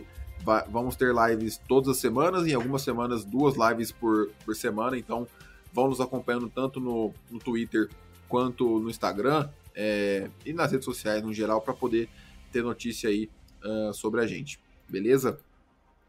vamos 0.69 0.95
ter 0.95 1.13
lives 1.13 1.59
todas 1.67 1.89
as 1.89 1.97
semanas, 1.97 2.47
em 2.47 2.53
algumas 2.53 2.81
semanas 2.81 3.25
duas 3.25 3.55
lives 3.55 3.91
por, 3.91 4.29
por 4.45 4.55
semana, 4.55 4.97
então 4.97 5.27
vão 5.73 5.87
nos 5.87 6.01
acompanhando 6.01 6.49
tanto 6.49 6.79
no, 6.79 7.13
no 7.29 7.39
Twitter 7.39 7.89
quanto 8.27 8.79
no 8.79 8.89
Instagram 8.89 9.49
é, 9.75 10.29
e 10.45 10.53
nas 10.53 10.71
redes 10.71 10.85
sociais 10.85 11.23
no 11.23 11.33
geral 11.33 11.61
para 11.61 11.73
poder 11.73 12.09
ter 12.51 12.63
notícia 12.63 13.09
aí 13.09 13.29
uh, 13.63 13.93
sobre 13.93 14.21
a 14.21 14.27
gente. 14.27 14.59
Beleza? 14.87 15.39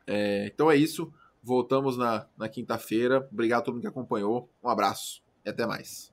É, 0.07 0.47
então 0.47 0.71
é 0.71 0.77
isso. 0.77 1.13
Voltamos 1.43 1.97
na, 1.97 2.27
na 2.37 2.49
quinta-feira. 2.49 3.27
Obrigado 3.31 3.61
a 3.61 3.63
todo 3.63 3.75
mundo 3.75 3.83
que 3.83 3.89
acompanhou. 3.89 4.51
Um 4.63 4.69
abraço 4.69 5.23
e 5.45 5.49
até 5.49 5.67
mais. 5.67 6.13